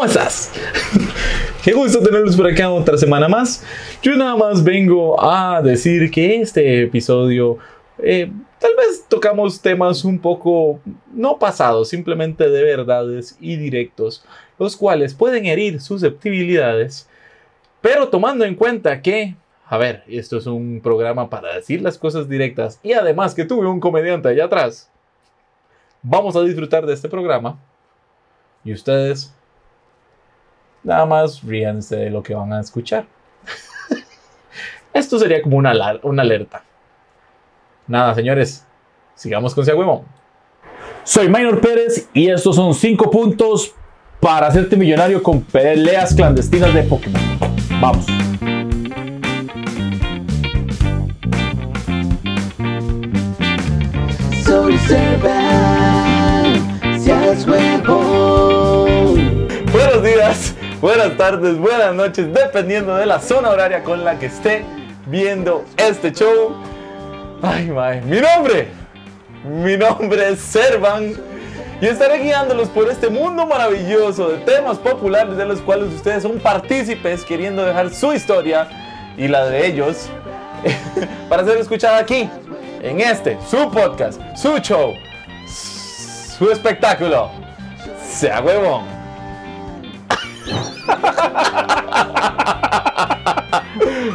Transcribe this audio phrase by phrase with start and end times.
[0.00, 0.50] ¿Cómo estás?
[1.62, 3.62] Qué gusto tenerlos por acá otra semana más.
[4.02, 7.58] Yo nada más vengo a decir que este episodio
[7.98, 10.80] eh, tal vez tocamos temas un poco
[11.12, 14.24] no pasados, simplemente de verdades y directos,
[14.58, 17.06] los cuales pueden herir susceptibilidades,
[17.82, 19.36] pero tomando en cuenta que,
[19.66, 23.66] a ver, esto es un programa para decir las cosas directas y además que tuve
[23.66, 24.90] un comediante allá atrás,
[26.02, 27.58] vamos a disfrutar de este programa
[28.64, 29.34] y ustedes
[30.82, 33.06] nada más ríanse de lo que van a escuchar.
[34.92, 35.72] Esto sería como una,
[36.02, 36.64] una alerta.
[37.86, 38.66] Nada, señores,
[39.14, 40.04] sigamos con Huevón.
[41.04, 43.74] Soy Minor Pérez y estos son 5 puntos
[44.20, 47.20] para hacerte millonario con peleas clandestinas de Pokémon.
[47.80, 48.06] Vamos.
[54.44, 56.54] Soy Servan,
[57.00, 59.48] seas huevón.
[59.72, 64.64] Buenos días, buenas tardes, buenas noches, dependiendo de la zona horaria con la que esté
[65.06, 66.56] viendo este show.
[67.42, 68.68] Ay, mae, mi nombre,
[69.44, 71.14] mi nombre es Servan
[71.80, 76.38] y estaré guiándolos por este mundo maravilloso de temas populares de los cuales ustedes son
[76.38, 78.68] partícipes queriendo dejar su historia
[79.16, 80.08] y la de ellos
[81.28, 82.28] para ser escuchada aquí,
[82.82, 84.94] en este, su podcast, su show,
[85.46, 87.30] su espectáculo.
[88.02, 88.99] Sea huevón.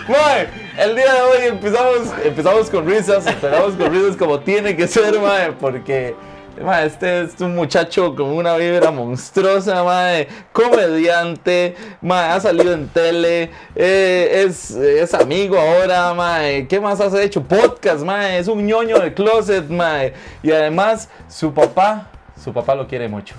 [0.08, 4.88] Mae, el día de hoy empezamos, empezamos con risas, empezamos con risas como tiene que
[4.88, 6.16] ser, mae, porque
[6.62, 12.88] mae, este es un muchacho con una vibra monstruosa, mae, comediante, mae, ha salido en
[12.90, 17.44] tele, eh, es, es amigo ahora, mae, ¿qué más has hecho?
[17.44, 22.10] Podcast, mae, es un ñoño de closet, mae, y además su papá,
[22.42, 23.36] su papá lo quiere mucho,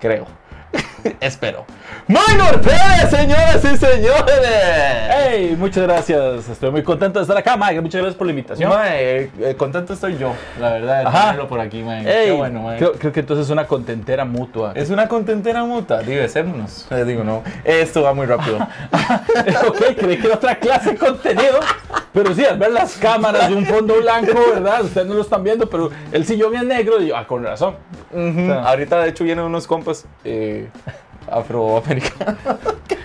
[0.00, 0.37] creo.
[1.20, 1.66] Espero.
[2.06, 5.08] Minor Pérez, señoras y señores.
[5.10, 6.48] Hey, muchas gracias.
[6.48, 7.80] Estoy muy contento de estar acá, Mike.
[7.80, 8.70] Muchas gracias por la invitación.
[8.70, 11.20] Mae, eh, contento estoy yo, la verdad, de Ajá.
[11.20, 11.84] tenerlo por aquí.
[11.86, 12.78] Hey, Qué bueno, mae.
[12.78, 14.72] creo, creo que entonces es una contentera mutua.
[14.74, 16.86] Es una contentera mutua, diversémonos.
[16.90, 18.56] Eh, digo, no, esto va muy rápido.
[19.68, 21.60] ok, creí que era otra clase de contenido.
[22.12, 24.82] Pero sí, al ver las cámaras de un fondo blanco, ¿verdad?
[24.82, 27.02] Ustedes no lo están viendo, pero el sillón es negro.
[27.02, 27.76] Y yo, ah, con razón.
[28.12, 28.62] Sea.
[28.64, 30.68] Ahorita, de hecho, vienen unos compas eh,
[31.30, 32.36] afroamericanos.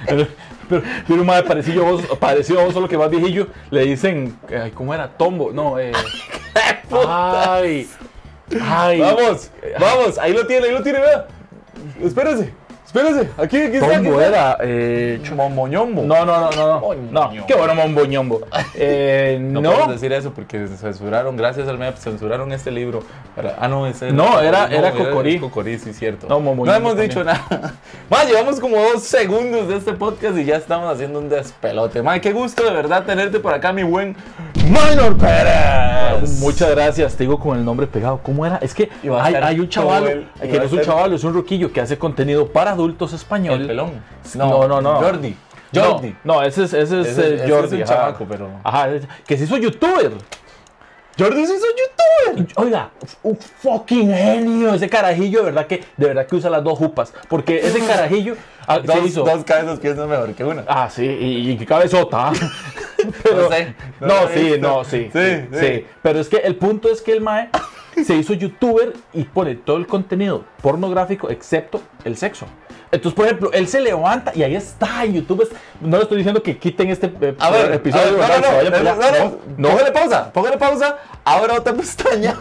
[0.05, 0.27] Pero,
[0.69, 4.37] pero, pero madre, parecido a vos, parecido a vos, solo que más viejillo, le dicen,
[4.49, 5.09] ay, ¿cómo era?
[5.09, 5.91] Tombo, no, eh.
[7.07, 7.87] ay,
[8.61, 8.99] ay.
[8.99, 11.27] Vamos, vamos, ahí lo tiene, ahí lo tiene, vea.
[12.01, 12.53] Espérese,
[12.93, 13.95] espérese, aquí, aquí está.
[13.95, 15.21] Tombo era, eh.
[15.35, 16.03] Momoñombo.
[16.03, 16.79] No, no, no, no,
[17.11, 17.29] no.
[17.31, 18.41] No, qué bueno, momboñombo.
[18.75, 23.01] Eh, No, no, podemos decir eso porque censuraron, gracias al MEP, censuraron este libro.
[23.35, 25.39] Para- ah, no, ese No, era- era Cocorí.
[25.39, 26.27] Cocorí, sí, cierto.
[26.27, 27.09] No, No, Momoñombo hemos también.
[27.09, 27.73] dicho nada.
[28.09, 32.01] Más, llevamos como dos segundos de este podcast y ya estamos haciendo un despelote.
[32.01, 34.15] Más, qué gusto de verdad tenerte por acá, mi buen
[34.65, 36.39] Minor Pérez.
[36.39, 38.19] Muchas gracias, te digo con el nombre pegado.
[38.23, 38.57] ¿Cómo era?
[38.57, 38.89] Es que
[39.21, 42.47] hay, hay un chaval, que no es un chaval, es un ruquillo que hace contenido
[42.47, 43.61] para adultos español.
[43.61, 44.03] El pelón.
[44.35, 44.95] No, no, no.
[45.01, 45.35] Jordi.
[45.71, 46.15] No, Jordi.
[46.23, 47.75] No, ese es, ese es, Ese- eh, ese es Jordi.
[47.81, 50.11] un chamaco, pero- Ajá, es- que se hizo youtuber.
[51.17, 51.65] Jordi se hizo
[52.35, 52.47] youtuber.
[52.55, 52.89] Oiga,
[53.21, 54.73] un fucking genio.
[54.73, 57.13] Ese carajillo, de verdad que, de verdad que usa las dos jupas.
[57.29, 58.35] Porque ese carajillo
[58.67, 59.23] ah, se Dos, hizo.
[59.23, 60.63] dos cabezas piensan mejor que una.
[60.67, 62.31] Ah, sí, y, y qué cabezota.
[63.23, 65.59] Pero, No sé, no no, sí, no, sí, Sí, sí, sí.
[65.59, 65.85] sí.
[66.01, 67.49] Pero es que el punto es que el Mae
[68.05, 72.45] se hizo youtuber y pone todo el contenido pornográfico excepto el sexo.
[72.91, 75.49] Entonces, por ejemplo, él se levanta y ahí está en YouTube.
[75.81, 78.21] No le estoy diciendo que quiten este eh, A ver, episodio.
[78.23, 78.41] a ver, ¿verdad?
[78.41, 79.19] no, no, no, por no, allá.
[79.23, 80.97] no, no, Póngale pausa, póngale pausa.
[81.25, 82.35] Abra otra pestaña.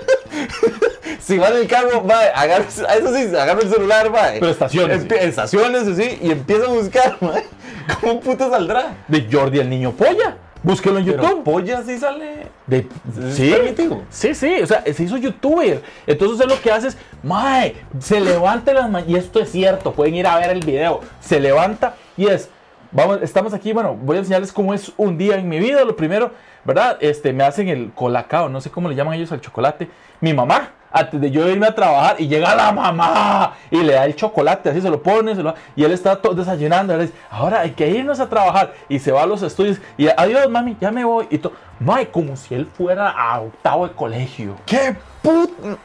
[1.20, 4.30] si va en el carro, va, agarra, eso sí, agarra el celular, va.
[4.34, 7.34] Pero estaciones, Empie- Estaciones, sí, y empieza a buscar, va.
[8.00, 8.96] ¿Cómo puto saldrá?
[9.08, 10.36] De Jordi el niño polla.
[10.62, 11.44] Búsquelo en Pero YouTube.
[11.44, 12.46] polla sí sale.
[12.66, 14.02] De, ¿Es sí, permitido?
[14.10, 15.82] sí, sí, o sea, se hizo youtuber.
[16.06, 19.92] Entonces él lo que hace es, mae, se levanta las mañanas, y esto es cierto,
[19.92, 22.50] pueden ir a ver el video, se levanta y es,
[22.92, 25.96] vamos, estamos aquí, bueno, voy a enseñarles cómo es un día en mi vida, lo
[25.96, 26.32] primero,
[26.64, 26.98] ¿verdad?
[27.00, 29.88] Este, me hacen el colacao, no sé cómo le llaman ellos al chocolate,
[30.20, 34.04] mi mamá, antes de yo irme a trabajar y llega la mamá y le da
[34.06, 37.14] el chocolate, así se lo pone, se lo, y él está todo desayunando, él dice,
[37.30, 40.76] ahora hay que irnos a trabajar y se va a los estudios y adiós mami,
[40.80, 44.56] ya me voy y todo, mae, como si él fuera a octavo de colegio.
[44.66, 45.78] ¡Qué puto!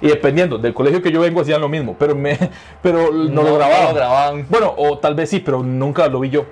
[0.00, 2.38] Y dependiendo del colegio que yo vengo hacían lo mismo, pero me
[2.82, 3.94] pero no, No, lo grababan.
[3.94, 4.46] grababan.
[4.48, 6.44] Bueno, o tal vez sí, pero nunca lo vi yo.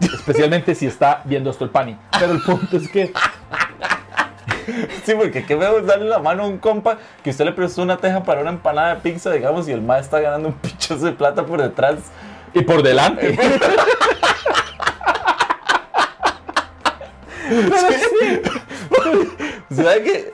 [0.00, 1.96] Especialmente si está viendo esto el pani.
[2.18, 3.12] Pero el punto es que
[5.04, 7.96] Sí, porque qué veo darle la mano a un compa que usted le prestó una
[7.96, 11.12] teja para una empanada de pizza, digamos, y el más está ganando un pichazo de
[11.12, 11.98] plata por detrás.
[12.52, 13.38] Y por delante.
[19.70, 20.32] ¿Usted sabe que.?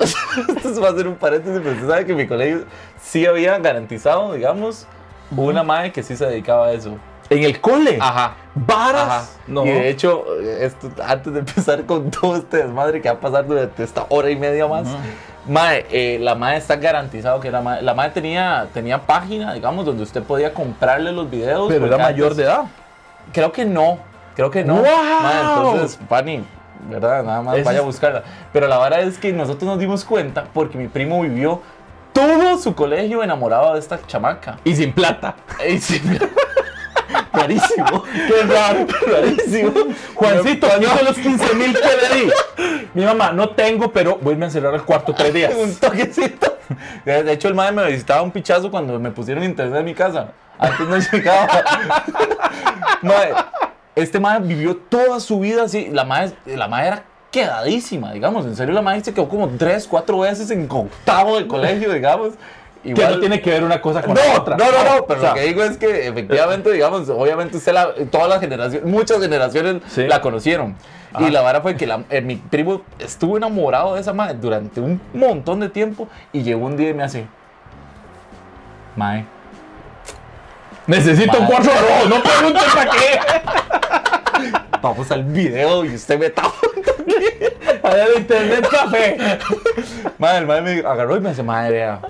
[0.00, 2.64] Esto va a ser un paréntesis, pero usted sabe que mi colegio
[3.02, 4.86] sí había garantizado, digamos,
[5.30, 6.96] una madre que sí se dedicaba a eso.
[7.30, 7.98] En el cole.
[8.00, 8.34] Ajá.
[8.54, 9.02] Varas.
[9.06, 9.24] Ajá.
[9.46, 9.64] No.
[9.64, 13.46] Y de hecho, esto, antes de empezar con todo este desmadre que va a pasar
[13.46, 14.88] durante esta hora y media más,
[15.46, 19.84] mae, eh, la madre está garantizado que la madre, la madre tenía, tenía página, digamos,
[19.84, 21.68] donde usted podía comprarle los videos.
[21.68, 22.62] Pero era mayor antes- de edad.
[23.32, 23.98] Creo que no,
[24.34, 24.76] creo que no.
[24.76, 24.84] ¡Wow!
[25.22, 26.44] Mae, entonces, Fanny,
[26.88, 27.22] ¿verdad?
[27.22, 28.22] Nada más Eso vaya a es- buscarla.
[28.52, 31.60] Pero la verdad es que nosotros nos dimos cuenta porque mi primo vivió
[32.14, 34.56] todo su colegio enamorado de esta chamaca.
[34.64, 35.36] Y sin plata.
[35.60, 36.00] Ey, sí,
[37.32, 38.04] Rarísimo.
[38.04, 38.86] Qué raro.
[39.06, 39.72] Rarísimo.
[40.14, 42.30] Juancito, quito los 15 mil que le di.
[42.94, 45.54] Mi mamá, no tengo, pero voy a encerrar el cuarto tres días.
[45.54, 46.58] Un toquecito.
[47.04, 50.32] De hecho, el madre me visitaba un pichazo cuando me pusieron internet en mi casa.
[50.58, 51.62] Antes no llegaba.
[53.02, 53.34] Madre,
[53.94, 55.88] este madre vivió toda su vida así.
[55.90, 58.44] La madre, la madre era quedadísima, digamos.
[58.46, 62.34] En serio, la madre se quedó como tres, cuatro veces en octavo de colegio, digamos.
[62.82, 64.56] Que no tiene que ver una cosa con no, la otra.
[64.56, 67.72] No, no, no, pero O sea, lo que digo es que efectivamente, digamos, obviamente usted,
[67.72, 70.06] la, todas las generaciones, muchas generaciones Sí.
[70.06, 70.76] la conocieron.
[71.12, 71.26] Ajá.
[71.26, 74.80] Y la vara fue que la- eh, mi primo estuvo enamorado de esa madre durante
[74.80, 77.26] un montón de tiempo y llegó un día y me hace,
[78.96, 79.24] Mae,
[80.86, 83.20] Necesito cuarto de rojo, no preguntes para qué.
[84.82, 86.54] vamos al video y usted me tapó.
[87.82, 89.16] Allá de internet café.
[90.18, 92.00] Madre, el madre me agarró y me hace, madre, vea,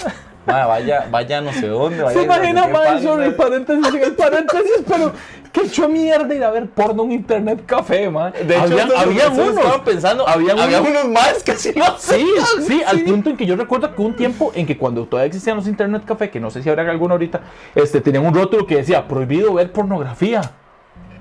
[0.48, 3.00] madre, vaya, vaya no sé dónde, vaya Se no sé imagina, qué mae, página".
[3.10, 5.12] sorry, paréntesis en el paréntesis, pero
[5.52, 8.32] qué hecho mierda ir a ver porno en internet café, man.
[8.32, 9.56] De hecho, habían eso unos.
[9.56, 13.30] estaba pensando, Habían había unos- unos más que sí lo Sí, hacían, sí, al punto
[13.30, 16.30] en que yo recuerdo que un tiempo en que cuando todavía existían los internet café,
[16.30, 17.40] que no sé si habrá alguno ahorita,
[17.74, 20.40] este, tenían un rótulo que decía prohibido ver pornografía.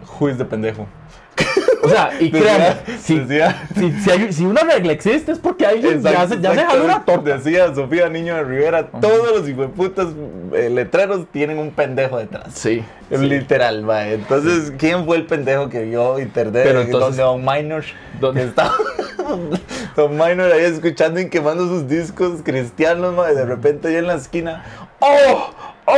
[0.06, 0.88] Juiz de pendejo.
[1.84, 6.02] O sea, y créanme, si, si, si, hay- si una regla existe es porque alguien
[6.02, 7.38] ya, Exacto, se, ya se jaló una torta.
[7.38, 10.08] Decía Sofía Niño de Rivera, todos los hijueputas
[10.54, 12.54] eh, letreros tienen un pendejo detrás.
[12.56, 12.84] Sí.
[13.10, 14.16] Literal, mae.
[14.16, 17.84] Entonces, ¿quién fue el pendejo que vio internet Pero donde entonces- Don Minor
[18.20, 18.44] ¿Dónde?
[18.44, 18.74] estaba
[19.96, 24.16] Don Minor ahí escuchando y quemando sus discos cristianos, mae, de repente ahí en la
[24.16, 24.64] esquina,
[25.00, 25.52] ¡oh!
[25.86, 25.94] ¡oh!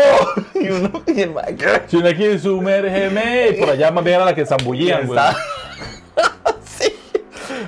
[0.59, 1.31] Y uno, y el.
[1.87, 5.17] Si uno aquí sumérgeme, y por allá más bien era la que zambullían, güey.
[6.65, 6.93] Sí.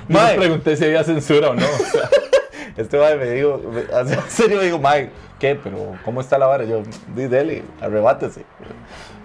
[0.08, 1.64] Me Mae, pregunté si había censura o no.
[1.66, 2.08] o sea.
[2.76, 3.60] Este mae me dijo,
[3.92, 5.58] en serio me dijo, Mike, ¿qué?
[5.62, 6.64] Pero, ¿cómo está la vara?
[6.64, 6.82] Yo,
[7.14, 8.44] di, dele, arrebátese.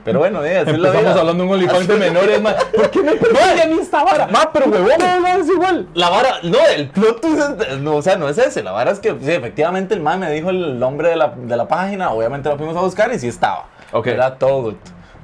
[0.04, 1.12] Pero bueno, eh, la Empezamos vida.
[1.20, 2.56] hablando de un OnlyFans de menores, man.
[2.76, 4.28] ¿Por qué me persigue a mí esta vara?
[4.28, 5.88] Ma, pero huevón, no, no, es igual.
[5.94, 8.64] La vara, no, el plot twist no, o sea, no es ese.
[8.64, 11.56] La vara es que, sí, efectivamente, el mae me dijo el nombre de la, de
[11.56, 12.12] la página.
[12.12, 13.66] Obviamente lo fuimos a buscar y sí estaba.
[13.94, 14.08] Ok.
[14.08, 14.76] Era todo.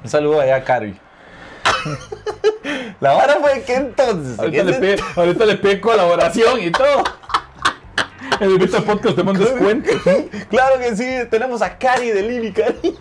[0.02, 0.98] Un saludo allá a Cari.
[3.00, 4.38] la vara fue que entonces.
[4.38, 7.04] Ahorita le, pide, ahorita le colaboración y todo.
[8.40, 9.90] En el Vista Podcast tenemos descuento.
[10.48, 12.96] Claro que sí, tenemos a Cari de Lili Cari.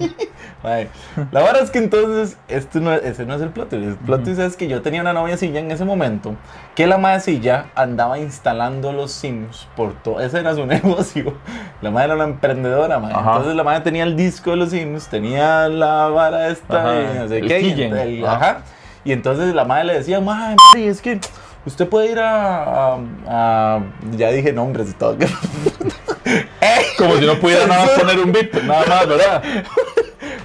[1.31, 3.83] La verdad es que entonces, este no, es- ese no es el plot twist.
[3.85, 6.35] El plot twist es que yo tenía una novia silla en ese momento,
[6.75, 10.21] que la madre silla andaba instalando los Sims por todo.
[10.21, 11.33] Ese era su negocio.
[11.81, 12.95] La madre era una emprendedora.
[12.95, 13.17] Ajá.
[13.19, 17.17] Entonces la madre tenía el disco de los Sims, tenía la vara esta, Ajá, y
[17.19, 17.59] no sé el qué.
[17.61, 18.35] y el- Ajá.
[18.35, 18.61] ajá.
[19.05, 21.19] Y entonces la madre le decía, madre, Mari, es que
[21.65, 23.79] usted puede ir a, a- a-
[24.15, 25.17] Ya dije nombres y todo.
[26.97, 29.43] Como si no pudiera nada más poner un beat, nada más, ¿verdad?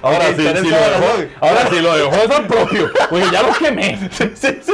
[0.01, 1.29] Ahora sí, sí lo dejó.
[1.41, 2.89] Ahora sí lo dejó es al propio.
[3.11, 3.97] Oye, ya lo quemé.
[4.11, 4.73] sí, sí.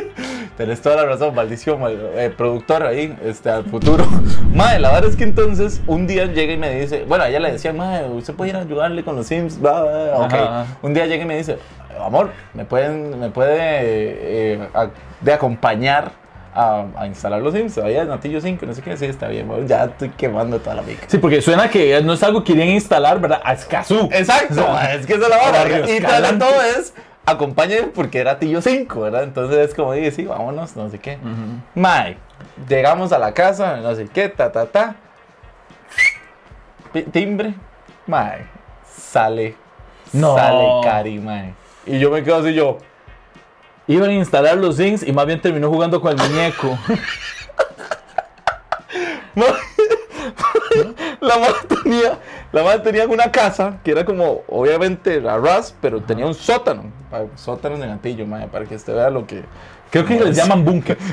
[0.58, 4.05] Tenés toda la razón, maldición, mal- eh, productor ahí, este, al futuro.
[4.53, 7.39] Madre, la verdad es que entonces un día llega y me dice, bueno, a ella
[7.41, 10.17] le decía, madre, usted puede ir a ayudarle con los Sims, bla, bla, bla".
[10.17, 10.34] ok.
[10.34, 10.77] Ajá, ajá.
[10.82, 11.58] Un día llega y me dice,
[12.01, 14.88] amor, ¿me, pueden, me puede eh, a-
[15.20, 16.12] de acompañar
[16.56, 17.76] a, a instalar los Sims?
[17.76, 20.82] Todavía Natillo 5, no sé qué, sí, está bien, bueno, ya estoy quemando toda la
[20.82, 21.04] mica.
[21.08, 23.42] Sí, porque suena que no es algo que quieren instalar, ¿verdad?
[23.44, 24.10] A Escazú.
[24.12, 25.52] Exacto, es que eso es la.
[25.52, 26.00] Barrio Y
[26.40, 26.94] todo es,
[27.26, 29.24] acompáñenme porque era Tillo 5, ¿verdad?
[29.24, 31.18] Entonces es como dije, sí, vámonos, no sé qué.
[31.76, 32.18] Mae,
[32.68, 34.96] llegamos a la casa, no sé qué, ta, ta, ta.
[37.12, 37.54] Timbre,
[38.08, 38.46] mae,
[38.90, 39.56] sale,
[40.14, 40.36] No.
[40.36, 41.54] sale Cari, mae.
[41.86, 42.78] Y yo me quedo así yo,
[43.88, 46.77] Iban a instalar los Zings y más bien terminó jugando con el muñeco.
[51.22, 52.18] la madre tenía,
[52.51, 56.92] la madre tenía una casa que era como, obviamente, la RAS, pero tenía un sótano.
[57.36, 59.44] Sótanos de gatillo, para que usted vea lo que...
[59.92, 60.98] Creo que les llaman búnker.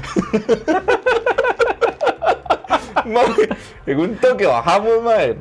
[3.84, 5.36] En un toque bajamos, mae.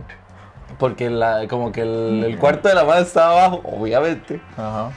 [0.80, 4.42] Porque la, como que el, el cuarto de la madre estaba abajo, obviamente.
[4.58, 4.92] Ajá.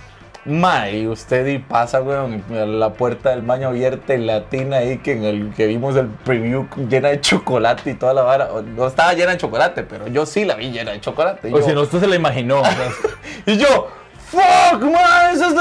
[0.46, 4.98] Mae, y usted y pasa, weón, la puerta del baño abierta y la tina ahí
[4.98, 8.50] que en el que vimos el preview llena de chocolate y toda la vara.
[8.76, 11.48] No estaba llena de chocolate, pero yo sí la vi llena de chocolate.
[11.48, 12.62] Y, O yo, si no, usted se la imaginó.
[13.46, 13.88] y yo,
[14.30, 15.54] fuck, mae, eso es.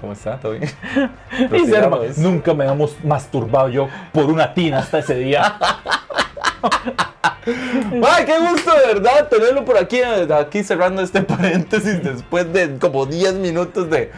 [0.00, 0.38] ¿Cómo está?
[0.38, 0.70] ¿Todo bien?
[1.50, 1.88] y ser-
[2.18, 5.56] nunca me hemos masturbado yo por una tina hasta ese día.
[7.46, 12.78] Ay, qué gusto de verdad tenerlo por aquí, eh, aquí cerrando este paréntesis después de
[12.78, 14.10] como 10 minutos de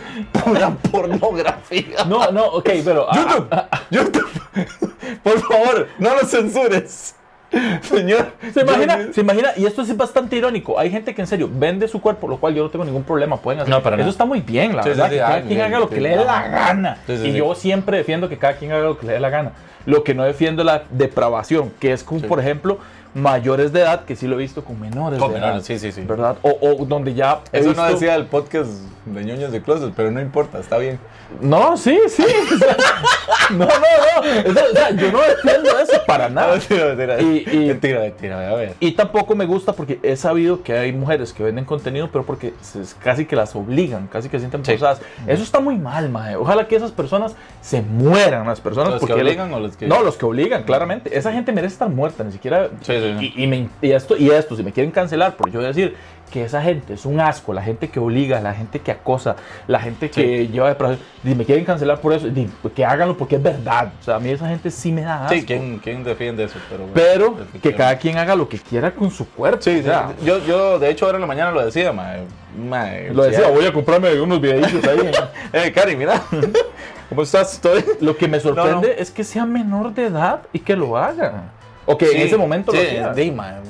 [0.44, 2.04] pura pornografía.
[2.06, 3.06] No, no, ok, pero.
[3.08, 7.14] ah, YouTube, YouTube, por favor, no lo censures.
[7.82, 9.02] Señor, ¿Se imagina?
[9.02, 9.48] yo- ¿Se imagina?
[9.56, 10.78] Y esto es bastante irónico.
[10.78, 13.36] Hay gente que en serio vende su cuerpo, lo cual yo no tengo ningún problema.
[13.36, 13.70] Pueden hacer.
[13.72, 14.10] No, para Eso nada.
[14.10, 15.04] está muy bien, la verdad.
[15.06, 16.98] sí, que cada ah, quien haga lo sí, que le dé la gana.
[17.06, 17.38] Sí, sí, y sí.
[17.38, 19.52] yo siempre defiendo que cada quien haga lo que le dé la gana.
[19.84, 22.26] Lo que no defiendo es la depravación, que es como, Sí.
[22.26, 22.78] por ejemplo,
[23.14, 25.78] mayores de edad, que sí lo he visto con menores Con de menores, edad.
[25.78, 26.02] sí, sí, sí.
[26.06, 26.36] ¿Verdad?
[26.42, 27.40] O, o donde ya.
[27.52, 28.68] Eso visto- no decía el podcast
[29.06, 30.98] de ñoños de closet, pero no importa, está bien.
[31.40, 32.24] No, sí, sí.
[33.50, 34.50] no, no, no.
[34.50, 36.56] O sea, o sea, yo no defiendo eso para nada.
[36.56, 37.20] Mentira, mentira.
[37.20, 38.74] Y- y- mentira, mentira, a ver.
[38.80, 42.54] Y tampoco me gusta porque he sabido que hay mujeres que venden contenido, pero porque
[42.60, 44.72] se- casi que las obligan, casi que se sienten Sí.
[44.72, 45.00] forzadas.
[45.26, 46.36] Eso está muy mal, mae.
[46.36, 48.90] Ojalá que esas personas se mueran, las personas.
[48.90, 49.86] ¿Los que porque obligan o los que.?
[49.86, 51.16] No, los que obligan, claramente.
[51.16, 52.68] Esa gente merece estar muerta, ni siquiera.
[52.82, 53.32] Sí, sí, sí.
[53.36, 55.94] Y, y me- y esto, y esto, si me quieren cancelar por yo decir
[56.30, 59.80] que esa gente es un asco, la gente que obliga, la gente que acosa, la
[59.80, 63.42] gente que lleva de y me quieren cancelar por eso, di, que háganlo porque es
[63.42, 63.92] verdad.
[64.00, 65.34] O sea, a mí esa gente sí me da asco.
[65.34, 66.58] Sí, ¿quién, quién defiende eso?
[66.68, 69.62] Pero, bueno, Pero que cada quien haga lo que quiera con su cuerpo.
[69.62, 70.26] Sí, o sea, sí.
[70.26, 72.22] Yo, yo, de hecho, ahora en la mañana lo decía, mae.
[72.56, 75.10] mae, Lo decía, voy a comprarme unos videitos ahí.
[75.52, 76.22] Eh, Cari, mira.
[77.08, 77.54] ¿Cómo estás?
[77.54, 77.84] Estoy.
[78.00, 81.52] Lo que me sorprende No, es que sea menor de edad y que lo haga.
[81.86, 83.62] O que Sí, en ese momento sí, lo hacía.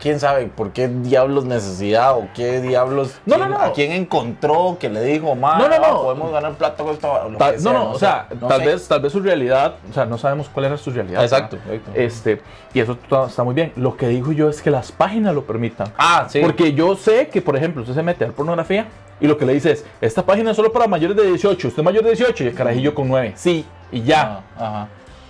[0.00, 3.20] ¿Quién sabe por qué diablos necesidad o qué diablos.
[3.26, 3.58] No, quién- no.
[3.58, 5.84] ¿A quién encontró que le dijo, mae, No, no, no.
[5.84, 7.28] ah, podemos ganar plata con esta.
[7.28, 8.66] lo Tal- que no, sea, no, o sea, tal sé.
[8.66, 11.22] vez, tal vez su realidad, o sea, no sabemos cuál era su realidad.
[11.22, 11.56] Exacto.
[11.94, 12.40] Este,
[12.74, 13.72] y eso está, está muy bien.
[13.76, 15.92] Lo que digo yo es que las páginas lo permitan.
[15.96, 16.40] Ah, sí.
[16.42, 18.86] Porque yo sé que, por ejemplo, usted se mete a ver pornografía
[19.20, 21.80] y lo que le dice es, esta página es solo para mayores de 18, usted
[21.80, 23.32] es mayor de 18 y el carajillo con 9.
[23.36, 24.42] Sí, y ya.
[24.58, 24.88] Ah, ajá.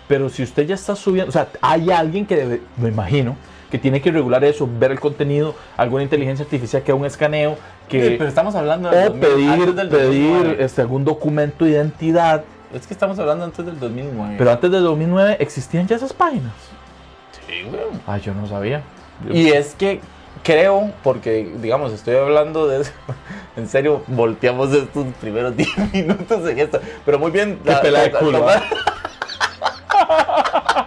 [0.09, 3.37] Pero si usted ya está subiendo, o sea, hay alguien que debe, me imagino,
[3.73, 7.57] que tiene que regular eso, ver el contenido, alguna inteligencia artificial que haga un escaneo,
[7.89, 10.57] que, Sí, pero estamos hablando del o 2000, pedir, del pedir 2009.
[10.65, 12.45] este, algún documento de identidad.
[12.75, 14.35] Es que estamos hablando antes del 2009.
[14.37, 16.53] Pero antes de 2009 existían ya esas páginas.
[17.47, 17.81] Sí, güey.
[18.07, 18.83] Ah, yo no sabía.
[19.27, 20.01] Yo- Y es que
[20.45, 22.93] creo, porque digamos, estoy hablando de eso,
[23.57, 27.59] en serio, volteamos estos primeros 10 minutos en esto, pero muy bien.
[27.65, 28.63] Qué pelada de culo, ¿ah?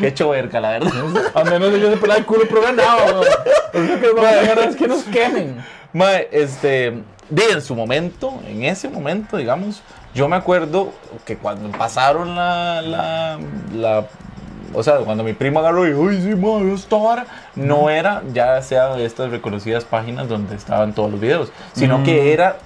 [0.00, 0.92] Qué choverca, la verdad.
[1.34, 3.24] A menos de yo se pelaba el culo, pero ganaba, weón.
[3.88, 5.64] Lo que vamos es que nos quemen.
[5.92, 9.82] Mae, este, en su momento, en ese momento, digamos,
[10.14, 10.92] yo me acuerdo
[11.24, 13.38] que cuando pasaron la, la,
[13.74, 14.06] la-
[14.74, 18.22] o sea, cuando mi primo agarró y dijo, ay, sí, mae, esta vara", no era
[18.32, 22.04] ya sea de estas reconocidas páginas donde estaban todos los videos, sino Mm.
[22.04, 22.56] que era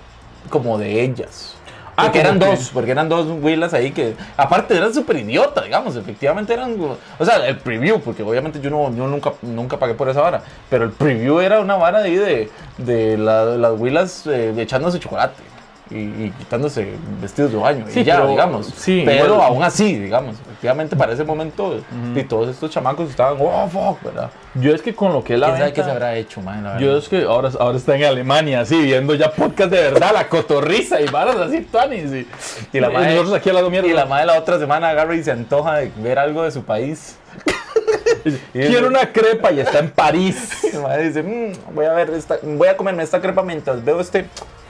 [0.50, 1.55] como de ellas.
[1.98, 5.62] Ah, Porque eran que- dos, porque eran dos huilas ahí que, aparte eran súper idiota,
[5.62, 6.76] digamos, efectivamente eran,
[7.18, 10.42] o sea, el preview, porque obviamente yo, no, yo nunca, nunca pagué por esa vara,
[10.68, 15.42] pero el preview era una vara ahí de, de la- las huilas eh, echándose chocolate
[15.90, 19.62] y, y quitándose vestidos de baño, Sí, y ya, pero- digamos, sí, pero igual- aún
[19.62, 21.78] así, digamos, efectivamente para ese momento,
[22.14, 24.30] y todos estos chamacos estaban, oh, fuck, ¿verdad?
[24.54, 26.64] Yo es que con lo que la ¿Quién sabe qué se habrá hecho, man?
[26.64, 30.10] La Yo es que ahora, ahora está en Alemania, así, viendo ya podcast de verdad,
[30.12, 32.10] la cotorriza y varas así, tuanis.
[32.12, 32.26] Y,
[32.72, 33.86] Y la madre- nosotros aquí a la mierda.
[33.88, 36.62] Y la madre la otra semana agarra y se antoja de ver algo de su
[36.64, 37.16] país.
[38.52, 40.50] Quiero una crepa y está en París.
[40.64, 43.84] Y la madre dice, "Mm, voy a ver esta, voy a comerme esta crepa mientras
[43.84, 44.26] veo este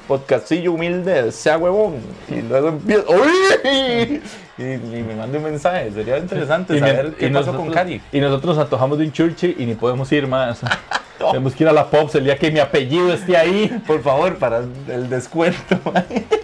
[0.06, 1.96] podcastillo humilde, sea huevón.
[2.28, 4.22] Y luego empiezo, ¡Uy!
[4.58, 5.90] Y, y me manda un mensaje.
[5.92, 8.00] Sería interesante me- saber qué pasó nosotros, con Cari.
[8.12, 10.60] y nosotros nos antojamos de un Churchill y ni podemos ir más.
[11.18, 13.82] Tenemos que ir a la Pops el día que mi apellido esté ahí.
[13.86, 14.58] Por favor, para
[14.88, 15.78] el descuento.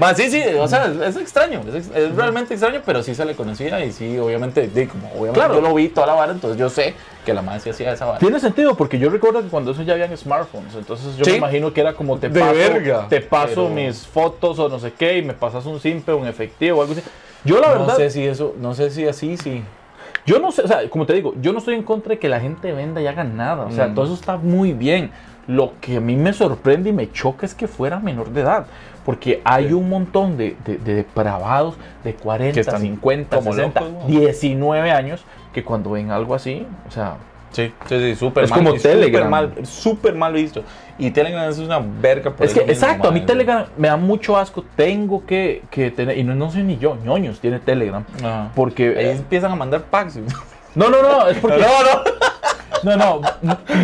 [0.00, 3.24] Más sí, sí, o sea, es, es extraño, es, es realmente extraño, pero sí se
[3.24, 5.54] le conocía y sí, obviamente, di, como obviamente Claro.
[5.56, 8.06] yo lo vi toda la vara, entonces yo sé que la madre sí hacía esa
[8.06, 8.18] vara.
[8.18, 11.32] Tiene sentido porque yo recuerdo que cuando eso ya habían smartphones, entonces yo Sí.
[11.32, 13.06] me imagino que era como te De paso, verga.
[13.08, 16.26] te paso Pero- mis fotos o no sé qué y me pasas un simple, un
[16.26, 17.02] efectivo o algo así.
[17.44, 19.62] Yo la verdad, No sé si eso, no sé si así, sí.
[20.24, 22.28] yo no sé, o sea, como te digo, yo no estoy en contra de que
[22.28, 23.94] la gente venda y haga nada, o sea, Mm.
[23.94, 25.10] todo eso está muy bien.
[25.46, 28.66] Lo que a mí me sorprende y me choca es que fuera menor de edad,
[29.04, 29.72] porque hay Sí.
[29.74, 34.08] un montón de, de- de depravados de 40, Que están 50, como 60, locos, ¿no?
[34.08, 37.16] 19 años que cuando ven algo así, o sea,
[37.52, 38.60] Sí, sí, sí, súper Es mal.
[38.60, 39.28] como y súper Telegram.
[39.28, 40.62] mal, súper mal visto.
[40.98, 43.22] Y Telegram es una verga por es que exacto, a mí.
[43.22, 46.94] Telegram me da mucho asco, tengo que, que tener, y no, no soy ni yo,
[47.04, 48.52] ñoños tiene Telegram, Ajá.
[48.54, 48.90] porque...
[48.96, 50.18] Ahí eh, empiezan a mandar packs.
[50.76, 51.56] no, no, no, es porque...
[51.58, 52.02] no, no.
[52.82, 53.20] No, no,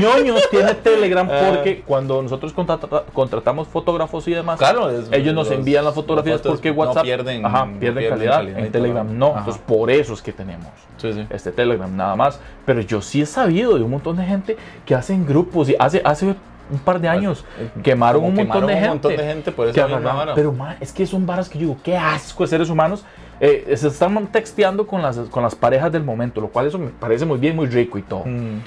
[0.01, 1.51] ñoños tiene Telegram Ah.
[1.51, 5.95] porque cuando nosotros contrata- contratamos fotógrafos y demás, Claro, es- ellos nos los- envían las
[5.95, 8.73] fotografías las porque no WhatsApp pierden- ajá, no pierden pierden calidad, calidad en.
[8.73, 9.39] Telegram no, Ajá.
[9.41, 11.27] entonces por eso es que tenemos Sí, sí.
[11.31, 14.95] este Telegram nada más, pero yo sí he sabido de un montón de gente que
[14.95, 16.35] hacen grupos y hace hace
[16.69, 17.45] un par de años
[17.83, 20.35] quemaron Como un montón quemaron de un gente, montón de gente por que misma vara.
[20.35, 23.05] pero ma, es que son varas que yo digo, qué asco de seres humanos.
[23.41, 26.89] Eh, se están texteando con las, con las parejas del momento, lo cual eso me
[26.89, 28.25] parece muy bien, muy rico y todo.
[28.25, 28.61] Mm.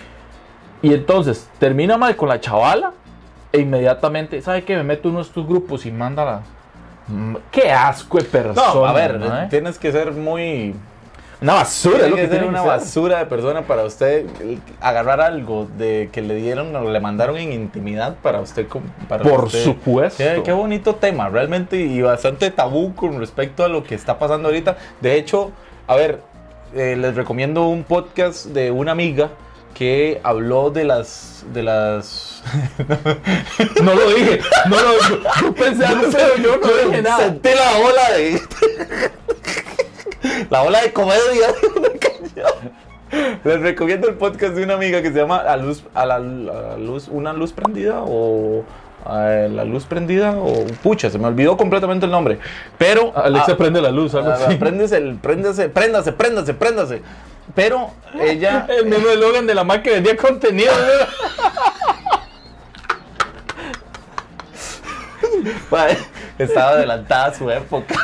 [0.82, 2.94] Y entonces termina mal con la chavala
[3.52, 4.76] e inmediatamente, ¿sabe qué?
[4.78, 6.42] Me meto uno de estos grupos y manda la.
[7.08, 8.74] Mm, Qué asco de persona.
[8.74, 9.48] No, a ver, ¿no, eh?
[9.50, 10.76] tienes que ser muy.
[11.42, 14.26] Una basura, es Tiene lo que que tiene una que basura de persona para usted
[14.82, 18.68] agarrar algo de que le dieron o le mandaron en intimidad para usted.
[19.08, 19.64] Para Por usted.
[19.64, 20.18] supuesto.
[20.22, 24.50] Qué, qué bonito tema, realmente, y bastante tabú con respecto a lo que está pasando
[24.50, 24.76] ahorita.
[25.00, 25.52] De hecho,
[25.88, 26.20] a ver,
[26.76, 29.30] eh, les recomiendo un podcast de una amiga
[29.74, 32.44] que habló de las de las
[33.82, 35.20] No lo dije, no lo dije.
[35.42, 37.18] Yo pensé algo, pero yo no dije nada.
[37.20, 38.42] Sentí la ola de
[40.50, 42.80] la ola de comedia de una canción.
[43.44, 46.20] Les recomiendo el podcast de una amiga que se llama A luz, a la, a
[46.20, 48.64] la luz, una luz prendida o
[49.06, 52.40] la luz prendida o pucha, se me olvidó completamente el nombre.
[52.78, 54.56] Pero Alexa ah, prende la luz, algo ah, así.
[54.56, 57.02] préndese préndase, préndase, préndase, préndase.
[57.56, 60.72] Pero ella El mismo eslogan de la marca que vendía contenido.
[66.38, 67.96] estaba adelantada a su época.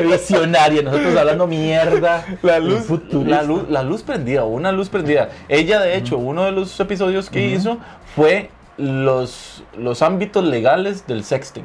[0.00, 2.24] Qué visionaria, nosotros hablando mierda.
[2.42, 5.30] La luz, la luz, la luz prendida, una luz prendida.
[5.48, 7.78] Ella, de hecho, uno de los episodios que hizo
[8.14, 11.64] fue los, los ámbitos legales del sexting.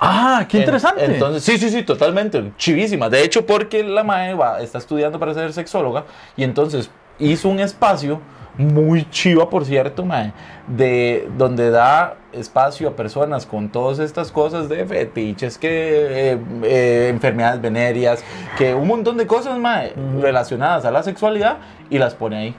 [0.00, 1.04] Ah, qué En- interesante.
[1.04, 2.52] Entonces, sí, sí, sí, totalmente.
[2.56, 3.08] Chivísima.
[3.08, 6.04] De hecho, porque la mae va, está estudiando para ser sexóloga
[6.36, 8.20] y entonces hizo un espacio
[8.58, 10.32] muy chiva, por cierto, mae,
[10.66, 17.08] de donde da espacio a personas con todas estas cosas de fetiches, que eh, eh,
[17.10, 18.22] enfermedades venéreas,
[18.58, 21.58] que un montón de cosas, mae, relacionadas a la sexualidad
[21.90, 22.56] y las pone ahí.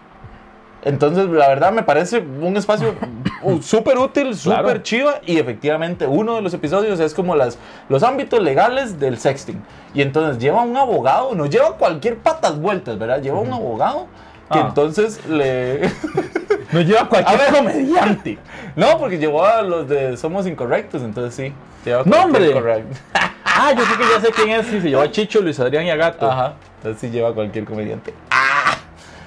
[0.85, 2.93] Entonces, la verdad me parece un espacio
[3.43, 4.83] uh, súper útil, súper Claro.
[4.83, 9.61] chiva y efectivamente uno de los episodios es como las, los ámbitos legales del sexting.
[9.93, 13.21] Y entonces lleva un abogado, no lleva cualquier patas vueltas, ¿verdad?
[13.21, 14.07] Lleva un abogado
[14.53, 14.65] que Ah.
[14.69, 15.89] entonces le...
[16.71, 17.53] No lleva cualquier A ver.
[17.53, 18.37] comediante.
[18.75, 21.53] no, porque llevó a los de Somos Incorrectos, entonces sí.
[21.85, 22.51] Lleva ¡No, hombre!
[22.51, 22.97] correcto.
[23.55, 24.65] Ah, yo creo que ya sé quién es.
[24.65, 26.29] Sí, se llevó a Chicho, Luis Adrián y a Gato.
[26.29, 28.11] Ajá, entonces sí lleva cualquier comediante.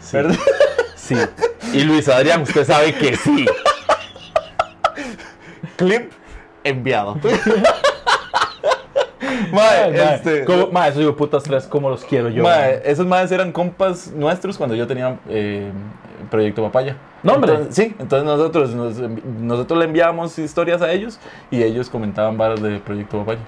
[0.01, 0.17] Sí.
[0.17, 0.37] ¿Verdad?
[0.97, 1.15] Sí.
[1.73, 3.47] Y Luis Adrián, usted sabe que sí.
[5.77, 6.11] Clip
[6.65, 7.19] enviado.
[9.53, 12.43] Mae, este, ¿cómo- mae, esos putas tres, ¿cómo los quiero yo?
[12.43, 15.71] Mae, esos madres eran compas nuestros cuando yo tenía eh,
[16.31, 16.97] Proyecto Papaya.
[17.23, 17.53] No, hombre.
[17.53, 18.97] Entonces- sí, entonces nosotros, nos
[19.41, 21.19] nosotros le enviábamos historias a ellos
[21.51, 23.41] y ellos comentaban varas de Proyecto Papaya.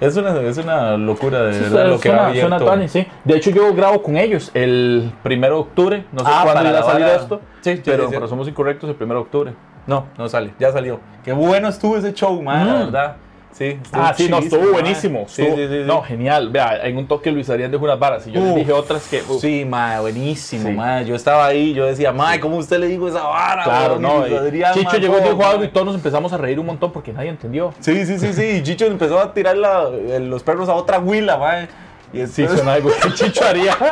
[0.00, 3.06] Es una, es una locura de Sí, verdad lo que suena, suena tuanis, sí.
[3.24, 6.04] De hecho, yo grabo con ellos el primero de octubre.
[6.12, 7.40] No sé Ah, cuándo irá a la salir esto.
[7.60, 9.52] Sí, pero para Somos Incorrectos el primero de octubre.
[9.86, 10.98] No, no sale, ya salió.
[11.24, 12.78] Qué bueno estuvo ese show, man, la Mm.
[12.80, 13.16] verdad.
[13.56, 15.26] Sí, estuvo Ah, sí, no, estuvo buenísimo.
[15.28, 15.82] estuvo- sí, sí.
[15.86, 16.50] No, genial.
[16.50, 19.22] Vea, en un toque Luis Adrián dejó unas varas y yo Uf, dije otras que.
[19.40, 21.04] Sí, mae, buenísimo, mae.
[21.04, 23.62] Yo estaba ahí, yo decía, mae, ¿cómo usted le dijo esa vara?
[23.62, 24.22] Claro, no.
[24.24, 26.66] Adrián, Chicho mae, llegó y ¿cómo, dijo algo y todos nos empezamos a reír un
[26.66, 27.72] montón porque nadie entendió.
[27.78, 28.42] Sí, sí, sí, sí.
[28.56, 31.68] Y Chicho empezó a tirar la- los perros a otra huila, mae.
[32.12, 33.76] Y entonces- suena algo que Chicho haría.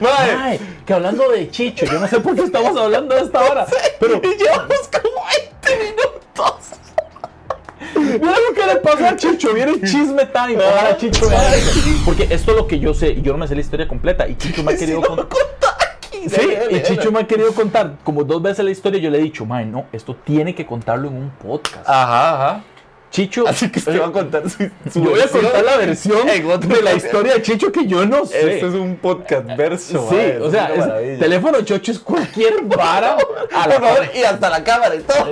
[0.00, 0.58] mae.
[0.84, 3.66] Que hablando de Chicho, yo no sé por qué estamos hablando de esta hora.
[4.00, 5.22] Pero Y llevamos como
[5.66, 6.54] 20 minutos.
[8.20, 9.52] mira lo que le pasó a Chicho.
[9.54, 10.56] Viene el chisme time.
[10.56, 10.96] Ojalá Ah.
[10.96, 11.28] Chicho.
[12.04, 14.26] Porque esto es lo que yo sé y yo no me sé la historia completa.
[14.28, 15.26] Y Chicho me ha querido contar.
[16.10, 17.10] Sí, Dale, dale, y Chicho dale.
[17.10, 19.00] me ha querido contar como dos veces la historia.
[19.00, 21.88] Yo le he dicho, man, no, esto tiene que contarlo en un podcast.
[21.88, 22.64] Ajá, ajá.
[23.12, 24.56] Chicho, Así que usted va a contar su,
[24.90, 28.24] su yo voy a contar la versión de la historia de Chicho que yo no
[28.26, 28.54] sé.
[28.54, 33.16] Este es un podcast verso, Sí, o sea, es- teléfono chocho es cualquier vara
[33.54, 35.30] a la Por favor, y hasta la cámara y todo.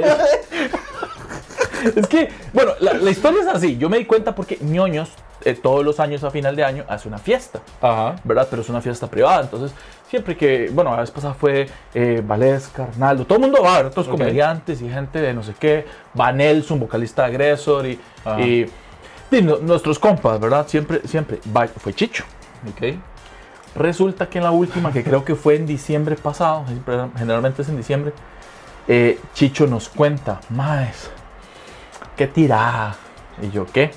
[1.97, 3.79] Es que, bueno, la, la historia es así.
[3.79, 5.09] Yo me di cuenta porque ñoños
[5.44, 8.16] eh, todos los años a final de año hace una fiesta, Ajá.
[8.24, 8.46] ¿verdad?
[8.50, 9.42] Pero es una fiesta privada.
[9.42, 9.72] Entonces,
[10.09, 13.79] siempre que, bueno, la vez pasada fue eh, Valesca, Arnaldo, todo el mundo va.
[13.81, 14.12] Otros Ok.
[14.18, 15.85] comediantes y gente de no sé qué.
[16.18, 18.40] Va Nelson, vocalista de Agresor y, Ajá.
[18.40, 18.70] y,
[19.31, 20.66] y no- nuestros compas, ¿verdad?
[20.68, 21.40] Siempre, siempre.
[21.57, 22.24] Va- fue Chicho.
[22.68, 22.96] Ok.
[23.76, 26.64] Resulta que en la última, que creo que fue en diciembre pasado,
[27.16, 28.12] generalmente es en diciembre,
[28.88, 31.09] eh, Chicho nos cuenta, Maes,
[32.16, 32.96] qué tirada.
[33.40, 33.92] Y yo, ¿qué?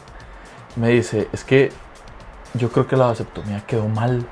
[0.75, 1.71] Me dice, es que
[2.53, 4.25] yo creo que la vasectomía quedó mal.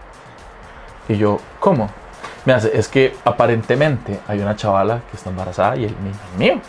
[1.10, 1.90] Y yo, ¿cómo?
[2.46, 6.40] Me hace, es que aparentemente hay una chavala que está embarazada y el niño es
[6.40, 6.60] mío.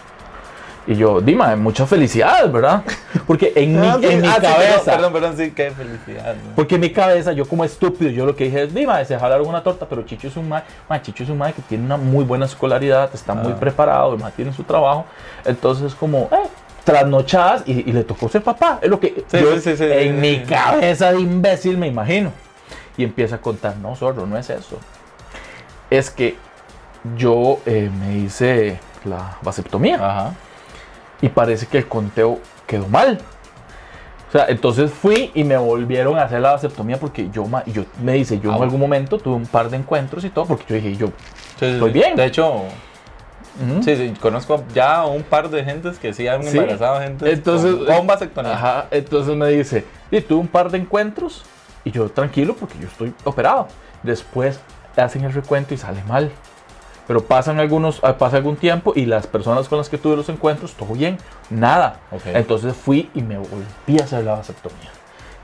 [0.85, 2.83] Y yo, Dima, muchas felicidades, ¿verdad?
[3.27, 6.35] Porque en mi, Ah, sí, en mi ah, cabeza, perdón, perdón, perdón, sí, qué felicidad.
[6.35, 6.55] ¿no?
[6.57, 9.47] porque en mi cabeza, yo como estúpido, yo lo que dije es, Dima, se jalaron
[9.47, 11.97] una torta, pero Chicho es un mae, mae, Chicho es un mae que tiene una
[11.97, 13.61] muy buena escolaridad, está muy Ah.
[13.61, 15.07] preparado, el mae tiene su trabajo,
[15.45, 16.49] entonces como, eh,
[16.85, 19.85] trasnochadas y, y le tocó ser papá, es lo que Sí, yo sí, sí, sí,
[19.88, 22.33] en mi cabeza de imbécil me imagino.
[22.97, 24.79] Y empieza a contar, no, zorro, no es eso.
[25.90, 26.37] Es que
[27.16, 30.35] yo eh, me hice la vasectomía Ajá.
[31.21, 33.18] y parece que el conteo quedó mal.
[34.29, 37.47] O sea, entonces fui y me volvieron a hacer la vasectomía porque yo,
[38.03, 40.64] me dice, yo Ah, en algún momento tuve un par de encuentros y todo, porque
[40.68, 41.09] yo dije, yo,
[41.61, 42.16] Estoy bien.
[42.16, 42.64] De hecho,
[43.83, 46.57] sí, sí, conozco ya un par de gentes que sí han Sí.
[46.59, 48.53] embarazado gente Entonces, con, con vasectomía.
[48.55, 51.45] Ajá, entonces me dice, y tuve un par de encuentros
[51.85, 53.69] y yo tranquilo porque yo estoy operado.
[54.03, 54.59] Después
[54.97, 56.31] hacen el recuento y sale mal.
[57.09, 60.29] Pero pasan algunos, ah, pasa algún tiempo y las personas con las que tuve los
[60.29, 61.19] encuentros, todo bien,
[61.51, 61.99] nada.
[62.38, 64.91] Entonces fui y me volví a hacer la vasectomía.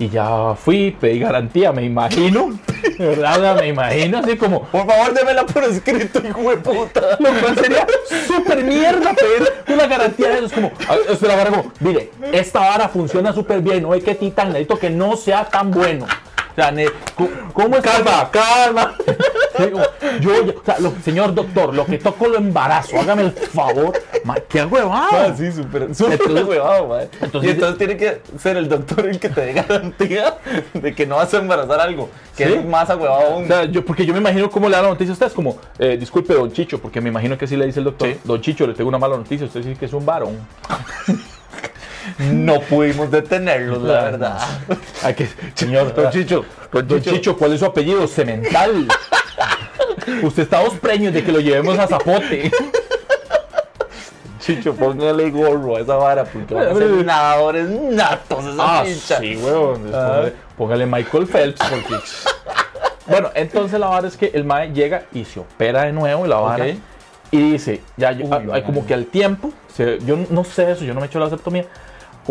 [0.00, 2.56] Y ya fui, pedí garantía, me imagino,
[2.98, 3.60] de ¿verdad?
[3.60, 7.00] Me imagino así como, Por favor, démela por escrito, hijo de puta.
[7.18, 7.84] lo cual sería
[8.28, 10.46] súper mierda pedir una garantía de eso.
[10.46, 10.72] Es como,
[11.10, 14.78] es la vara como, mire, esta vara funciona súper bien, no hay que titan, necesito
[14.78, 16.06] que no sea tan bueno.
[16.06, 16.72] O sea,
[17.52, 18.94] ¿cómo es Calma, calma.
[19.58, 23.92] Yo, yo- o sea, lo- señor doctor, lo que toco lo embarazo, hágame el favor.
[24.24, 25.08] Ma, ¡Qué huevado!
[25.12, 25.88] Ah, sí, súper,
[26.44, 30.38] huevado, entonces- y entonces tiene que ser el doctor el que te dé garantía
[30.74, 32.52] de que no vas a embarazar algo, que Sí.
[32.54, 33.44] es más ahuevado aún.
[33.44, 35.58] O sea, yo, porque yo me imagino cómo le da la noticia a ustedes, como,
[35.78, 38.18] eh, disculpe, don Chicho, porque me imagino que así le dice el doctor, Sí.
[38.24, 40.36] don Chicho, le tengo una mala noticia, usted dice que es un varón.
[42.18, 44.38] no pudimos detenerlos, la verdad.
[45.54, 48.06] Señor, don Chicho, don Chicho, ¿cuál es su apellido?
[48.06, 48.86] Cemental.
[50.22, 52.50] Usted está a dos preños de que lo llevemos a Zapote.
[54.40, 59.18] Chicho, póngale gorro a esa vara porque van a ser nadadores natos esa Ah, pincha.
[59.18, 59.90] sí, weón.
[59.92, 60.26] Ah.
[60.56, 61.94] Póngale, Michael Phelps porque...
[63.06, 66.28] Bueno, entonces la vara es que el mae llega y se opera de nuevo y
[66.28, 66.66] la vara
[67.30, 71.00] y dice, ya, Uy, como que al tiempo, se- yo no sé eso, yo no
[71.00, 71.66] me he hecho la septomía,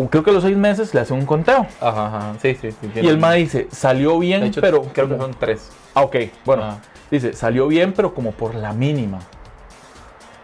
[0.06, 1.66] creo que a los seis meses le hacen un conteo.
[1.80, 2.32] Ajá, ajá.
[2.40, 2.90] Sí, sí, sí.
[3.02, 5.68] Y el mae dice, salió bien, hecho, pero creo que como- son tres.
[5.94, 6.78] Ah, ok, bueno.
[7.10, 9.18] Dice, salió bien, pero como por la mínima.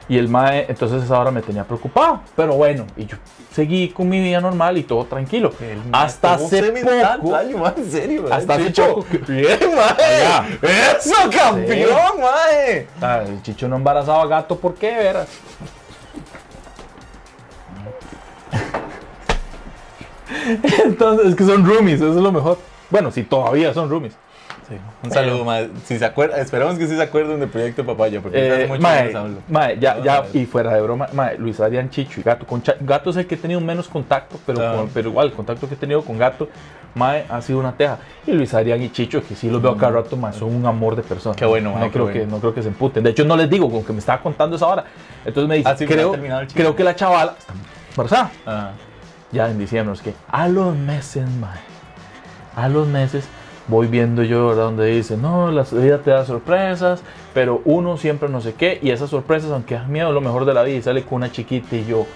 [0.08, 2.20] Y el mae, entonces esa hora me tenía preocupado.
[2.36, 3.16] Pero bueno, y yo
[3.52, 5.50] seguí con mi vida normal y todo tranquilo.
[5.92, 6.72] Hasta ¿Cómo hace
[7.18, 7.30] poco.
[7.30, 7.72] daño, mae?
[7.76, 8.24] en serio?
[8.30, 8.86] Hasta hace Chicho.
[8.96, 10.48] poco que- Bien, mae.
[10.98, 12.86] Eso, campeón, mae.
[13.00, 15.28] Ah, el chicho no embarazaba gato, ¿por qué, veras?
[20.84, 22.58] Entonces, es que son roomies, eso es lo mejor.
[22.90, 24.16] Bueno, si todavía son roomies.
[25.02, 25.68] Un saludo, mae.
[25.84, 28.80] Si se acuerda, esperamos que sí se acuerden del proyecto Papaya, porque Eh, hace mucho
[28.80, 29.36] que hablo.
[29.48, 32.46] mae, ya, No, ya, y fuera de broma, mae, Luis Adrián Chicho y Gato.
[32.46, 34.74] Con Gato es el que he tenido menos contacto, pero, Ah.
[34.76, 36.48] con- pero igual, el contacto que he tenido con Gato,
[36.94, 37.98] mae, ha sido una teja.
[38.26, 40.96] Y Luis Adrián y Chicho, que sí los veo cada rato, mae, son un amor
[40.96, 41.36] de personas.
[41.36, 41.40] Mm.
[41.40, 42.20] Qué bueno, mae, no qué creo bueno.
[42.20, 43.04] que No creo que se emputen.
[43.04, 44.84] De hecho, no les digo, con que me estaba contando esa hora.
[45.26, 46.16] Entonces me dice, Ah, creo,
[46.54, 47.52] creo que la chavala está
[47.90, 48.30] embarazada.
[48.46, 48.70] Ajá.
[49.34, 51.58] Ya en diciembre, es que a los meses, mae,
[52.56, 53.24] a los meses
[53.66, 54.64] voy viendo yo ¿verdad?
[54.64, 57.02] donde dice, no, la vida te da sorpresas,
[57.34, 60.44] pero uno siempre no sé qué, y esas sorpresas, aunque das miedo, es lo mejor
[60.44, 62.06] de la vida, y sale con una chiquita y yo,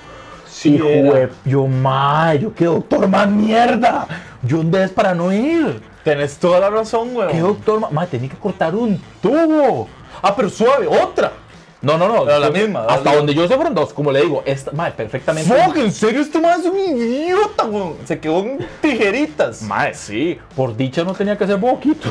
[0.46, 4.06] Sí, hijo de- yo, mae, yo qué doctor más mierda,
[4.42, 7.32] yo dónde es para no ir, Tenés toda la razón, weón.
[7.32, 9.88] qué doctor más, mae, tenía que cortar un tubo,
[10.22, 11.32] ah, pero suave, otra.
[11.80, 12.24] No, no, no.
[12.24, 13.92] Pero la misma, Hasta donde yo sé fueron dos.
[13.92, 15.52] Como le digo, esta, mae, perfectamente.
[15.54, 17.96] Fuck, en serio, este man es un idiota, weón.
[18.04, 19.62] Se quedó en tijeritas.
[19.62, 20.38] Mae, sí.
[20.56, 22.10] Por dicha no tenía que hacer poquito.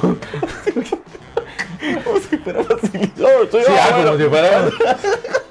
[2.03, 3.49] Como si fuera facilitador.
[3.51, 4.11] Sí, ah, abuelo.
[4.11, 4.69] como si fuera.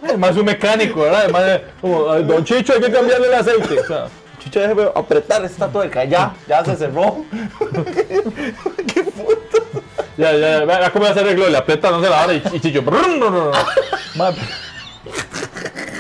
[0.03, 1.21] Además, un mecánico, ¿verdad?
[1.25, 3.81] Además, de- como, "Ay, don Chicho, hay que cambiarle el aceite.
[3.81, 4.07] O sea,
[4.43, 6.05] Chicho, déjeme apretar esta tuerca.
[6.05, 7.25] Ya, ya se cerró.
[10.17, 11.49] ya, ya, vea cómo se arregló.
[11.49, 12.83] Le aprieta, no se la vara y, y Chicho.
[12.83, 13.51] brum, no, no,
[14.17, 14.35] Mae,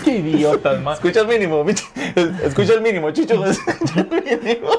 [0.05, 0.99] Qué idiotas, más.
[0.99, 1.65] Escucha el mínimo,
[2.45, 3.45] escucha el mínimo, Chicho.
[3.45, 4.71] Escucha el mínimo.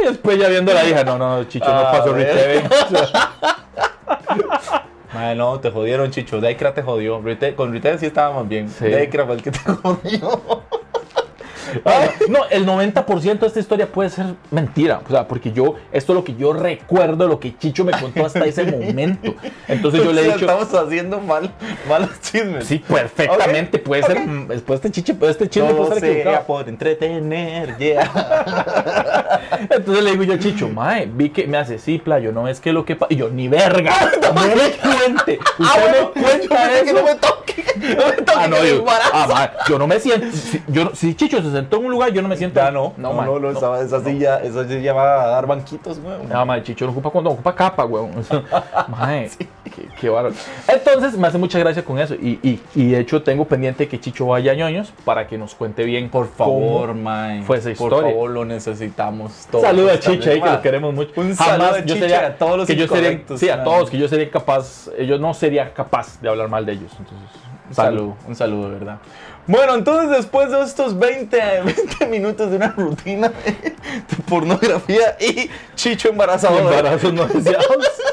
[0.00, 2.12] Y después ya viendo a la hija, no, no, Chicho, no Ah, pasó.
[2.12, 2.62] Riteve.
[5.14, 6.40] Madre, no, te jodieron, Chicho.
[6.40, 7.20] Deikra te jodió.
[7.22, 8.68] Rite- con Rite sí estábamos bien.
[8.68, 8.84] Sí.
[8.86, 10.62] Deikra fue el que te jodió.
[12.28, 15.00] No, el 90% de esta historia puede ser mentira.
[15.06, 18.26] O sea, porque yo, esto es lo que yo recuerdo, lo que Chicho me contó
[18.26, 19.34] hasta ese momento.
[19.68, 20.36] Entonces yo le he dicho.
[20.40, 21.50] Estamos haciendo mal,
[21.88, 22.66] malos chismes.
[22.66, 23.78] Sí, perfectamente.
[23.78, 24.20] Puede ser.
[24.26, 26.46] mm, Después este chiche, este chisme Todo puede ser equivocado.
[26.46, 28.10] por entretener, yeah.
[29.70, 32.60] Entonces le digo yo a Chicho, mae, vi que me hace, sí, playo, no es
[32.60, 33.12] que lo que pasa.
[33.12, 35.38] Y yo, ni verga, no me cuente.
[35.58, 36.92] Usted me cuenta que eso.
[36.94, 37.64] no me toque.
[37.76, 40.26] No me toque Ah, no, que yo, ah, mae, yo no me siento.
[40.36, 42.60] Si, yo, no- si Chicho se sentó en un lugar, yo no me siento.
[42.60, 45.98] Ya no, no, mae, no, no, esa, esa silla, esa silla va a dar banquitos,
[46.00, 46.16] güey.
[46.26, 48.10] No, Chicho no ocupa cuando ocupa capa, weón.
[48.88, 49.30] Mae,
[49.64, 50.34] qué, qué bárbaro.
[50.68, 52.14] Entonces me hace mucha gracia con eso.
[52.14, 55.54] Y, y, y de hecho tengo pendiente que Chicho vaya a ñoños para que nos
[55.54, 56.08] cuente bien.
[56.10, 57.42] Por favor, mae.
[57.42, 58.10] fue esa Por historia.
[58.12, 59.64] favor, lo necesitamos todos.
[59.64, 61.12] Saluda a esta Chicho ahí, que lo queremos mucho.
[61.20, 63.98] Un saludo a yo sería- a todos los que yo sería, Sí, a todos, que
[63.98, 66.92] yo sería capaz, eh, yo no sería capaz de hablar mal de ellos.
[66.98, 67.28] Entonces,
[67.68, 68.98] Un saludo, un saludo, de verdad.
[69.46, 75.48] Bueno, entonces después de estos 20, 20 minutos de una rutina de, de pornografía y
[75.74, 76.58] chicho embarazado.
[76.58, 77.66] Embarazos no deseados.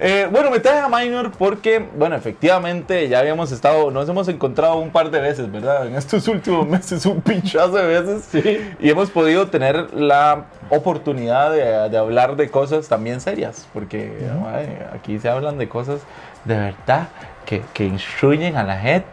[0.00, 4.76] Eh, bueno, me traje a Minor porque, bueno, efectivamente ya habíamos estado, nos hemos encontrado
[4.76, 5.86] un par de veces, ¿verdad?
[5.86, 8.24] En estos últimos meses, un pinchazo de veces.
[8.30, 8.74] Sí.
[8.80, 14.12] Y hemos podido tener la oportunidad de, de hablar de cosas también serias, porque
[14.46, 16.00] ay, aquí se hablan de cosas
[16.44, 17.08] de verdad
[17.44, 19.06] que, que instruyen a la gente,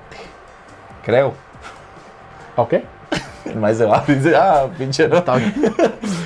[1.05, 1.33] creo.
[2.55, 2.73] Ok.
[3.45, 5.17] El maestro se va, dice, ah, pinche no.
[5.17, 5.53] Está bien.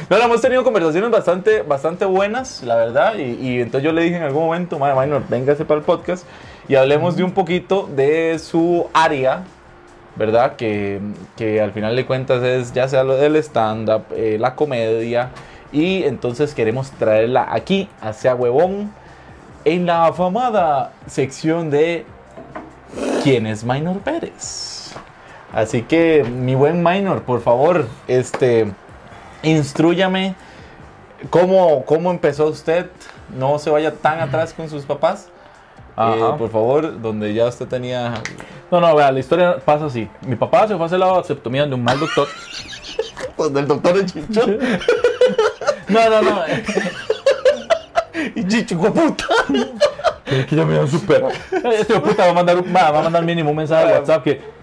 [0.09, 3.13] No, no, hemos tenido conversaciones bastante, bastante buenas, la verdad.
[3.15, 6.25] Y, y entonces yo le dije en algún momento, madre, Minor, véngase para el podcast
[6.67, 9.43] y hablemos de un poquito de su área,
[10.15, 10.55] ¿verdad?
[10.55, 10.99] Que,
[11.37, 15.29] que al final de cuentas es ya sea lo del stand-up, eh, la comedia.
[15.71, 18.91] Y entonces queremos traerla aquí, hacia Huevón,
[19.63, 22.05] en la afamada sección de
[23.23, 24.93] ¿Quién es Minor Pérez?
[25.54, 28.71] Así que, mi buen Minor, por favor, este,
[29.43, 30.36] instrúyame
[31.30, 32.88] cómo, cómo empezó usted.
[33.38, 35.30] No se vaya tan atrás con sus papás.
[35.97, 38.13] Eh, por favor, donde ya usted tenía.
[38.71, 40.08] No, no, vea, la historia pasa así.
[40.21, 42.28] Mi papá se fue a hacer la vasectomía de un mal doctor.
[43.36, 44.41] Pues del doctor de Chicho.
[45.88, 46.43] No, no, no.
[48.36, 49.25] y Chicho, puta.
[50.47, 51.31] Que ya me han superado.
[51.51, 53.87] Este hijo de puta va a mandar, un- va, va a mandar mínimo un mensaje
[53.87, 54.59] de WhatsApp que.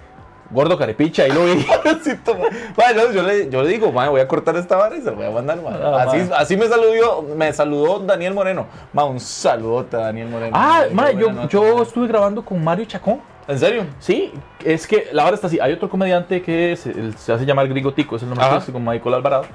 [0.48, 1.64] Gordo carepicha, ahí lo vi.
[1.64, 2.44] Pobrecito, ma.
[2.76, 5.11] Ma, no, yo, le, yo le digo, ma, voy a cortar esta vara y se
[5.11, 5.61] lo voy a mandar.
[5.61, 5.70] ma.
[5.83, 6.37] Ah, así, ma.
[6.37, 8.66] así me saludó, me saludó Daniel Moreno.
[8.92, 10.57] Ma, un saludote a Daniel Moreno.
[10.57, 11.83] Ah, Qué ma, buena yo, nota, yo ma.
[11.83, 13.20] estuve grabando con Mario Chacón.
[13.48, 13.87] ¿En serio?
[13.98, 14.33] Sí,
[14.64, 15.59] es que la hora está así.
[15.59, 18.55] Hay otro comediante que se hace llamar Grigo Tico, es el nombre Ajá.
[18.55, 19.46] artístico, Michael Alvarado.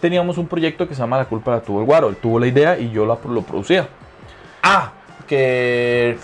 [0.00, 2.08] Teníamos un proyecto que se llama La culpa la tuvo el guaro.
[2.08, 3.86] Él tuvo la idea y yo la, lo producía.
[4.62, 4.92] Ah,
[5.28, 6.18] que.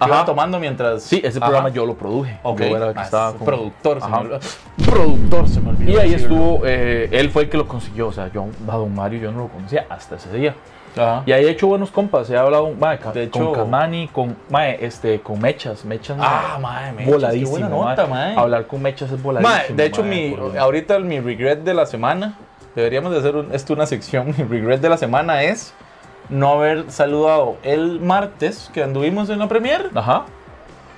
[0.00, 0.24] Ajá.
[0.24, 1.02] Tomando mientras.
[1.02, 1.46] Sí, ese Ajá.
[1.46, 2.38] programa yo lo produje.
[2.42, 2.60] Ok.
[2.60, 4.38] Yo era el que Ah, estaba es con- productor, se me olvidó.
[4.86, 5.90] Productor se me olvidó.
[5.92, 8.08] Y ahí estuvo, eh, él fue el que lo consiguió.
[8.08, 10.54] O sea, yo a Don Mario yo no lo conocía hasta ese día.
[10.96, 11.22] Ajá.
[11.26, 12.30] Y ahí he hecho buenos compas.
[12.30, 15.84] He hablado mae, con hecho- Kamani, con, mae, este, con Mechas.
[15.84, 17.56] Mechas, Ah, mae, Mechas, voladísimo.
[17.56, 18.36] qué buena nota, mae.
[18.36, 19.76] Hablar con Mechas es voladísimo.
[19.76, 22.38] De hecho, mi, ahorita mi regret de la semana,
[22.74, 25.74] deberíamos de hacer un- esto una sección, mi regret de la semana es
[26.28, 30.24] no haber saludado el martes que anduvimos en la premier Ajá.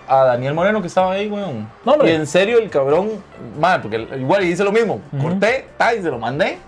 [0.09, 1.69] a Daniel Moreno que estaba ahí, weón.
[1.85, 3.11] No, y en serio el cabrón,
[3.59, 5.23] ma, porque igual hice lo mismo, Ujú.
[5.29, 6.59] corté, ta, y se lo mandé.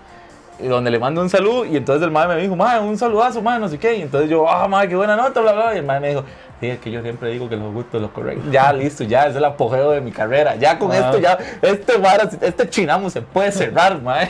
[0.59, 3.41] Y donde le mando un saludo, y entonces el madre me dijo, madre, un saludazo,
[3.41, 3.95] madre, no sé qué.
[3.97, 5.73] Y entonces yo, ah, madre, qué buena nota, bla, bla.
[5.73, 6.23] Y el madre me dijo,
[6.61, 8.49] sí, es que yo siempre digo que los gustos, los correctos.
[8.51, 10.55] Ya, listo, ya, es el apogeo de mi carrera.
[10.55, 10.97] Ya con Ah.
[10.99, 14.29] esto, ya, este vara, este chinamo se puede cerrar, madre.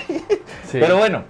[0.71, 0.79] Sí.
[0.79, 1.23] Pero bueno,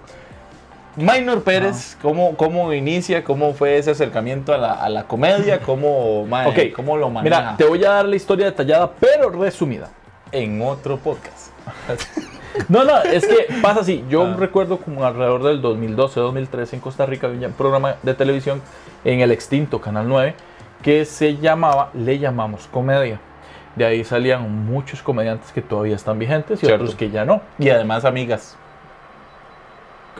[0.96, 3.24] Minor Pérez, ¿cómo, ¿cómo inicia?
[3.24, 5.60] ¿Cómo fue ese acercamiento a la, a la comedia?
[5.60, 7.40] ¿Cómo, mae, Ok, ¿Cómo lo maneja?
[7.40, 9.88] Mira, te voy a dar la historia detallada, pero resumida.
[10.32, 11.50] En otro podcast.
[12.68, 14.04] No, no, es que pasa así.
[14.08, 14.36] Yo Ah.
[14.38, 18.62] recuerdo como alrededor del 2012, 2013 en Costa Rica había un programa de televisión
[19.04, 20.36] en el extinto Canal 9
[20.80, 23.18] que se llamaba Le llamamos comedia.
[23.74, 26.84] De ahí salían muchos comediantes que todavía están vigentes y Cierto.
[26.84, 27.40] otros que ya no.
[27.58, 28.56] Y además, amigas.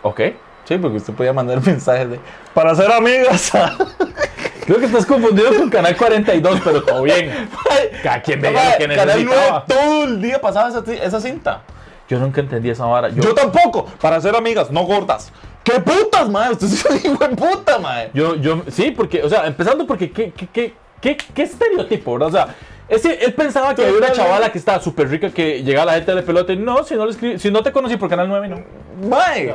[0.02, 0.20] ¿Ok?
[0.64, 2.20] Sí, porque usted podía mandar mensajes de
[2.52, 3.52] para ser amigas.
[4.66, 7.48] Creo que estás confundido con Canal 42, pero todo bien.
[8.02, 9.64] Cada quien veía lo que Canal 9 necesitaba.
[9.66, 11.60] todo el día pasaba esa, esa cinta.
[12.08, 13.08] Yo nunca entendí esa vara.
[13.10, 13.84] Yo, Yo, tampoco.
[14.00, 15.30] Para ser amigas, no gordas.
[15.62, 16.52] ¿Qué putas, madre?
[16.52, 18.10] Usted es un hijo de puta, madre.
[18.14, 22.28] Yo, yo, sí, porque, o sea, empezando porque, ¿qué, qué, qué, qué, qué estereotipo, verdad?
[22.28, 22.54] O sea,
[22.88, 25.92] ese, él pensaba que había una chavala que estaba súper rica que llegaba a la
[25.94, 28.28] gente de pelota y no, si no, le escribí- si no te conocí por Canal
[28.28, 29.08] 9, no.
[29.08, 29.54] Mae.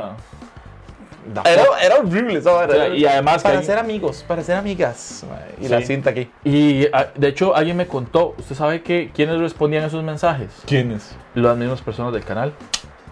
[1.46, 2.74] Era, era horrible esa vara.
[2.74, 5.26] O sea, y además Para ser amigos, para ser amigas.
[5.60, 5.70] Y Sí.
[5.70, 6.30] la cinta aquí.
[6.44, 10.50] Y ah, de hecho, alguien me contó, ¿usted sabe que quiénes respondían esos mensajes?
[10.66, 11.16] ¿Quiénes?
[11.36, 12.54] Las mismas personas del canal.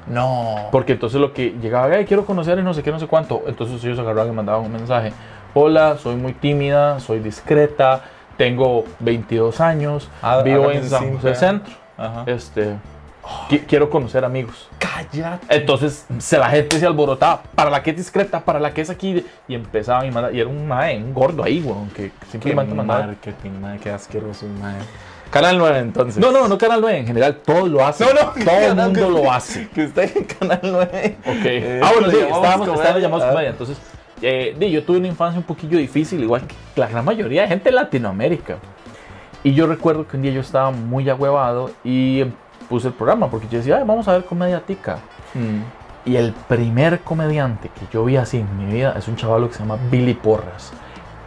[0.08, 0.70] No.
[0.72, 3.44] Porque entonces lo que llegaba, "Ay, quiero conocer y no sé qué, no sé cuánto.
[3.48, 5.12] Entonces ellos agarraban y mandaban un mensaje.
[5.54, 8.04] Hola, soy muy tímida, soy discreta,
[8.38, 11.14] tengo 22 años, Ah, vivo hágame en San.
[11.16, 11.74] José Centro.
[11.98, 12.24] Ajá.
[12.28, 12.76] Este,
[13.50, 14.70] qui- quiero conocer amigos.
[14.80, 15.46] Cállate.
[15.56, 17.44] Entonces se, la gente se alborotaba.
[17.56, 19.24] Para la que es discreta, para la que es aquí.
[19.48, 20.36] Y empezaban y mandaban.
[20.36, 23.08] Y era un mae, un gordo ahí, weón, que Qué simplemente mandaba.
[23.08, 24.80] marketing, madre, qué asqueroso, madre.
[25.30, 26.18] Canal 9, entonces.
[26.18, 28.08] No, no, no Canal 9, en general todos lo hacen.
[28.08, 29.68] No, no, todo el mundo que- lo hace.
[29.76, 31.18] Que usted en Canal 9.
[31.26, 31.36] Ok.
[31.46, 33.30] Eh, ah, bueno, sí, estábamos, estábamos llamados Ah.
[33.32, 33.50] comedia.
[33.50, 33.78] Entonces,
[34.22, 37.70] eh, yo tuve una infancia un poquillo difícil, igual que la gran mayoría de gente
[37.70, 38.58] en Latinoamérica.
[39.44, 42.32] Y yo recuerdo que un día yo estaba muy agüevado y em,
[42.70, 45.00] puse el programa porque yo decía, "Ay, vamos a ver comedia tica.
[45.34, 46.10] Mm.
[46.10, 49.54] Y el primer comediante que yo vi así en mi vida es un chaval que
[49.56, 50.72] se llama Billy Porras.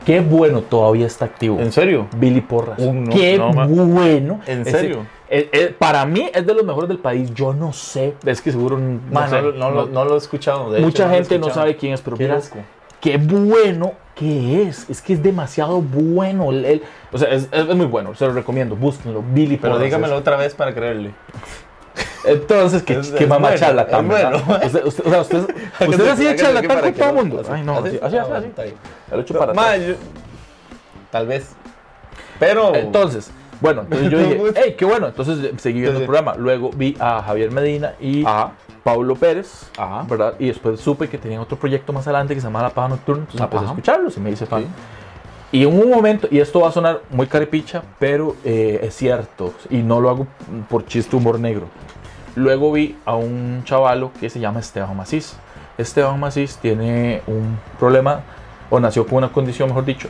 [0.06, 1.60] Qué bueno, todavía está activo.
[1.60, 2.06] ¿En serio?
[2.16, 2.78] Billy Porras.
[2.78, 4.40] Uh, no, Qué no, bueno.
[4.46, 5.04] ¿En serio?
[5.28, 7.32] eh, eh, para mí es de los mejores del país.
[7.34, 8.14] Yo no sé.
[8.24, 8.78] Es que seguro.
[8.78, 10.70] No, Man, no, lo- no, lo- he escuchado.
[10.70, 12.62] de hecho, mucha no lo he gente no sabe quién es, pero Qué vieras loco.
[13.02, 14.88] qué bueno que es.
[14.90, 16.50] Es que es demasiado bueno.
[16.50, 18.14] El- el- o sea, es, es muy bueno.
[18.14, 18.76] Se lo recomiendo.
[18.76, 19.22] Búsquenlo.
[19.32, 19.84] Billy Pero Porras.
[19.86, 21.12] dígamelo otra vez para creerle.
[22.24, 24.06] Entonces, que, Es- que mamá bueno, charlatán.
[24.06, 24.36] bueno.
[24.64, 25.38] Usted, usted, o sea, usted,
[25.88, 27.40] usted así de Hágase charlatán con todo el mundo.
[27.40, 28.32] así- Ay, no, así, así, Ah, así.
[28.34, 28.46] así.
[28.46, 28.74] está bien.
[29.10, 29.94] Ya lo echo para Ma, yo-
[31.10, 31.50] Tal vez.
[32.38, 32.74] Pero.
[32.74, 33.30] Entonces,
[33.60, 35.06] bueno, entonces yo dije, hey, qué bueno.
[35.08, 36.34] Entonces eh, seguí viendo el programa.
[36.36, 38.52] Luego vi a Javier Medina y Ajá.
[38.82, 40.04] Paulo Pérez, Ajá.
[40.08, 40.34] ¿verdad?
[40.38, 43.22] Y después supe que tenían otro proyecto más adelante que se llamaba La Paja Nocturna.
[43.22, 44.62] Entonces empecé a escucharlos y me hice fan.
[44.62, 44.68] Sí.
[45.52, 49.52] Y en un momento, y esto va a sonar muy caripicha, pero eh, es cierto,
[49.68, 50.26] y no lo hago
[50.68, 51.66] por chiste humor negro.
[52.36, 55.36] Luego vi a un chavalo que se llama Esteban Macís.
[55.76, 58.20] Esteban Macís tiene un problema,
[58.70, 60.08] o nació con una condición, mejor dicho,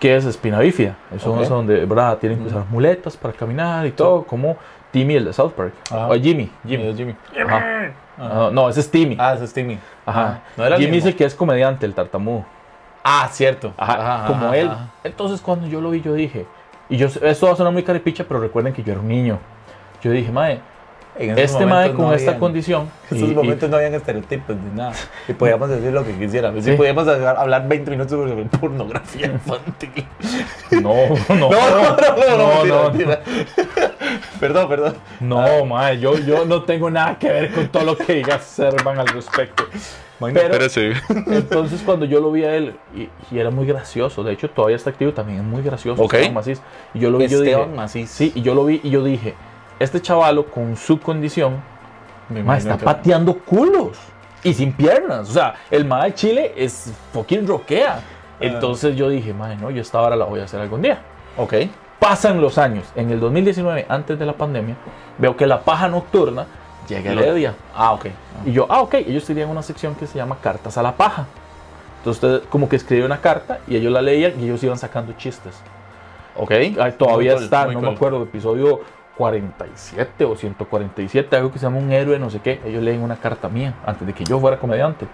[0.00, 0.96] que es espina bífida.
[1.14, 1.42] Eso Ok.
[1.42, 2.18] es donde, ¿verdad?
[2.18, 4.56] Tienen que usar muletas para caminar y todo, como
[4.94, 5.74] Timmy, el de South Park.
[5.90, 6.08] Ajá.
[6.08, 7.14] O Jimmy, Jimmy, Jimmy.
[7.32, 7.46] Jimmy.
[7.46, 7.92] Ajá.
[8.18, 9.16] Ah, no, ese es Timmy.
[9.18, 9.78] Ah, ese es Timmy.
[10.06, 10.40] Ajá.
[10.56, 11.08] No era Jimmy es mismo.
[11.10, 12.44] el que es comediante, el tartamudo.
[13.02, 13.74] Ah, cierto.
[13.76, 14.70] Ajá, como él.
[15.02, 16.46] Entonces cuando yo lo vi, yo dije,
[16.88, 19.38] y yo esto va a sonar muy caripicha, pero recuerden que yo era un niño.
[20.02, 20.30] Yo dije,
[21.36, 22.88] esos este mae con no esta habían- condición.
[23.10, 24.92] En y- esos y- momentos no habían estereotipos ni nada.
[25.28, 26.64] Y podíamos decir lo que quisiéramos.
[26.64, 26.70] Sí.
[26.72, 30.06] Y podíamos hablar hablar 20 minutos sobre pornografía infantil.
[30.70, 30.94] no,
[31.28, 32.90] no, No, no, no, no, no, mentira, no.
[32.90, 33.20] mentira.
[34.40, 34.94] Perdón, perdón.
[35.20, 38.98] No, mae, yo, yo no tengo nada que ver con todo lo que diga Servan
[38.98, 39.64] al respecto.
[40.34, 40.54] Pero,
[41.26, 44.76] entonces cuando yo lo vi a él, y, y era muy gracioso, de hecho todavía
[44.76, 46.02] está activo, también es muy gracioso.
[46.02, 46.14] Ok.
[46.14, 46.62] Esteban Macís.
[46.94, 48.10] Y yo lo vi, yo dije, Macís.
[48.10, 49.34] sí, y yo lo vi y yo dije,
[49.80, 51.54] este chavalo con su condición,
[52.28, 53.98] Me Ma, imagino está que- pateando culos
[54.42, 55.28] y sin piernas.
[55.28, 58.00] O sea, el ma de Chile es fucking roquea.
[58.40, 60.98] Entonces yo dije, madre, no, yo esta hora la voy a hacer algún día.
[61.36, 61.54] Ok.
[61.98, 62.84] Pasan los años.
[62.96, 64.76] En el 2019, antes de la pandemia,
[65.18, 66.46] veo que la paja nocturna
[66.88, 67.54] llega a Lo- Heredia.
[67.74, 68.06] Ah, ok.
[68.44, 71.26] Y yo, ah, ok, ellos tenían una sección que se llama Cartas a la Paja.
[71.98, 75.54] Entonces como que escribía una carta y ellos la leían y ellos iban sacando chistes.
[76.36, 76.50] Ok.
[76.50, 77.82] Ay, todavía cool, está, no cool.
[77.82, 78.82] me acuerdo, episodio
[79.16, 82.60] 47 o 147, algo que se llama un héroe, no sé qué.
[82.66, 85.06] Ellos leen una carta mía antes de que yo fuera comediante.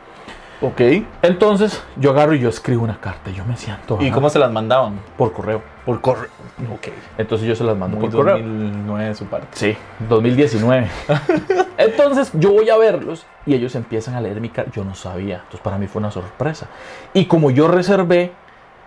[0.62, 0.80] Ok.
[1.22, 3.30] Entonces yo agarro y yo escribo una carta.
[3.30, 5.00] Yo me siento ¿Y ajá, cómo se las mandaban?
[5.16, 5.62] por correo.
[5.86, 6.28] Por correo.
[6.72, 6.88] Ok.
[7.16, 8.38] Entonces yo se las mando Muy por correo.
[8.38, 9.48] 2009 de su parte.
[9.52, 9.76] Sí,
[10.08, 10.86] 2019.
[11.78, 14.70] Entonces yo voy a verlos y ellos empiezan a leer mi carta.
[14.74, 15.36] Yo no sabía.
[15.36, 16.68] Entonces para mí fue una sorpresa.
[17.14, 18.32] Y como yo reservé,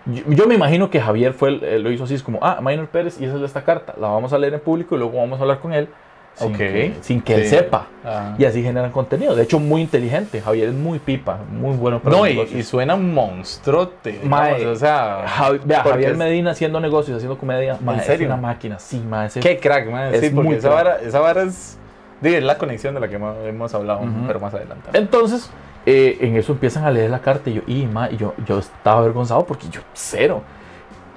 [0.06, 3.20] yo, me imagino que Javier fue eh, lo hizo así, es como, ah, Minor Pérez
[3.20, 3.94] y esa es esta carta.
[3.98, 5.88] La vamos a leer en público y luego vamos a hablar con él.
[6.34, 7.86] Sin que, sin que él sepa.
[8.04, 8.34] Ah.
[8.36, 9.36] Y así generan contenido.
[9.36, 10.40] De hecho, muy inteligente.
[10.40, 14.20] Javier es muy pipa, muy bueno para No, y, suena monstruote.
[14.24, 17.78] Mae, o sea, Javi- vea, porque Javier es- Medina haciendo negocios, haciendo comedia.
[17.80, 18.26] mae, serio?
[18.26, 20.12] Es una máquina, sí, mae, Qué crack, man.
[20.12, 21.78] Es Sí, porque muy esa vara, esa vara es.
[22.20, 24.26] la conexión de la que hemos, hablado, Ujú.
[24.26, 24.90] pero más adelante.
[24.92, 25.50] Entonces,
[25.86, 28.58] eh, en eso empiezan a leer la carta y yo, y, ma, y yo, yo
[28.58, 30.42] estaba avergonzado porque yo, cero.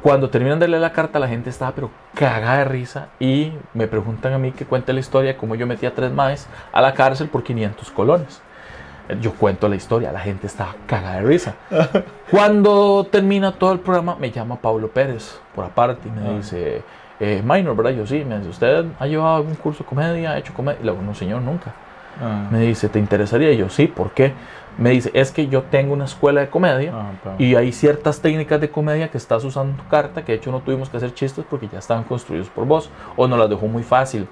[0.08, 3.88] Cuando terminan de leer la carta, la gente estaba pero cagada de risa y me
[3.88, 6.80] preguntan a mí que cuente la historia de cómo yo metí a tres maes a
[6.80, 8.42] la cárcel por 500 colones.
[9.20, 11.56] Yo cuento la historia, la gente estaba cagada de risa.
[12.32, 16.38] Cuando termina todo el programa, me llama Pablo Pérez por aparte y me Ah.
[16.38, 16.84] dice,
[17.20, 17.92] eh, Minor, ¿verdad?
[17.92, 20.32] Yo sí, me dice, ¿usted ha llevado algún curso de comedia?
[20.32, 20.80] ¿Ha hecho comedia?
[20.82, 21.74] Y le digo, no, señor, nunca.
[22.24, 22.48] Ah.
[22.50, 23.52] Me dice, ¿te interesaría?
[23.52, 24.32] Y yo, sí, ¿por qué?
[24.78, 28.62] Me dice, es que yo tengo una escuela de comedia Ah, y hay ciertas técnicas
[28.62, 31.14] de comedia que estás usando en tu carta que de hecho no tuvimos que hacer
[31.14, 34.28] chistes porque ya estaban construidos por vos o nos las dejó muy fácil.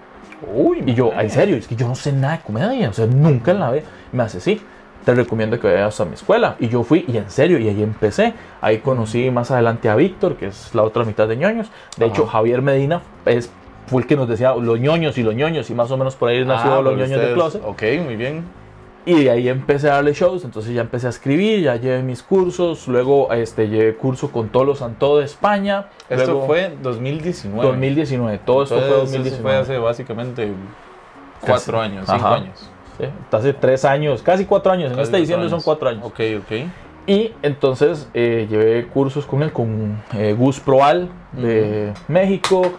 [0.54, 3.08] Uy, Y yo, en serio, es que yo no sé nada de comedia, o sea,
[3.08, 3.84] nunca en la vida.
[4.12, 4.62] Me hace, sí,
[5.04, 6.56] te recomiendo que vayas a mi escuela.
[6.60, 8.34] Y yo fui, y en serio, y ahí empecé.
[8.62, 11.72] Ahí conocí más adelante a Víctor, que es la otra mitad de ñoños.
[11.98, 12.26] De hecho.
[12.28, 13.52] Javier Medina es
[13.88, 16.30] fue el que nos decía los ñoños y los ñoños, y más o menos por
[16.30, 17.62] ahí nació Ah, los ñoños de closet.
[17.64, 18.44] Ok, muy bien.
[19.08, 22.24] Y de ahí empecé a darle shows, entonces ya empecé a escribir, ya llevé mis
[22.24, 25.90] cursos, luego este, llevé curso con Tolo Santo de España.
[26.10, 27.68] Esto luego, fue 2019.
[27.68, 29.42] 2019, todo esto Entonces, fue eso 2019.
[29.44, 30.52] fue hace básicamente
[31.40, 31.92] cuatro Casi.
[31.92, 32.36] años, cinco Ajá.
[32.36, 32.70] años.
[32.98, 36.04] Sí, hace tres años, casi cuatro años, en Casi este cuatro diciembre son cuatro años.
[36.04, 36.52] Ok, ok.
[37.08, 42.72] Y entonces eh, llevé cursos con él, con eh, Gus Proal de México,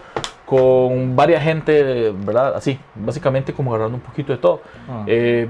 [0.44, 2.56] con varias gente, ¿verdad?
[2.56, 4.62] Así, básicamente como agarrando un poquito de todo.
[4.88, 5.04] Ah.
[5.06, 5.48] Eh,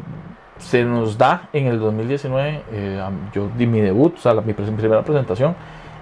[0.59, 3.03] se nos da en el 2019, eh,
[3.33, 5.55] yo di mi debut, o sea, la- mi pres- primera presentación,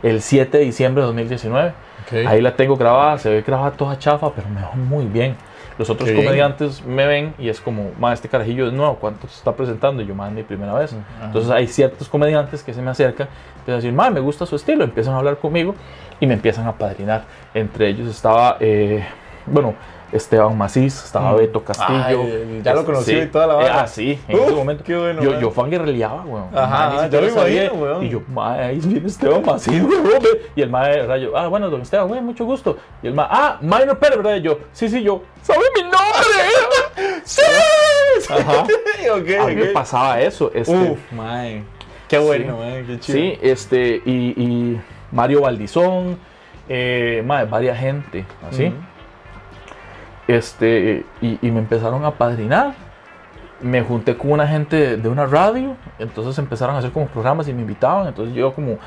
[0.03, 1.73] el 7 de diciembre de 2019.
[2.07, 2.27] Ok.
[2.27, 5.37] Ahí la tengo grabada, se ve grabada toda chafa, pero me va muy bien.
[5.77, 6.25] Los otros Qué bien.
[6.25, 10.03] comediantes me ven y es como, ma, este carajillo es nuevo, ¿cuánto se está presentando?
[10.03, 10.93] Y yo, ma, es mi primera vez.
[10.93, 11.27] Ajá.
[11.27, 13.27] Entonces hay ciertos comediantes que se me acercan,
[13.57, 15.75] empiezan a decir, ma, me gusta su estilo, empiezan a hablar conmigo
[16.21, 17.25] y me empiezan a padrinar.
[17.55, 19.05] Entre ellos estaba, eh,
[19.47, 19.75] bueno,
[20.15, 21.37] Esteban Macís, estaba Mm.
[21.37, 22.05] Beto Castillo.
[22.05, 23.17] Ay, ya lo conocí sí.
[23.19, 23.83] y toda la Eh, vara.
[23.83, 24.85] ah, sí, en Uf, ese momento.
[24.85, 25.41] qué bueno, yo, man.
[25.41, 26.49] yo fangirleaba, weón.
[26.57, 27.65] Ajá, me sabía.
[27.65, 28.05] imagino, weón.
[28.05, 30.23] Y yo, ma, ahí viene Esteban Macís, weón.
[30.55, 32.77] Y el ma de rayo, ah, bueno, don Esteban, güey, mucho gusto.
[33.03, 34.37] Y el ma, ah, Minor Pérez, ¿verdad?
[34.37, 36.01] Y yo, sí, sí, yo, ¿sabe mi nombre?
[37.25, 37.43] ¡Sí!
[38.31, 38.63] Ajá.
[39.17, 39.73] ok, A mí me ok.
[39.73, 40.51] pasaba eso.
[40.55, 41.65] Este, Uf, mae.
[42.09, 43.19] Qué bueno, mae, qué chido.
[43.19, 46.19] Sí, este, y, y Mario Valdizón,
[46.69, 48.73] eh, mae, varias gente, así.
[50.27, 52.75] Este, y, y me empezaron a padrinar.
[53.61, 57.55] Me junté con una gente de, una radio, entonces empezaron a hacer como programas y
[57.55, 58.79] me invitaban, entonces yo como...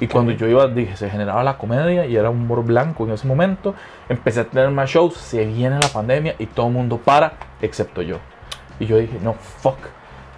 [0.00, 3.12] Y cuando yo iba, dije, se generaba la comedia y era un humor blanco en
[3.12, 3.74] ese momento.
[4.10, 7.32] Empecé a tener más shows, se viene la pandemia y todo el mundo para,
[7.62, 8.18] excepto yo.
[8.78, 9.78] Y yo dije, no, fuck,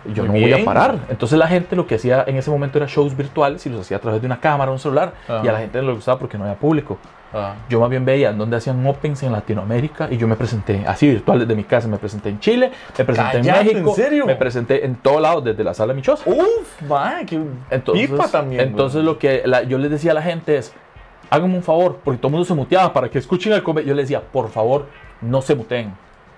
[0.07, 0.65] yo Muy no voy a bien.
[0.65, 0.97] parar.
[1.09, 3.99] Entonces la gente lo que hacía en ese momento era shows virtuales y los hacía
[3.99, 5.13] a través de una cámara, un celular.
[5.29, 5.43] Ajá.
[5.45, 6.99] Y a la gente no le gustaba porque no había público.
[7.33, 7.55] Ah.
[7.69, 11.07] Yo más bien veía en donde hacían opens en Latinoamérica y yo me presenté así
[11.09, 11.87] virtual desde mi casa.
[11.87, 14.27] Me presenté en Chile, me presenté en Cállate, México, ¿en serio?
[14.27, 16.25] me presenté en todos lados desde la sala Michosa.
[16.29, 17.41] Uf, mae, qué
[17.71, 18.63] Entonces, pipa también.
[18.63, 20.73] entonces lo que la- yo les decía a la gente es,
[21.31, 23.89] háganme un favor, porque todo el mundo se muteaba para que escuchen el comedia.
[23.91, 24.87] Yo les decía, por favor,
[25.21, 25.93] no se muteen.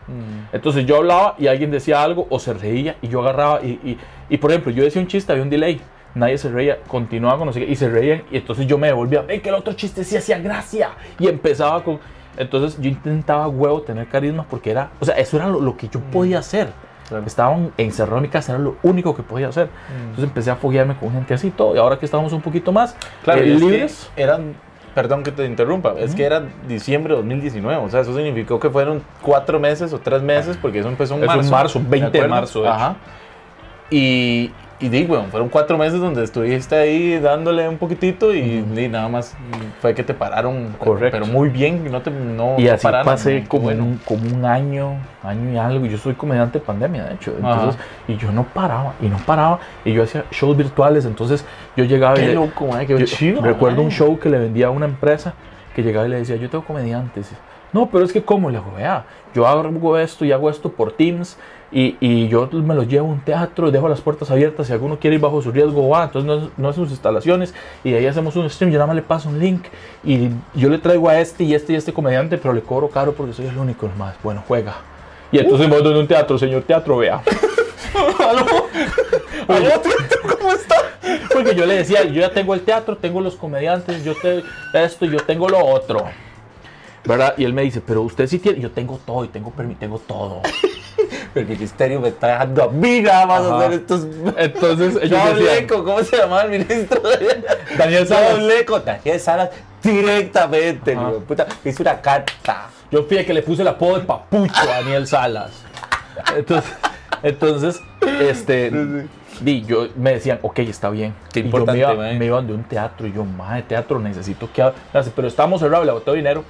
[0.08, 0.54] Mm.
[0.54, 3.98] Entonces yo hablaba y alguien decía algo o se reía y yo agarraba y, y,
[4.28, 5.80] y, por ejemplo, yo decía un chiste, había un delay.
[6.14, 8.88] Nadie se reía, continuaba con no sé qué, y se reían y entonces yo me
[8.88, 10.90] devolvía, ¡Ey, que el otro chiste sí hacía gracia!
[11.18, 11.98] Y empezaba con...
[12.36, 15.88] Entonces yo intentaba huevo tener carisma porque era, o sea, eso era lo, lo que
[15.88, 16.68] yo podía hacer.
[17.08, 17.26] Claro.
[17.26, 19.68] Estaba encerrado en mi casa, era lo único que podía hacer.
[20.00, 21.74] Entonces empecé a foguearme con gente así y todo.
[21.74, 24.54] Y ahora que estamos un poquito más Claro, eh, libres, eran,
[24.94, 28.70] perdón que te interrumpa, es que era diciembre de 2019, o sea, eso significó que
[28.70, 31.50] fueron cuatro meses o tres meses, porque eso empezó en en marzo.
[31.50, 32.28] marzo, 20 de acuerdo?
[32.28, 32.68] marzo, de.
[32.68, 32.96] Ajá.
[33.90, 34.50] Y,
[34.82, 39.08] y di, bueno, fueron cuatro meses donde estuviste ahí dándole un poquitito y, di, nada
[39.08, 39.34] más
[39.80, 41.18] fue que te pararon, Correcto.
[41.18, 43.84] pero muy bien, no te no, Y así pararon, pasé como, bueno.
[43.84, 45.86] un, como un año, año y algo.
[45.86, 47.32] Yo soy comediante de pandemia, de hecho.
[47.36, 49.60] Entonces, y yo no paraba, y no paraba.
[49.84, 51.04] Y yo hacía shows virtuales.
[51.06, 51.44] Entonces,
[51.76, 52.22] yo llegaba y.
[52.22, 53.40] Qué le- loco, mae, qué yo- chido.
[53.40, 53.86] recuerdo mae.
[53.86, 55.34] un show que le vendía a una empresa
[55.74, 57.30] que llegaba y le decía: Yo tengo comediantes.
[57.72, 58.50] No, pero es que, ¿cómo?
[58.50, 59.04] Le digo, vea,
[59.34, 61.38] yo hago esto y hago esto por Teams.
[61.72, 64.66] Y, y yo me los llevo a un teatro, dejo las puertas abiertas.
[64.66, 66.04] Si alguno quiere ir bajo su riesgo, va.
[66.04, 67.54] Entonces, no, no es sus instalaciones.
[67.82, 68.70] Y de ahí hacemos un stream.
[68.70, 69.64] Yo nada más le paso un link.
[70.04, 73.12] Y yo le traigo a este y este y este comediante, pero le cobro caro
[73.12, 74.14] porque soy el único más.
[74.22, 74.74] Bueno, juega.
[75.32, 77.22] Y entonces me voy a un teatro, señor teatro, vea.
[80.38, 80.76] ¿Cómo está?
[81.32, 84.42] Porque yo le decía, yo ya tengo el teatro, tengo los comediantes, yo te
[84.74, 86.04] esto, yo tengo lo otro.
[87.04, 87.34] ¿Verdad?
[87.36, 89.98] Y él me dice, pero usted sí tiene, yo tengo todo y tengo permi, tengo
[89.98, 90.42] todo.
[91.34, 93.58] El ministerio me está dejando a mí nada más Ajá.
[93.58, 94.06] hacer estos...
[94.36, 97.00] Entonces Yo ellos ¿cómo se llama el ministro?
[97.78, 98.30] Daniel Yo Salas.
[98.32, 99.50] hablé con Daniel Salas
[99.82, 101.12] directamente, Ajá.
[101.26, 101.46] puta.
[101.64, 102.68] Hizo una carta.
[102.90, 105.52] yo fui el que le puse el apodo de papucho a Daniel Salas.
[106.36, 106.72] Entonces,
[107.22, 107.80] entonces
[108.20, 108.70] este,
[109.40, 111.14] di, yo, me decían, ok, está bien.
[111.32, 112.18] Qué Y yo importante, me, iba, mae.
[112.18, 114.62] me iban de un teatro y yo, de teatro, necesito que...
[114.62, 114.76] hable".
[114.92, 116.44] Me hace, pero estamos cerrados, le boteo dinero.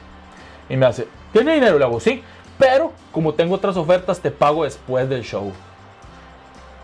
[0.68, 1.78] Y me hace, ¿tiene dinero?
[1.78, 2.22] Le hago, sí,
[2.62, 5.52] pero como tengo otras ofertas, te pago después del show.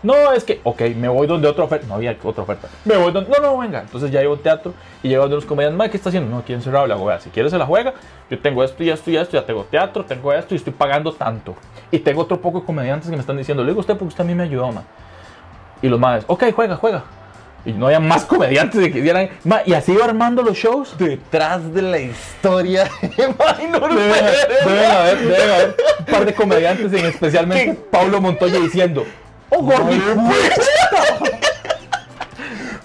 [0.03, 1.87] No, es que, ok, me voy donde otra oferta.
[1.87, 2.67] No había otra oferta.
[2.83, 3.29] Me voy donde.
[3.29, 3.79] No, no, venga.
[3.79, 4.73] Entonces ya llego al teatro
[5.03, 5.77] y llego donde los comediantes.
[5.77, 6.29] "Mae, ¿Qué está haciendo?
[6.29, 6.91] No, aquí encerrado.
[6.93, 7.93] Hago, vea, si quieres se la juega.
[8.29, 9.37] Yo tengo esto y esto y esto.
[9.37, 11.55] Ya tengo teatro, tengo esto y estoy pagando tanto.
[11.91, 14.09] Y tengo otro poco de comediantes que me están diciendo, le digo a usted porque
[14.09, 14.83] usted a mí me ayudó, man.
[15.81, 17.03] Y los más, ok, juega, juega.
[17.65, 19.29] Y no había más comediantes que quisieran.
[19.43, 20.97] Ma, y así iba armando los shows.
[20.97, 23.35] Detrás de la historia de Deben,
[24.91, 29.05] haber, deben haber un par de comediantes, en especialmente Pablo Montoya, diciendo:
[29.49, 29.99] ¡Oh, Gordy!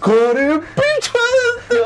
[0.01, 1.18] Con el pincho
[1.70, 1.79] de este.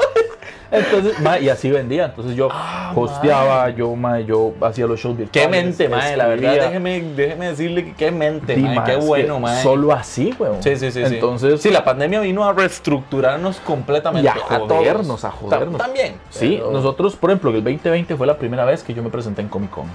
[0.70, 2.04] Entonces, mae, y así vendía.
[2.06, 2.48] Entonces yo
[2.94, 5.48] hosteaba, yo, mae, yo hacía los shows virtuales.
[5.48, 6.16] Qué mente, mae.
[6.16, 8.74] La verdad, déjeme, déjeme decirle que qué mente, mae.
[8.74, 9.62] mae, Qué bueno, mae.
[9.62, 10.62] Solo así, weón.
[10.62, 11.04] Sí, sí, sí.
[11.06, 11.14] sí.
[11.14, 14.26] Entonces, sí, la pandemia vino a reestructurarnos completamente.
[14.26, 15.78] Y a jodernos, a jodernos.
[15.78, 16.14] Ta- También.
[16.30, 19.42] sí, pero- nosotros, por ejemplo, el 2020 fue la primera vez que yo me presenté
[19.42, 19.86] en Comic Con.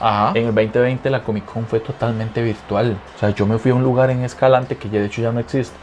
[0.00, 0.32] Ajá.
[0.34, 2.96] En el 2020 la Comic Con fue totalmente virtual.
[3.16, 5.30] O sea, yo me fui a un lugar en Escalante que ya de hecho ya
[5.30, 5.76] no existe,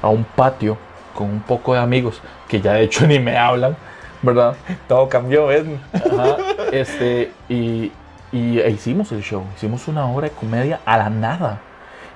[0.00, 0.78] a un patio
[1.14, 3.76] con un poco de amigos que ya de hecho ni me hablan,
[4.22, 4.54] ¿verdad?
[4.86, 5.64] Todo cambió, ¿ves?
[5.92, 6.36] Ajá,
[6.72, 7.92] este, y,
[8.32, 11.60] y e hicimos el show, hicimos una obra de comedia a la nada.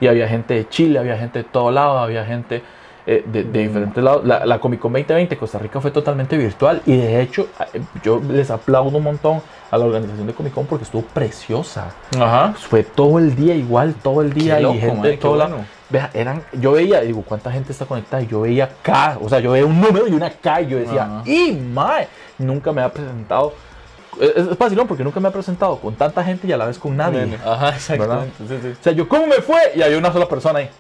[0.01, 2.63] Y había gente de Chile, había gente de todo lado, había gente
[3.07, 4.25] eh, de, de diferentes lados.
[4.25, 8.21] La, la Comic Con 2020 Costa Rica fue totalmente virtual y de hecho eh, yo
[8.29, 11.93] les aplaudo un montón a la organización de Comic Con porque estuvo preciosa.
[12.17, 12.55] Ajá.
[12.57, 15.51] Fue todo el día igual, todo el día Qué loco, y gente de todo lado.
[15.51, 15.67] bueno.
[15.93, 18.23] Vea, eran, yo veía, digo, ¿cuánta gente está conectada?
[18.23, 20.79] Y yo veía K, o sea, yo veía un número y una K y yo
[20.79, 21.23] decía.
[21.27, 22.09] ¡y mae!
[22.39, 23.53] Nunca me ha presentado.
[24.19, 24.87] Es, es fácil, ¿no?
[24.87, 27.37] Porque nunca me ha presentado con tanta gente y a la vez con nadie.
[27.45, 28.33] Ajá, exactamente.
[28.49, 28.69] Sí, sí.
[28.81, 29.59] O sea, yo, ¿cómo me fue?
[29.75, 30.71] Y había una sola persona ahí.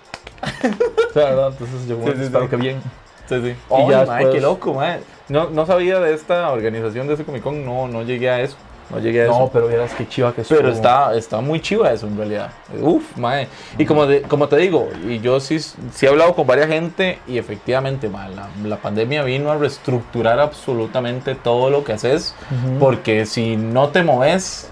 [1.10, 1.48] o sea, ¿verdad?
[1.52, 2.82] Entonces yo, bueno, Sí, espero que bien.
[3.28, 3.48] Sí, sí.
[3.48, 5.00] Y Oh, ya mae, después- qué loco, mae.
[5.28, 8.56] No, no sabía de esta organización de ese Comic Con, no, no llegué a eso.
[8.92, 9.50] No llegué a No, eso.
[9.52, 10.72] pero vieras qué chiva que Pero estuvo.
[10.72, 12.50] está, está muy chiva eso en realidad.
[12.80, 13.48] Uf, mae.
[13.78, 17.18] Y como, de- como te digo, y yo sí, sí he hablado con varias gente
[17.26, 22.34] y efectivamente, mae, la, la pandemia vino a reestructurar absolutamente todo lo que haces.
[22.78, 24.68] Porque si no te moves,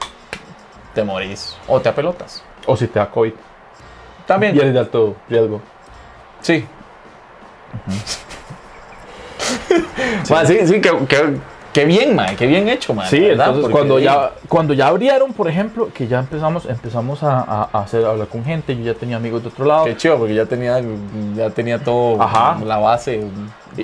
[0.94, 1.56] te morís.
[1.66, 2.42] O te apelotas.
[2.66, 3.32] O si te da COVID.
[4.26, 4.54] También.
[4.54, 5.60] Y eres de alto riesgo.
[6.42, 6.66] Sí.
[10.30, 11.38] Mae, sí, sí, que, que-
[11.72, 13.08] que bien, mae, que bien hecho, mae.
[13.08, 17.22] Sí, verdad, entonces porque- cuando ya, cuando ya abrieron, por ejemplo, que ya empezamos, empezamos
[17.22, 19.84] a, a- a hacer, a hablar con gente, yo ya tenía amigos de otro lado.
[19.84, 20.80] Qué chido, porque ya tenía,
[21.36, 22.58] ya tenía todo, Ajá.
[22.64, 23.24] la base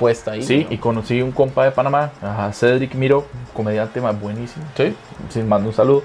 [0.00, 0.42] puesta ahí.
[0.42, 0.74] Sí, ¿no?
[0.74, 4.64] y conocí un compa de Panamá, ajá, Cedric Miro, comediante más buenísimo.
[4.76, 4.94] Sí.
[5.28, 6.02] Sin mando un saludo.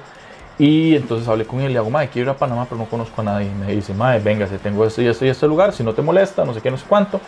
[0.59, 2.86] Y entonces hablé con él y le hago, madre, quiero ir a Panamá, pero no
[2.86, 3.47] conozco a nadie.
[3.47, 6.03] Y me dice, madre, véngase, tengo esto y esto y este lugar, si no te
[6.03, 7.19] molesta, no sé qué, no sé cuánto.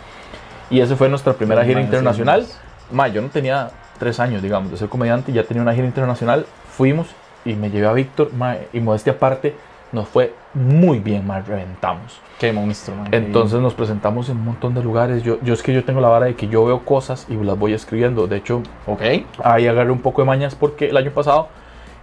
[0.70, 2.42] Y esa fue nuestra primera Mae, gira sí, internacional.
[2.42, 2.60] más.
[2.92, 6.46] Ma, yo no tenía tres años, digamos, de ser comediante, ya tenía una gira internacional.
[6.70, 7.08] Fuimos
[7.44, 8.30] y me llevé a Víctor,
[8.72, 9.54] y modestia aparte,
[9.92, 12.20] nos fue muy bien, ma, reventamos.
[12.38, 13.08] Qué monstruo, mae.
[13.12, 15.22] Entonces nos presentamos en un montón de lugares.
[15.22, 17.56] Yo, yo es que yo tengo la vara de que yo veo cosas y las
[17.58, 18.26] voy escribiendo.
[18.26, 19.02] De hecho, Ok.
[19.42, 21.48] ahí agarré un poco de mañas porque el año pasado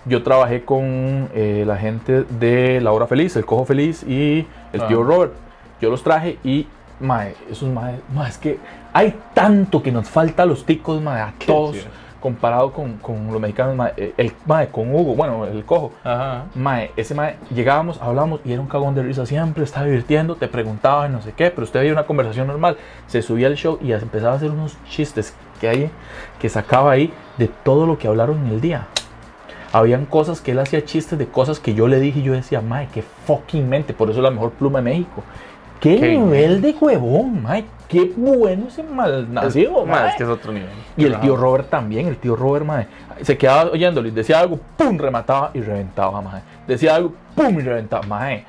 [0.06, 4.82] yo trabajé con eh, la gente de La Hora Feliz, El Cojo Feliz y el
[4.82, 4.88] Ah.
[4.88, 5.34] tío Robert.
[5.82, 6.68] Yo los traje y,
[7.02, 8.60] mae, esos mae, mae, es que
[8.94, 11.90] hay tanto que nos falta a los ticos, mae, a todos, chido.
[12.20, 15.92] comparado con, con los mexicanos, mae, eh, el, mae, con Hugo, bueno, el Cojo.
[16.04, 16.46] Ajá.
[16.56, 20.48] Mae, ese mae, llegábamos, hablábamos y era un cagón de risa siempre, estaba divirtiendo, te
[20.48, 22.78] preguntaba y no sé qué, pero usted veía una conversación normal,
[23.08, 25.92] se subía al show y empezaba a hacer unos chistes que hay,
[26.40, 28.88] que sacaba ahí de todo lo que hablaron en el día.
[29.74, 32.60] Habían cosas que él hacía chistes de cosas que yo le dije y yo decía,
[32.60, 35.24] mae, qué fucking mente, por eso es la mejor pluma de México.
[35.82, 40.10] Qué, Qué nivel de huevón, mae, qué bueno ese malnacido, mae.
[40.10, 40.70] es que es otro nivel.
[40.96, 42.88] Y el tío Robert también, el tío Robert, mae,
[43.22, 46.42] se quedaba oyéndolo y decía algo, pum, remataba y reventaba, mae.
[46.68, 48.46] Decía algo, pum, y reventaba, mae.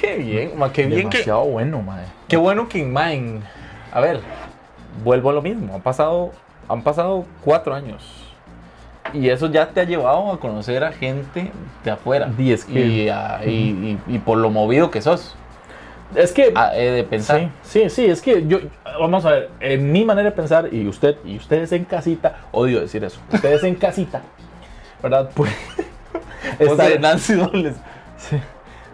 [0.00, 1.18] Qué bien, mae, qué bien que.
[1.18, 2.04] Demasiado bueno, mae.
[2.26, 3.40] Qué bueno que Main.
[3.92, 4.20] A ver,
[5.04, 5.74] vuelvo a lo mismo.
[5.76, 6.32] Han pasado,
[6.68, 8.24] han pasado cuatro años.
[9.14, 11.50] Y eso ya te ha llevado a conocer a gente
[11.84, 12.26] de afuera.
[12.36, 15.34] Di, es que- y, a- y- y- y por lo movido que sos.
[16.14, 17.50] Es que, a- he de pensar.
[17.62, 18.58] sí, sí, sí, es que yo,
[18.98, 22.80] vamos a ver, en mi manera de pensar, y usted, y ustedes en casita, odio
[22.80, 24.22] decir eso, ustedes en casita,
[25.02, 25.30] ¿verdad?
[25.34, 25.50] Pues,
[26.58, 27.74] estar- de Nancy Dobles.
[28.16, 28.36] sí.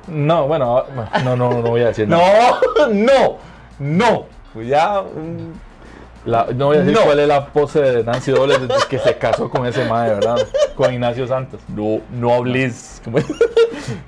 [0.09, 2.59] No, bueno, ah, no, no, no voy a decir No, nada.
[2.93, 3.39] no,
[3.79, 4.27] no.
[4.53, 5.05] Cuidado.
[5.15, 5.64] mm,
[6.25, 7.03] La- no voy a decir No.
[7.05, 10.39] cuál es la pose de Nancy Dobles desde que se casó con ese mae, ¿verdad?
[10.75, 11.61] Con Ignacio Santos.
[11.69, 13.03] No, no hables.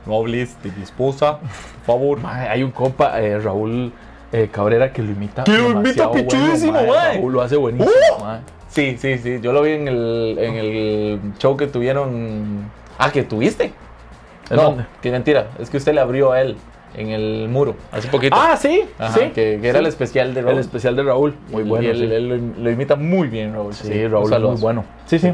[0.07, 2.19] No hables de mi esposa, por favor.
[2.25, 3.93] Hay un compa, eh, Raúl
[4.33, 5.45] eh, Cabrera, que lo imita.
[5.45, 6.95] Que lo imita pichudísimo, bueno.
[7.21, 8.41] Raúl lo hace buenísimo, mae.
[8.69, 9.39] Sí, sí, sí.
[9.43, 12.71] Yo lo vi en el, en el show que tuvieron.
[12.99, 13.73] Ah, que tuviste.
[14.49, 14.87] ¿En no, dónde?
[15.03, 15.49] qué mentira.
[15.59, 16.57] Es que usted le abrió a él
[16.97, 18.35] en el muro hace poquito.
[18.39, 19.21] Ah, sí, Ajá, sí.
[19.35, 19.85] que, que era sí.
[19.85, 20.55] el especial de Raúl.
[20.55, 21.35] El especial de Raúl.
[21.51, 21.89] Muy Y bueno.
[21.91, 22.05] él, sí.
[22.15, 23.75] él lo, lo imita muy bien, Raúl.
[23.75, 24.85] Sí, un Raúl es muy bueno.
[25.07, 25.33] Sí, sí.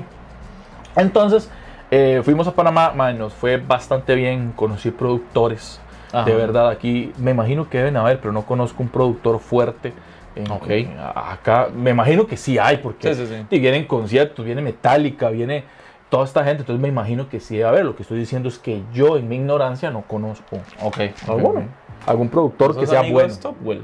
[0.97, 1.49] Entonces,
[1.91, 5.81] eh, fuimos a Panamá, mae, nos fue bastante bien, conocí productores.
[6.13, 6.25] Ajá.
[6.25, 9.93] De verdad, aquí me imagino que deben haber, pero no conozco un productor fuerte.
[10.35, 10.71] en- Ok.
[10.71, 13.47] en- acá, me imagino que sí hay, porque Sí, sí, sí.
[13.51, 15.65] y vienen conciertos, viene Metallica, viene
[16.13, 17.85] toda esta gente, entonces me imagino que sí debe haber.
[17.87, 20.99] Lo que estoy diciendo es que yo, en mi ignorancia, no conozco Ok.
[21.27, 21.63] alguno,
[22.05, 23.33] algún productor que ¿Sos sea bueno.
[23.33, 23.81] Stopwell?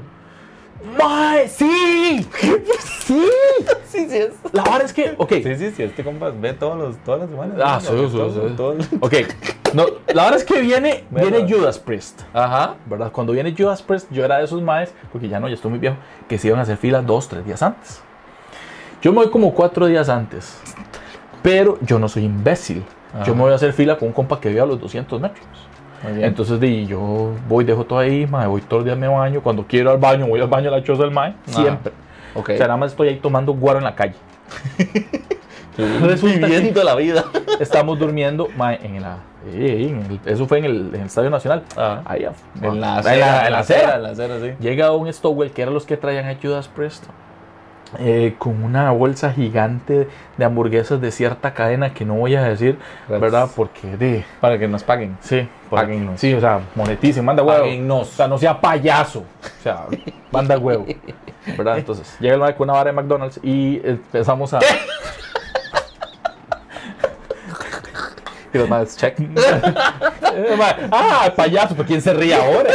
[0.95, 1.47] ¡Mae!
[1.47, 2.23] ¡Sí!
[2.79, 3.25] ¡Sí!
[3.89, 4.33] Sí, sí, es.
[4.51, 5.29] La verdad es que, ok.
[5.31, 7.57] Sí, sí, sí, este compa ve todos los, todas las semanas.
[7.59, 8.97] Ah, sí, sí, sí.
[9.01, 9.13] Ok.
[9.73, 11.27] No, la verdad es que viene, Bueno.
[11.35, 12.21] viene Judas Priest.
[12.31, 12.75] Ajá.
[12.85, 13.11] ¿verdad?
[13.11, 15.79] Cuando viene Judas Priest, yo era de esos maes, porque ya no, ya estoy muy
[15.79, 17.99] viejo, que se iban a hacer fila dos, tres días antes.
[19.01, 20.61] Yo me voy como cuatro días antes,
[21.41, 22.83] pero yo no soy imbécil.
[23.13, 23.23] Ajá.
[23.25, 25.45] Yo me voy a hacer fila con un compa que vive a los 200 metros.
[26.05, 29.41] Entonces di, yo voy, dejo todo ahí, mae, voy todos los días me baño.
[29.41, 31.91] Cuando quiero al baño, voy al baño a la choza del mae, siempre.
[32.35, 32.49] ok.
[32.53, 34.15] O sea, nada más estoy ahí tomando guaro en la calle.
[36.21, 37.23] Viviendo la vida.
[37.59, 39.17] estamos durmiendo mae, en la,
[39.53, 39.61] en
[40.09, 41.63] el- eso fue en el, en el Estadio Nacional.
[41.77, 42.01] Ah.
[42.05, 43.17] Ahí, af- En la en acera.
[43.25, 43.95] la- en la acera.
[43.95, 44.51] En la acera, sí.
[44.59, 47.05] Llega un Stowell, que eran los que traían a Judas Priest,
[47.97, 52.77] eh, con una bolsa gigante de hamburguesas de cierta cadena que no voy a decir,
[53.07, 53.21] Gracias.
[53.21, 53.49] ¿verdad?
[53.55, 54.25] Porque de.
[54.39, 55.17] Para que nos paguen.
[55.21, 56.19] Sí, Páguennos.
[56.19, 57.61] Sí, o sea, moneticen, manda huevo.
[57.61, 58.09] Páguennos.
[58.09, 59.19] O sea, no sea payaso.
[59.19, 59.85] O sea,
[60.31, 60.85] manda huevo.
[61.57, 61.77] ¿Verdad?
[61.77, 64.59] Entonces, llega el con una vara de McDonald's y empezamos a.
[68.51, 69.19] Y los más, check.
[70.31, 70.57] Eh,
[70.91, 72.69] ah, payaso, ¿por quién se ríe ahora?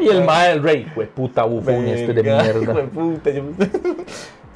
[0.00, 2.60] Y el mae del rey, güey, puta bufón este de mierda.
[2.62, 3.42] hijueputa, yo-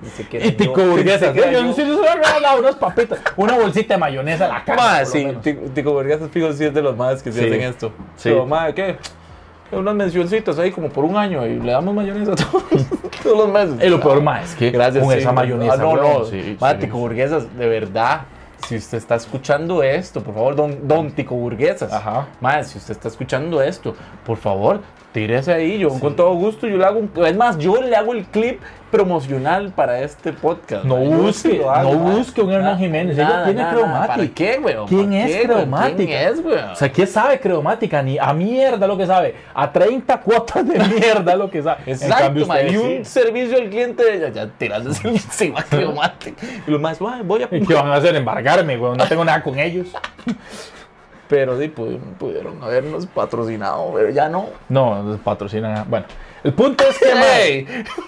[0.01, 0.57] Dice que Y yo.
[0.57, 1.35] tico burguesas.
[1.35, 1.63] Yo yo.
[1.65, 4.83] no sé, yo he regalado unas papitas, una bolsita de mayonesa a la cara.
[4.83, 5.29] Ma, por lo sí.
[5.43, 7.47] Tico Tico Burguesas fijo sí es de los más que se Sí.
[7.47, 7.89] hacen esto.
[8.17, 8.29] Sí.
[8.29, 8.97] Pero, ma, ¿qué?
[9.73, 12.63] Unas mencioncitas ahí como por un año y le damos mayonesa todos,
[13.23, 13.85] todos los meses.
[13.85, 15.03] Y lo peor, ma, es que Gracias.
[15.03, 15.19] con sí.
[15.19, 15.73] esa mayonesa.
[15.73, 16.25] Ah, no, no.
[16.27, 16.77] sí, Ma, sí.
[16.81, 18.23] Tico Burguesas, de verdad.
[18.69, 21.93] Si usted está escuchando esto, por favor, don, don Tico Burguesas.
[21.93, 22.27] Ajá.
[22.41, 24.81] Ma, si usted está escuchando esto, por favor,
[25.17, 25.79] tírese ahí.
[25.79, 27.11] Yo con todo gusto, yo le hago un.
[27.25, 28.61] Es más, yo le hago el clip
[28.91, 30.85] promocional para este podcast.
[30.85, 31.03] No.
[31.03, 34.09] Yo busque, hago, no busque un Hernán Jiménez, ella nada, tiene nada, Creomatic.
[34.09, 34.87] ¿Para qué, weón?
[34.87, 35.57] ¿Quién ¿Para es qué, weón?
[35.57, 35.97] Creomatic?
[35.97, 36.71] ¿Quién es, weón?
[36.71, 38.03] O sea, ¿qué sabe creomática?
[38.03, 39.35] Ni a mierda lo que sabe.
[39.55, 41.81] A 30 cuotas de mierda lo que sabe.
[41.87, 43.11] Exacto, cambio, y un sí.
[43.11, 46.35] servicio al cliente de ella, ya tirándose encima Creomatic.
[46.67, 47.49] Y lo más, "Ay, voy a.
[47.51, 48.15] ¿Y ¿Qué van a hacer?
[48.15, 48.97] Embargarme, güey.
[48.99, 49.87] No tengo nada con ellos.
[51.29, 54.47] Pero sí, pudieron, pudieron habernos patrocinado, pero ya no.
[54.69, 55.77] No, patrocinan.
[55.79, 56.07] a- Bueno,
[56.45, 57.67] el punto es que, mae, ¡Ey!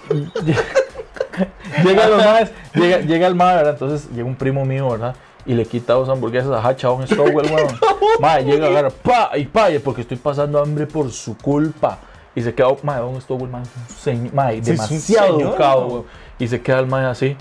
[1.83, 3.73] llega los maes, llega, llega el mae, ¿verdad?
[3.73, 5.15] Entonces llega un primo mío, ¿verdad?
[5.45, 7.79] Y le quita dos hamburguesas a Hacha a un Stowell, weón.
[8.19, 11.97] Mae, llega a agarrar, pa, y pa, y porque estoy pasando hambre por su culpa.
[12.35, 13.49] Y se queda, mae, un Stowell,
[13.97, 16.05] Sí, un demasiado señor, educado, weón.
[16.37, 17.35] Y se queda el mae así,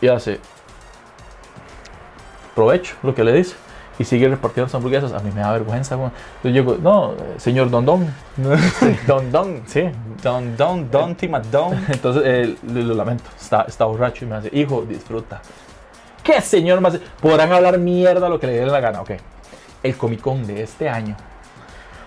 [0.00, 0.40] y hace,
[2.54, 3.54] provecho, lo que le dice.
[3.98, 5.12] Y sigue repartiendo las hamburguesas.
[5.12, 5.94] A mí me da vergüenza.
[5.94, 8.06] Entonces yo digo, no, eh, señor Don Don.
[9.06, 9.62] Don Don.
[9.66, 9.84] Sí,
[10.22, 11.84] Don Don, Don Timadón.
[11.88, 15.40] entonces, eh, lo, lo lamento, está, está borracho y me hace, hijo, disfruta.
[16.22, 16.98] ¿Qué señor más?
[17.20, 19.12] Podrán hablar mierda lo que le dé la gana, ok.
[19.82, 21.16] El Comic Con de este año,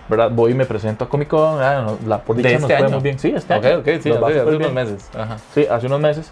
[0.08, 0.30] ¿verdad?
[0.30, 2.76] Voy y me presento a Comic Con, ah, no, la por ¿De este nos fue
[2.76, 2.90] año?
[2.90, 3.18] muy bien.
[3.18, 3.78] Sí, este Ok, año.
[3.78, 5.10] ok, sí, hace, unos meses.
[5.14, 5.38] Ajá.
[5.52, 6.30] Sí, hace unos meses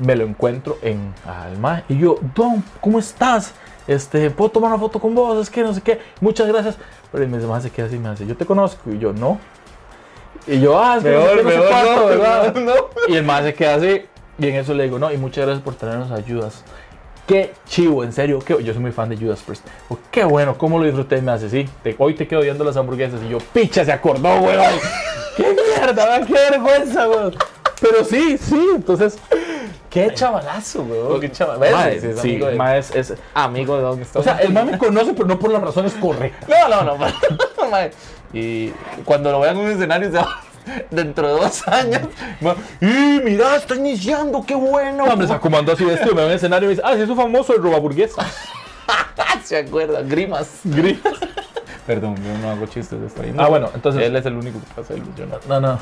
[0.00, 3.54] me lo encuentro en Alma y yo, Don, ¿cómo estás?
[3.86, 5.38] Este, ¿puedo tomar una foto con vos?
[5.40, 6.76] Es que no sé qué, muchas gracias.
[7.12, 8.90] Pero y me "Mae, se queda así, me dice, yo te conozco.
[8.90, 9.38] Y yo, no.
[10.46, 12.54] Y yo, ah, es que no sé qué, no cuánto, ¿verdad?
[13.08, 14.02] Y el más se queda así.
[14.38, 16.62] Y en eso le digo, no, y muchas gracias por traernos ayudas.
[17.26, 18.38] Qué chivo, en serio.
[18.38, 19.66] Qué, yo soy muy fan de Judas Priest.
[19.88, 21.18] Oh, qué bueno, cómo lo disfruté.
[21.18, 23.20] Y me hace, sí, te- hoy te quedo viendo las hamburguesas.
[23.26, 24.62] Y yo, picha, se acordó, weón.
[25.36, 26.26] qué mierda, ¿verdad?
[26.26, 27.34] qué vergüenza, weón.
[27.80, 29.18] Pero sí, sí, entonces.
[29.90, 31.20] Qué chavalazo, weón.
[31.20, 31.58] Qué chaval.
[31.58, 34.52] Mae, Sí, es sí, amigo de, mae, es- es- amigo de Don o sea, el
[34.52, 36.48] man me conoce, pero no por las razones correctas.
[36.48, 37.06] No, no, no.
[37.70, 37.90] mae.
[38.32, 38.70] y
[39.04, 40.40] cuando lo vean en un escenario, se va-
[40.90, 42.02] dentro de dos años.
[42.80, 44.44] ¡Y mira, está iniciando!
[44.46, 45.06] ¡Qué bueno!
[45.06, 46.94] No, hombre, se comandó así vestido, me ve en el escenario y me dice, ah,
[46.96, 48.26] sí, es un famoso el robaburguesa.
[49.44, 50.48] se acuerda, grimas.
[50.64, 51.14] Grimas.
[51.86, 53.32] Perdón, yo no hago chistes de esta ahí.
[53.38, 55.36] Ah, bueno, entonces- Él es el único que puede hacerlo, yo no.
[55.48, 55.78] No, no.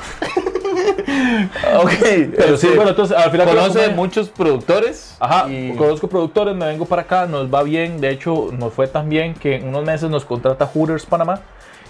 [1.81, 1.91] Ok,
[2.37, 3.47] Pero sí, bueno, entonces al final.
[3.47, 5.15] Conoce muchos productores.
[5.19, 7.99] Ajá, y- conozco productores, me vengo para acá, nos va bien.
[8.01, 11.41] De hecho, nos fue tan bien que en unos meses nos contrata Hooters Panamá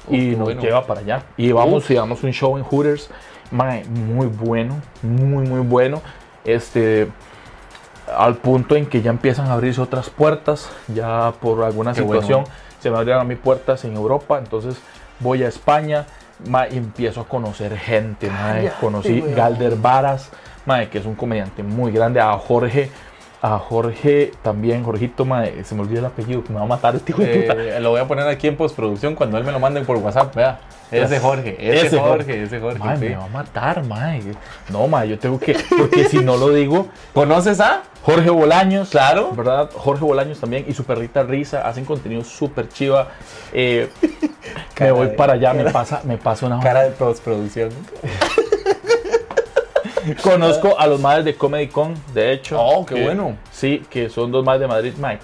[0.10, 0.62] y qué nos bueno.
[0.62, 1.24] lleva para allá.
[1.38, 3.10] Y vamos y damos un show en Hooters.
[3.52, 6.02] Mae, muy bueno, muy, muy bueno.
[6.44, 7.08] Este,
[8.16, 12.42] al punto en que ya empiezan a abrirse otras puertas, ya por alguna Qué situación
[12.44, 12.56] bueno.
[12.80, 14.78] se me abrieron a mí puertas en Europa, entonces
[15.20, 16.06] voy a España.
[16.48, 18.66] Mae, y empiezo a conocer gente, mae.
[18.66, 19.36] Cállate, conocí weón.
[19.36, 20.30] Galder Varas,
[20.66, 22.90] mae, que es un comediante muy grande, a Jorge
[23.46, 26.96] a Jorge también, Jorgito, mae, se me olvidó el apellido, que me va a matar
[26.96, 27.54] este hijo de puta.
[27.54, 30.34] Eh, lo voy a poner aquí en postproducción cuando él me lo mande por WhatsApp,
[30.36, 30.60] vea.
[30.92, 32.44] Ese Jorge, ese, Ese Jorge, Jorge.
[32.44, 32.80] ese Jorge.
[32.80, 33.06] Mae, sí.
[33.06, 34.22] me va a matar, mae.
[34.70, 37.84] No, mae, yo tengo que, porque si no lo digo, ¿Conoces a?
[38.04, 39.32] Jorge Bolaños, Claro.
[39.32, 39.70] ¿verdad?
[39.74, 43.08] Jorge Bolaños también y su perrita Risa hacen contenido súper chiva.
[43.52, 43.90] Eh,
[44.80, 47.70] me voy de- para allá, me pasa, me pasa una Cara de postproducción.
[50.22, 52.60] Conozco a los madres de Comedy Con, de hecho.
[52.62, 53.36] Oh, qué que- bueno.
[53.52, 55.20] Sí, que son dos madres de Madrid, Mike.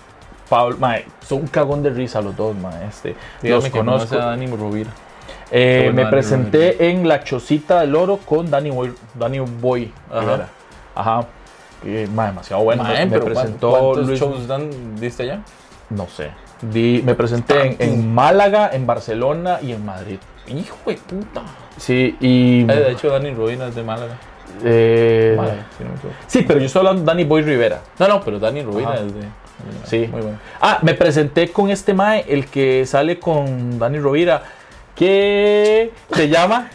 [0.49, 2.87] Pablo, Mike, son un cagón de risa los dos, mae.
[2.87, 4.27] Este, Dígame los que conoce conozco.
[4.27, 4.89] a Dani Rovira.
[5.51, 10.47] Eh, me Dani presenté en La Chocita del Oro con Danny Boy, Danny Boy Ajá.
[10.95, 11.27] Ajá.
[11.83, 12.83] Mae, demasiado bueno.
[12.83, 15.39] Me presentó ¿cuántos Luis- shows dan, diste allá?
[15.89, 16.29] No sé.
[16.61, 20.19] Di- me presenté en, en Málaga, en Barcelona y en Madrid.
[20.47, 21.41] Hijo de puta.
[21.77, 22.61] Sí, y.
[22.61, 24.15] Eh, de hecho, Dani Rovira es de Málaga.
[24.63, 26.15] eh, Vale, si no me equivoco.
[26.27, 27.81] sí, pero yo estoy hablando de Danny Boy Rivera.
[27.99, 29.01] No, no, pero Dani Rovira Ajá.
[29.01, 29.21] es de.
[29.85, 30.07] Sí.
[30.11, 30.37] Muy bueno.
[30.61, 34.43] Ah, me presenté con este Mae, el que sale con Dani Rovira,
[34.95, 36.69] que se llama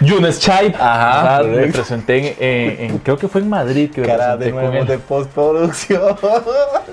[0.00, 0.74] Yunes Chai.
[0.78, 1.72] Ajá, Me correcto.
[1.78, 4.98] presenté en, en- en- creo que fue en Madrid que me presenté con él.
[5.08, 6.16] postproducción.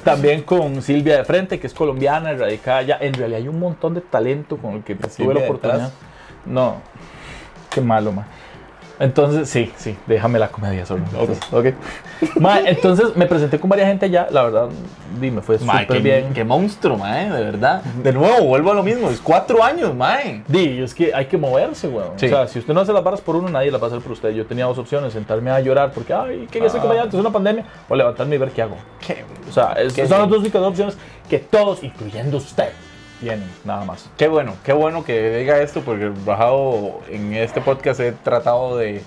[0.04, 2.98] También con Silvia de Frente, que es colombiana, radicada allá.
[3.02, 5.92] En realidad hay un montón de talento con el que tuve la oportunidad.
[6.46, 6.76] No,
[7.70, 8.26] qué malo, ma.
[9.00, 11.04] Entonces, sí, sí, déjame la comedia solo.
[11.52, 11.68] Ok.
[12.40, 14.68] Ma, entonces me presenté con varias gente allá, la verdad,
[15.22, 16.34] dime, fue súper bien.
[16.34, 17.82] qué monstruo, mae, de verdad.
[18.04, 19.10] De nuevo, vuelvo a lo mismo.
[19.10, 20.44] Es cuatro años, mae.
[20.50, 22.12] Di, es que hay que moverse, weón.
[22.18, 22.26] Sí.
[22.26, 24.02] O sea, si usted no hace las barras por uno, nadie las va a hacer
[24.02, 24.32] por usted.
[24.32, 26.84] Yo tenía dos opciones, sentarme a llorar porque, ay, ¿qué hacer Ah.
[26.84, 27.16] comediante?
[27.16, 27.64] Es una pandemia.
[27.88, 28.76] O levantarme y ver qué hago.
[29.06, 30.98] Qué, O sea, es- Qué son las dos únicas opciones
[31.30, 32.70] que todos, incluyendo usted,
[33.20, 34.10] tienen, nada más.
[34.18, 39.02] qué bueno, qué bueno que diga esto porque bajado en este podcast he tratado de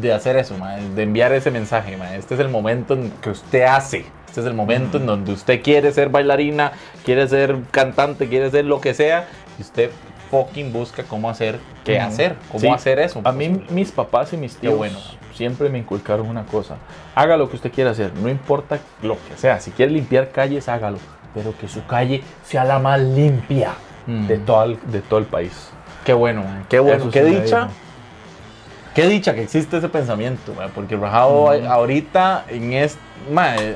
[0.00, 2.16] de hacer eso, mae, de enviar ese mensaje, mae.
[2.18, 4.04] Este es el momento en que usted hace.
[4.26, 6.72] Este es el momento en donde usted quiere ser bailarina,
[7.04, 9.90] quiere ser cantante, quiere ser lo que sea, y usted
[10.30, 12.68] fucking busca cómo hacer, qué hacer, cómo Sí.
[12.68, 13.20] hacer eso.
[13.24, 14.98] A mí, mis papás y mis tíos bueno.
[15.34, 16.76] siempre me inculcaron una cosa.
[17.14, 19.60] Haga lo que usted quiera hacer, no importa lo que sea.
[19.60, 20.98] Si quiere limpiar calles, hágalo.
[21.36, 23.74] Pero que su calle sea la más limpia
[24.08, 24.26] Mm.
[24.28, 25.70] de, todo el, de todo el país.
[26.04, 26.64] Qué bueno, man.
[26.68, 26.96] Qué bueno.
[27.02, 27.68] Eso qué dicha.
[28.94, 31.66] Qué dicha que existe ese pensamiento, man, porque Rajado Ujú.
[31.66, 32.98] ahorita en este...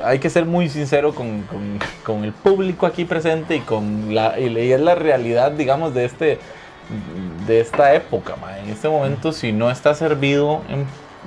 [0.05, 4.39] hay que ser muy sincero con, con- con el público aquí presente y con la,
[4.39, 6.39] y es la realidad, digamos, de este
[7.47, 8.35] de esta época.
[8.65, 10.87] En este momento, si no está servido en,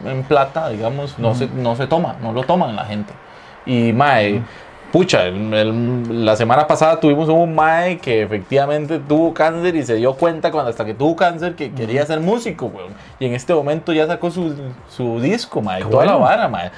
[0.10, 3.14] en plata, digamos, no, se, no se toma, no lo toman la gente.
[3.66, 4.42] Y mae,
[4.94, 9.96] pucha, el- el- la semana pasada tuvimos un mae que efectivamente tuvo cáncer y se
[9.96, 12.94] dio cuenta cuando hasta que tuvo cáncer que quería ser músico, weón.
[13.20, 14.56] Y en este momento ya sacó su,
[14.88, 16.70] su disco, mae, toda la vara, mae.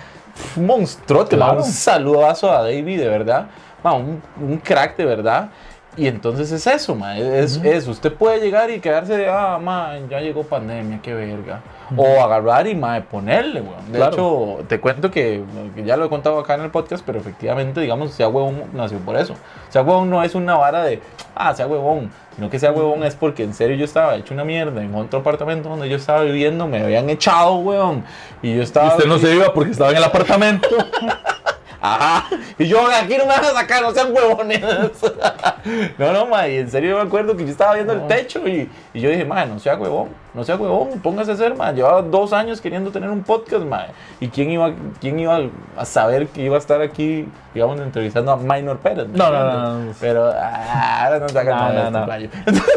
[0.56, 1.64] Un monstruote, mae, Claro.
[1.66, 3.48] un saludazo a David, de verdad.
[3.84, 5.50] Mae, un, un crack, de verdad.
[5.98, 9.94] Y entonces es eso, ma, es, es usted puede llegar y quedarse de, ah, ma,
[10.10, 11.62] ya llegó pandemia, qué verga.
[11.96, 13.92] O agarrar y, ma, ponerle, weón.
[13.92, 14.14] De Claro.
[14.14, 15.44] hecho, te cuento que,
[15.76, 18.98] que ya lo he contado acá en el podcast, pero efectivamente, digamos, Sea Huevón nació
[19.00, 19.36] por eso.
[19.70, 21.02] Sea Huevón no es una vara de,
[21.36, 24.44] ah, Sea Huevón, sino que Sea Huevón es porque en serio yo estaba hecho una
[24.44, 28.04] mierda en otro apartamento donde yo estaba viviendo, me habían echado, weón.
[28.42, 28.88] Y yo estaba...
[28.90, 30.68] Usted no se iba porque estaba en el apartamento.
[31.86, 32.30] Ajá.
[32.58, 34.62] Y yo, aquí no me van a sacar, no sean huevones.
[35.98, 38.48] no, no, ma, y en serio yo me acuerdo que yo estaba viendo el techo
[38.48, 41.72] y, y yo dije, ma, no sea huevón, no sea huevón, póngase a hacer, ma.
[41.72, 43.88] Llevaba dos años queriendo tener un podcast, ma.
[44.20, 44.72] ¿Y quién iba,
[45.02, 45.40] quién iba
[45.78, 49.08] a saber que iba a estar aquí, digamos, entrevistando a Minor Pérez?
[49.08, 49.94] ¿me No, no, no, no.
[50.00, 52.06] Pero ah, ahora no No, nada no, este no.
[52.06, 52.30] playo.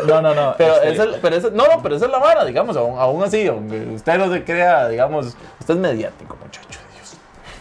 [0.07, 0.55] No, no, no.
[0.59, 2.99] Pero este, esa, es- pero esa- no, no, pero esa es la vara, digamos, aún,
[2.99, 6.79] aún así, aunque usted no se crea, digamos, usted es mediático, muchacho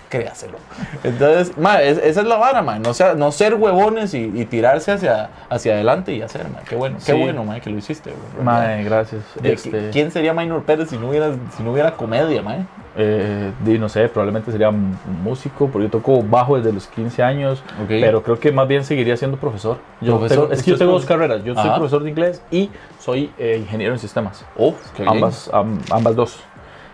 [0.09, 0.57] créaselo.
[1.03, 4.45] Entonces, ma, es- esa es la vara, ma, no, sea, no ser huevones y, y
[4.45, 7.19] tirarse hacia, hacia adelante y hacer, ma, qué bueno, qué Sí.
[7.19, 8.11] bueno, ma, que lo hiciste.
[8.11, 8.43] güey.
[8.45, 9.21] Mae, gracias.
[9.43, 12.65] Este, ¿Quién sería Minor Pérez si no hubiera, si no hubiera comedia, ma?
[12.99, 17.89] eh, no sé, probablemente sería músico, porque yo toco bajo desde los 15 años, Ok.
[17.89, 19.77] pero creo que más bien seguiría siendo profesor.
[20.01, 21.43] Yo Profesor, tengo- es que yo tengo dos carreras.
[21.43, 21.75] Yo soy Ajá.
[21.75, 24.43] profesor de inglés y soy eh, ingeniero en sistemas.
[24.57, 25.13] Oh, qué bien.
[25.15, 26.39] Ambas, am- ambas dos.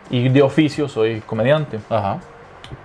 [0.10, 1.80] Y de oficio soy comediante.
[1.90, 2.18] Ajá.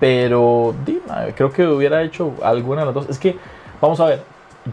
[0.01, 3.09] Pero di, mae, creo que hubiera hecho alguna de las dos.
[3.09, 3.37] Es que,
[3.81, 4.23] vamos a ver,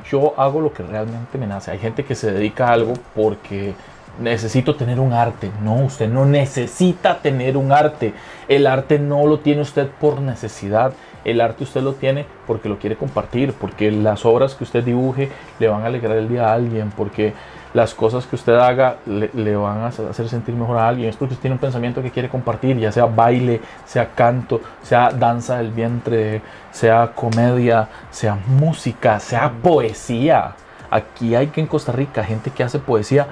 [0.09, 1.71] yo hago lo que realmente me nace.
[1.71, 3.73] Hay gente que se dedica a algo porque
[4.19, 5.51] necesito tener un arte.
[5.61, 8.13] No, usted no necesita tener un arte.
[8.47, 10.93] El arte no lo tiene usted por necesidad.
[11.23, 15.29] El arte usted lo tiene porque lo quiere compartir, porque las obras que usted dibuje
[15.59, 17.33] le van a alegrar el día a alguien, porque
[17.75, 21.09] las cosas que usted haga le, le van a hacer sentir mejor a alguien.
[21.09, 25.09] Es porque usted tiene un pensamiento que quiere compartir, ya sea baile, sea canto, sea
[25.11, 30.53] danza del vientre, sea comedia, sea música, sea poesía.
[30.89, 33.27] Aquí hay que en Costa Rica gente que hace poesía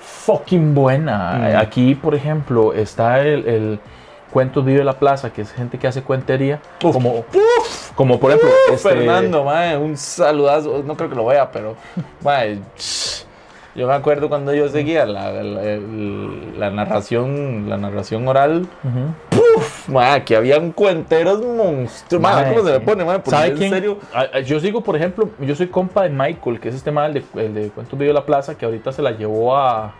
[0.00, 1.34] fucking buena.
[1.38, 1.56] Mm.
[1.58, 3.80] Aquí, por ejemplo, está el, el
[4.32, 6.58] Cuentos Vive la Plaza, que es gente que hace cuentería.
[6.82, 6.92] Uf.
[6.92, 7.24] Como,
[7.94, 10.82] como por ejemplo, este- Fernando, mae, un saludazo.
[10.84, 11.76] No creo que lo vea, pero,
[12.24, 12.58] mae,
[13.74, 18.66] yo me acuerdo cuando yo seguía la, la- el- la narración, la narración oral.
[18.82, 19.40] Ujú.
[19.56, 22.22] Uf, mae, que habían cuenteros monstruos.
[22.22, 23.70] Mae, ¿cómo se le pone, ¿Sabe en quién?
[23.70, 23.98] serio.
[24.14, 27.12] Ah, ah, Yo sigo, por ejemplo, yo soy compa de Michael, que es este mal
[27.14, 29.94] de, el de Cuentos Vive la Plaza, que ahorita se la llevó a.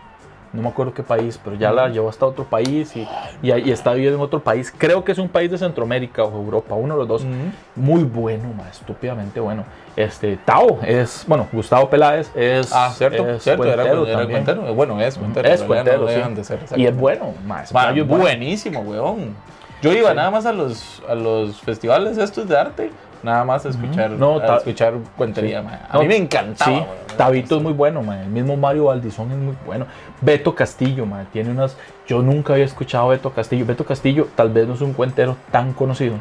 [0.54, 3.06] No me acuerdo qué país, pero ya la llevó hasta otro país y,
[3.42, 4.72] y, y está viviendo en otro país.
[4.76, 7.26] Creo que es un país de Centroamérica o Europa, uno de los dos.
[7.74, 9.64] Muy bueno, ma, estúpidamente bueno.
[9.96, 12.72] Este, Tao es, bueno, Gustavo Peláez es.
[12.72, 14.74] Ah, cierto, es cierto, era, era cuentero.
[14.74, 15.48] Bueno, es cuentero.
[15.48, 16.14] Es cuentero, no sí.
[16.14, 19.34] dejan de ser, Y es bueno, es buenísimo, weón.
[19.82, 22.90] Yo iba nada más a los, a los festivales estos de arte,
[23.24, 25.68] nada más a escuchar, No, a escuchar cuentería, Sí.
[25.90, 26.70] A No, mí me encantaba.
[26.78, 26.84] Sí.
[27.16, 28.18] Tabito es muy bueno, man.
[28.20, 29.86] El mismo Mario Valdizón es muy bueno.
[30.20, 31.26] Beto Castillo, man.
[31.32, 31.76] Tiene unas.
[32.06, 33.64] Yo nunca había escuchado a Beto Castillo.
[33.64, 36.16] Beto Castillo tal vez no es un cuentero tan conocido.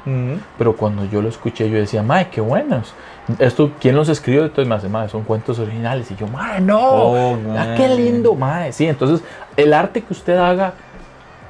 [0.58, 2.94] Pero cuando yo lo escuché, yo decía, mae, qué buenos.
[3.40, 4.44] Esto, ¿quién los escribió?
[4.44, 6.10] Entonces me hace, mae, son cuentos originales.
[6.12, 6.80] Y yo, mae, no.
[6.80, 8.72] Oh, Ah, qué lindo, mae.
[8.72, 9.22] Sí, entonces
[9.58, 10.74] el arte que usted haga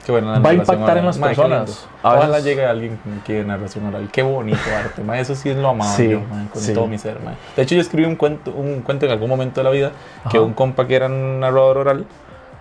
[0.05, 1.87] Qué bueno, Va a impactar en las personas.
[2.01, 4.09] Ojalá veces- llegue alguien que narración oral.
[4.11, 5.17] Qué bonito arte, ma.
[5.17, 6.73] Eso sí es lo amado Sí, yo, con sí.
[6.73, 7.17] todo mi ser.
[7.55, 9.91] De hecho, yo escribí un cuento, un cuento en algún momento de la vida
[10.29, 10.45] que Ajá.
[10.45, 12.05] un compa que era un narrador oral,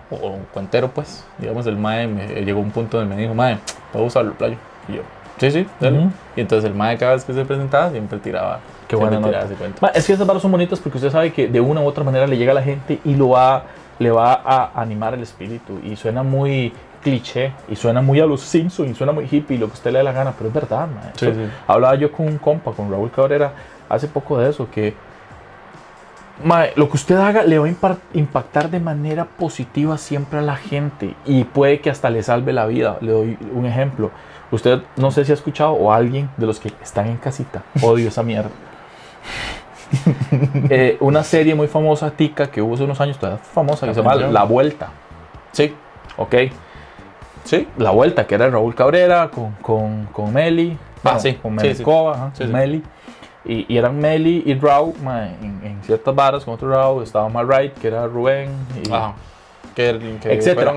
[0.09, 3.21] o o un cuentero, pues, digamos, el mae me, llegó a un punto donde me
[3.21, 3.57] dijo, mae,
[3.91, 4.55] ¿puedo usarlo, playo?
[4.87, 5.01] Y yo,
[5.37, 6.07] sí, sí, dale.
[6.35, 9.45] Y entonces el mae cada vez que se presentaba siempre tiraba, Qué siempre buena tiraba
[9.45, 9.79] ese cuento.
[9.81, 12.03] Ma, es que esas barras son bonitas porque usted sabe que de una u otra
[12.03, 13.63] manera le llega a la gente y lo va,
[13.99, 15.79] le va a animar el espíritu.
[15.83, 16.71] Y suena muy
[17.03, 19.99] cliché y suena muy a los Simpsons y suena muy hippie, lo que usted le
[19.99, 20.87] dé la gana, pero es verdad.
[21.15, 21.31] Sí.
[21.67, 23.53] Hablaba yo con un compa, con Raúl Cabrera,
[23.89, 24.93] hace poco de eso, que
[26.43, 30.55] ma, lo que usted haga le va a impactar de manera positiva siempre a la
[30.55, 32.97] gente y puede que hasta le salve la vida.
[33.01, 34.11] Le doy un ejemplo.
[34.51, 38.07] Usted no sé si ha escuchado o alguien de los que están en casita, odio
[38.07, 38.49] esa mierda.
[40.69, 44.01] Eh, una serie muy famosa, tica, que hubo hace unos años, todavía famosa, que se
[44.01, 44.15] llama.
[44.15, 44.89] La Vuelta.
[45.51, 45.71] Sí,
[46.17, 46.35] ¿Ok?
[47.43, 47.67] Sí.
[47.77, 50.77] La Vuelta, que era Raúl Cabrera con, con, con Meli.
[51.03, 51.81] Ah, sí, Con Meli sí.
[51.81, 52.51] Escoba, ajá, con.
[52.51, 52.83] Meli.
[53.45, 57.03] Y, y eran Meli y Raúl en, en ciertas varas con otro Raúl.
[57.03, 58.49] Estaba Mal Right, que era Rubén.
[58.83, 59.13] Y, Ajá.
[59.75, 60.71] Que, que Etcétera.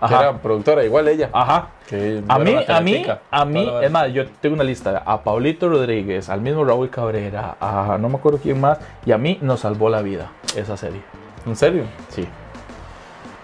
[0.00, 0.08] a...
[0.08, 1.30] Que era productora, igual ella.
[1.32, 1.68] Ajá.
[1.88, 5.02] Que A mí, a mí, a mí, es más, yo tengo una lista.
[5.06, 8.78] A Paulito Rodríguez, al mismo Raúl Cabrera, a no me acuerdo quién más.
[9.06, 11.00] Y a mí nos salvó la vida esa serie.
[11.46, 11.84] ¿En serio?
[12.08, 12.26] Sí.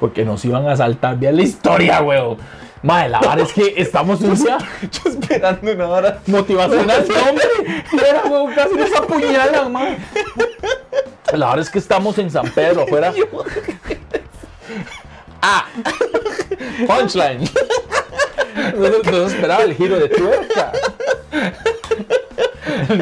[0.00, 2.38] Porque nos iban a saltar bien la historia, weón.
[2.82, 4.56] Madre, la verdad es que estamos un día
[4.90, 6.18] Yo esperando una hora.
[6.26, 7.44] motivacional, hombre.
[8.08, 9.96] Era, weón, casi nos apuñalan, man.
[11.34, 13.12] La verdad es que estamos en San Pedro, afuera.
[16.86, 17.48] Punchline.
[18.76, 20.72] No, no- no esperaba el giro de tuerca.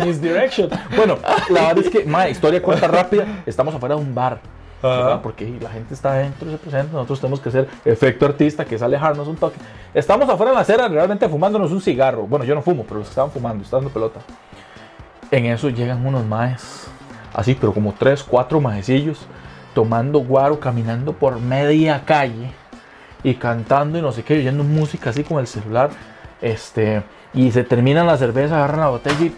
[0.05, 0.69] Misdirection.
[0.97, 1.19] Bueno,
[1.51, 3.43] la verdad es que, madre, historia corta rápida.
[3.47, 4.41] Estamos afuera de un bar.
[4.81, 6.93] Porque la gente está adentro, se presenta.
[6.93, 9.57] Nosotros tenemos que hacer efecto artista, que es alejarnos un toque.
[9.93, 12.27] Estamos afuera en la acera, realmente fumándonos un cigarro.
[12.27, 14.21] Bueno, yo no fumo, pero los que estaban fumando, están dando pelota.
[15.31, 16.89] En eso llegan unos maes,
[17.35, 19.27] así, pero como tres, cuatro maecillos,
[19.75, 22.51] tomando guaro, caminando por media calle
[23.23, 25.91] y cantando y no sé qué, oyendo música así con el celular.
[26.41, 27.03] Este,
[27.35, 29.35] y se terminan la cerveza, agarran la botella y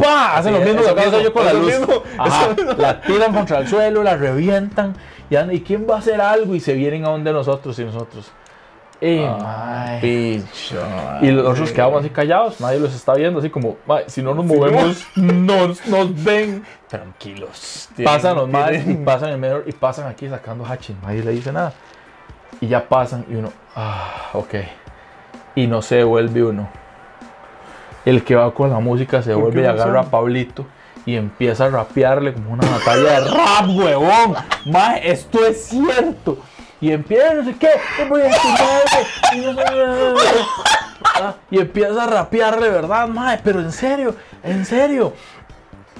[0.00, 0.36] ¡pah!
[0.36, 1.66] Hacen lo Sí, mismo eso que hago mismo, yo con la luz.
[1.66, 4.94] mismo, Ajá, la tiran contra el suelo, la revientan.
[5.30, 6.54] Y, andan, ¿y quién va a hacer algo?
[6.54, 8.30] Y se vienen a donde nosotros y nosotros.
[9.00, 10.00] Eh, mae.
[10.00, 10.82] Picho.
[11.22, 14.34] Y los otros quedamos así callados, nadie los está viendo, así como, "Mae, si no
[14.34, 16.64] nos movemos, nos, nos ven.
[16.88, 17.88] Tranquilos.
[18.02, 21.52] Pasan los madres y pasan el menor y pasan aquí sacando hachis, nadie le dice
[21.52, 21.72] nada.
[22.60, 24.54] Y ya pasan y uno, ah, ok.
[25.54, 26.68] Y no se devuelve uno.
[28.08, 30.04] El que va con la música se ¿Por vuelve y agarra a?
[30.04, 30.64] Pablito
[31.04, 34.34] y empieza a rapearle como una batalla de rap, huevón.
[34.66, 36.38] Mae, esto es cierto.
[36.80, 37.70] Y empieza, no sé qué,
[39.34, 39.44] y
[41.20, 43.40] Ah, y empieza a rapearle, ¿verdad, mae?
[43.42, 45.12] Pero en serio, en serio.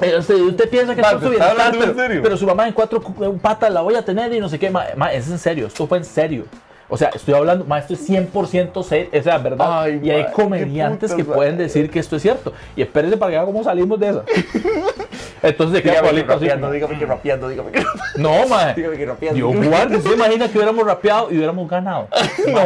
[0.01, 2.47] Eh, Usted, usted piensa que esto es ¿te está bienestar, hablando en pero, pero su
[2.47, 4.71] mamá en cuatro cu- patas la voy a tener y no sé qué.
[4.71, 6.45] Ma, ma, es en serio, esto fue en serio.
[6.91, 9.83] O sea, estoy hablando, ma, esto es 100% serio, o sea, verdad.
[9.83, 12.55] Ay, y hay comediantes que pueden decir que esto es cierto.
[12.77, 14.23] Y espérense para que vean cómo salimos de esa.
[15.43, 18.03] Entonces, ¿de qué Dígame que rapeando, dígame que rapeando, dígame que rapeando.
[18.17, 18.73] No, ma.
[18.77, 19.37] Dígame que rapeando.
[19.53, 22.09] Dios guarde, ¿se imagina que hubiéramos rapeado y hubiéramos ganado?
[22.49, 22.61] No,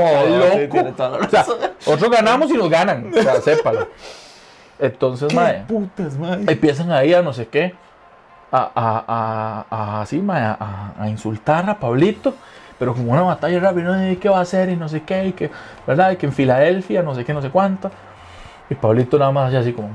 [0.54, 1.16] sí, loco.
[1.20, 1.44] O sea,
[1.86, 3.10] nosotros ganamos y nos ganan.
[3.12, 3.88] O sea, sépalo.
[4.78, 6.44] Entonces, mae, putas, man.
[6.48, 7.74] empiezan ahí a no sé qué,
[8.50, 12.34] a, a, a, a- mae, a, a- a insultar a Pablito,
[12.82, 15.28] pero como una batalla rápida, no sé qué va a hacer y no sé qué,
[15.28, 15.52] y que,
[15.86, 16.10] ¿verdad?
[16.10, 17.92] Y que en Filadelfia, no sé qué, no sé cuánto.
[18.68, 19.90] Y Pablito nada más así como.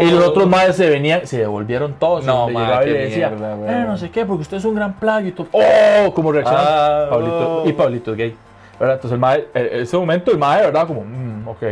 [0.00, 2.22] Y los otros madres se venían, se devolvieron todos.
[2.22, 4.58] y No, donde ma, llegaba y le decía, mierda, eh, no sé qué, porque usted
[4.58, 5.48] es un gran plagio y todo.
[5.50, 6.14] ¡Oh!
[6.14, 6.68] Como reaccionaron.
[6.70, 7.76] Ah, Pablito, y oh.
[7.76, 8.36] Pablito es gay.
[8.78, 8.94] ¿verdad?
[8.94, 10.86] Entonces, el mae, eh, en ese momento, el mae, ¿verdad?
[10.86, 11.62] Como, mm, ok,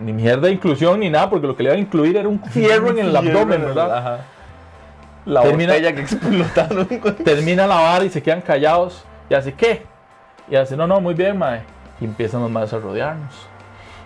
[0.00, 2.42] ni mierda de inclusión ni nada, porque lo que le iban a incluir era un
[2.42, 3.96] fierro en el abdomen, ¿verdad?
[3.96, 4.18] Ajá.
[5.26, 6.86] La Termina- botella que explotaron.
[7.24, 9.04] Termina la vara y se quedan callados.
[9.28, 9.82] Y hace, ¿qué?
[10.50, 11.62] Y hace, no, no, muy bien, mae.
[12.00, 13.34] Y empiezan los maes a rodearnos.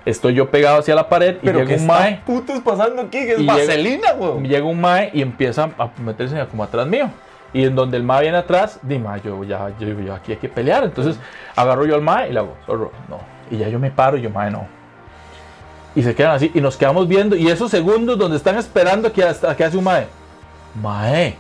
[0.05, 2.21] Estoy yo pegado hacia la pared y llega ¿qué un mae.
[2.27, 3.19] putas pasando aquí?
[3.21, 4.09] Que es vaselina.
[4.43, 7.09] Llega un mae y empieza a meterse como atrás mío.
[7.55, 10.39] Y en donde el mae viene atrás, di mae, yo ya, yo, yo aquí hay
[10.39, 10.85] que pelear.
[10.85, 11.19] Entonces
[11.57, 13.21] agarro yo al mae y le hago, zorro, no.
[13.51, 14.67] Y ya yo me paro y yo, mae, no.
[15.95, 17.37] Y se quedan así y nos quedamos viendo.
[17.37, 20.07] Y esos segundos donde están esperando que, hasta, que hace un mae,
[20.75, 21.37] mae,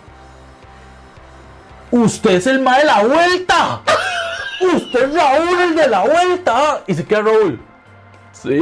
[1.90, 3.80] usted es el mae de la vuelta.
[4.60, 6.82] Usted es Raúl, el de la vuelta.
[6.86, 7.60] Y se queda Raúl.
[8.32, 8.60] Sí.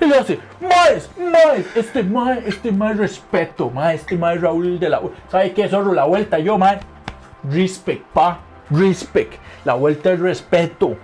[0.00, 4.88] Y le hace, Maes, Maes, este Mae, este Mae respeto, Mae, este Mae Raúl de
[4.88, 5.92] la ¿Sabe qué, zorro?
[5.92, 6.80] La vuelta, yo, Mae.
[7.44, 8.40] Respect, pa,
[8.70, 9.34] respect.
[9.64, 10.96] La vuelta es respeto.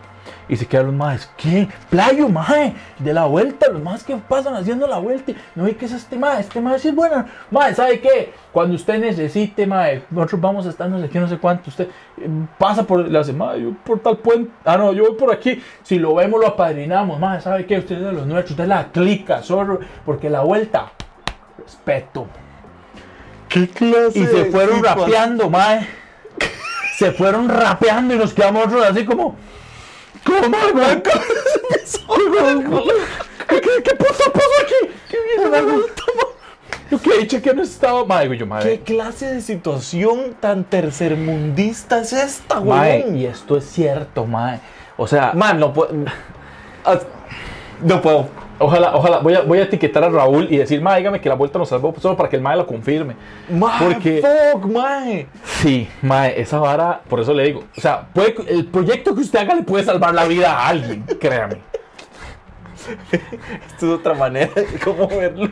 [0.49, 1.69] Y se quedan los maes, ¿qué?
[1.91, 5.33] Playo, mae, de la vuelta, los maes que pasan haciendo la vuelta.
[5.55, 7.27] No ve que es este mae, este mae sí es bueno.
[7.51, 8.33] Mae, ¿sabe qué?
[8.51, 11.69] Cuando usted necesite, mae, nosotros vamos a estar no sé qué, no sé cuánto.
[11.69, 14.51] Usted eh, pasa por, le hace, mae, yo por tal puente.
[14.65, 15.63] Ah, no, yo voy por aquí.
[15.83, 17.79] Si lo vemos, lo apadrinamos, mae, ¿sabe qué?
[17.79, 20.93] Usted es de los nuestros, usted la clica, zorro, porque la vuelta,
[21.59, 22.27] respeto.
[23.49, 25.87] ¿Qué clase Y se fueron rapeando, mae.
[26.97, 29.37] Se fueron rapeando y nos quedamos nosotros así como.
[30.29, 31.03] ¿Cómo, mae?
[31.03, 31.11] ¿Qué,
[33.61, 34.93] qué, qué puto pasó aquí?
[35.11, 35.61] ¿Qué mierda?
[36.91, 38.21] Yo que he dicho que no estaba.
[38.23, 38.81] Digo yo, ¿Qué mae.
[38.81, 43.17] clase de situación tan tercermundista es esta, Mae, weón?
[43.17, 44.61] y esto es cierto, mae.
[44.97, 45.91] O sea, Man, no puedo.
[46.85, 46.99] Ah,
[47.83, 48.29] No puedo.
[48.59, 51.35] Ojalá, ojalá, voy a, voy a etiquetar a Raúl y decir, mae, dígame que la
[51.35, 53.15] vuelta nos salvó solo para que el mae lo confirme.
[53.79, 55.27] Porque- fuck, mae.
[55.45, 57.65] Sí, mae, esa vara, por eso le digo.
[57.77, 61.05] O sea, puede, el proyecto que usted haga le puede salvar la vida a alguien,
[61.21, 61.59] créame.
[63.69, 65.51] Esto es otra manera de cómo verlo.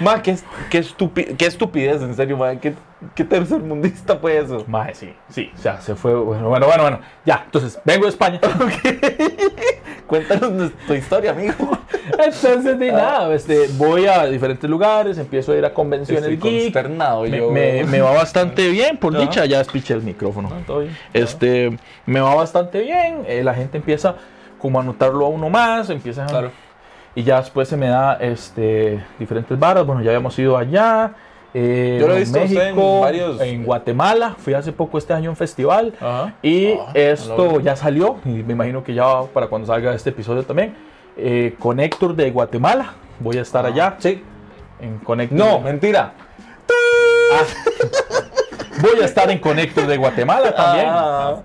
[0.00, 0.36] Ma, qué,
[0.70, 2.56] qué, estupi- qué estupidez, en serio, ma.
[2.56, 2.74] ¿Qué,
[3.14, 4.64] qué tercermundista fue eso?
[4.66, 8.10] Mae, sí, sí, o sea, se fue, bueno, bueno, bueno, bueno, ya, entonces, vengo de
[8.10, 8.40] España.
[10.06, 11.78] Cuéntanos tu historia, amigo.
[12.18, 16.64] Entonces, de nada, este, voy a diferentes lugares, empiezo a ir a convenciones Estoy geek.
[16.74, 17.50] consternado Me, yo.
[17.50, 17.90] me- weón.
[17.90, 20.50] me va bastante bien, por dicha, ya espiché el micrófono.
[20.50, 20.96] No, todo bien.
[21.14, 24.16] Este, me va bastante bien, eh, la gente empieza
[24.62, 26.50] como a notarlo a uno más, empieza Claro.
[27.16, 31.12] y ya después se me da este, diferentes varas, bueno, ya habíamos ido allá.
[31.52, 35.12] eh, Yo lo he visto usted en México, varios- en Guatemala, fui hace poco este
[35.12, 35.92] año a un festival.
[36.00, 36.32] Ajá.
[36.42, 40.42] Y Ah, esto ya salió, y me imagino que ya para cuando salga este episodio
[40.44, 40.74] también.
[41.18, 43.96] eh, con Héctor de Guatemala, voy a estar allá.
[43.98, 44.22] Sí.
[44.80, 45.38] En Connector.
[45.38, 46.14] No, mentira.
[48.80, 50.86] Voy a estar en Connector de Guatemala también.
[50.88, 51.36] Ah.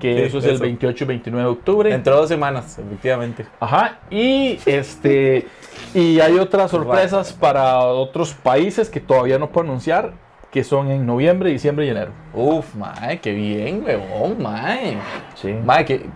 [0.00, 0.62] Que sí, eso es el eso.
[0.62, 1.94] 28 y 29 de octubre.
[1.94, 3.46] Entre dos semanas, efectivamente.
[3.60, 3.98] Ajá.
[4.10, 5.46] Y este.
[5.94, 10.12] Y hay otras sorpresas para otros países que todavía no puedo anunciar.
[10.50, 12.10] Que son en noviembre, diciembre y enero.
[12.34, 14.98] Uf, mae, qué bien, weón, mae.
[15.36, 15.52] Sí.
[15.52, 16.06] Mae, que.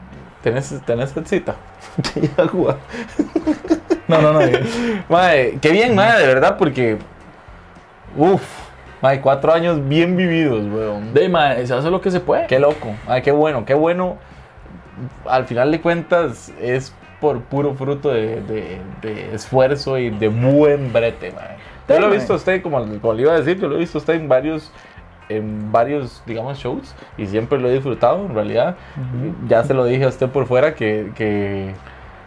[0.43, 1.55] ¿Tenés, tenés cita?
[4.09, 4.41] No, no, no.
[5.09, 6.99] Mae, qué bien, mae, de verdad, porque.
[8.17, 8.43] Uf,
[9.05, 11.13] mae, cuatro años bien vividos, weón.
[11.13, 12.47] De mae, se hace lo que se puede.
[12.47, 14.17] Qué loco, ay, qué bueno, qué bueno.
[15.29, 20.93] Al final de cuentas es por puro fruto de, de- de esfuerzo y de buen
[20.93, 21.57] brete, mae.
[21.89, 23.79] Yo lo he visto a usted, como, como le iba a decir, yo lo he
[23.81, 24.73] visto a usted en varios,
[25.29, 28.77] en varios, digamos, shows y siempre lo he disfrutado, en realidad.
[29.49, 31.75] Ya se lo dije a usted por fuera que, que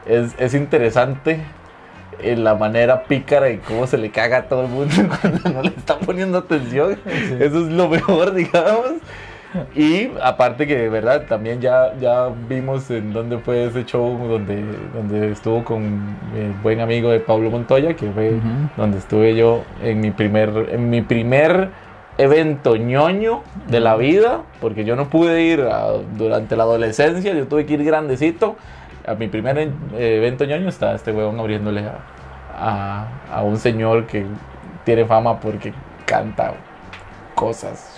[0.06, 1.40] es, es interesante
[2.22, 5.62] en la manera pícara y cómo se le caga a todo el mundo cuando no
[5.62, 6.98] le está poniendo atención.
[7.06, 8.94] Eso es lo mejor, digamos.
[9.76, 14.62] Y aparte que de verdad también ya, ya vimos en dónde fue ese show donde,
[14.94, 15.82] donde estuvo con
[16.34, 18.48] mi buen amigo de Pablo Montoya, que fue Ujú.
[18.76, 21.70] donde estuve yo en mi primer, en mi primer
[22.20, 27.48] evento ñoño de la vida, porque yo no pude ir a- durante la adolescencia, yo
[27.48, 28.58] tuve que ir grandecito.
[29.08, 29.70] A mi primer eh,
[30.18, 32.00] evento ñoño está este huevón abriéndole a,
[32.54, 34.26] a- a un señor que
[34.84, 35.74] tiene fama porque
[36.06, 36.54] canta
[37.34, 37.97] cosas.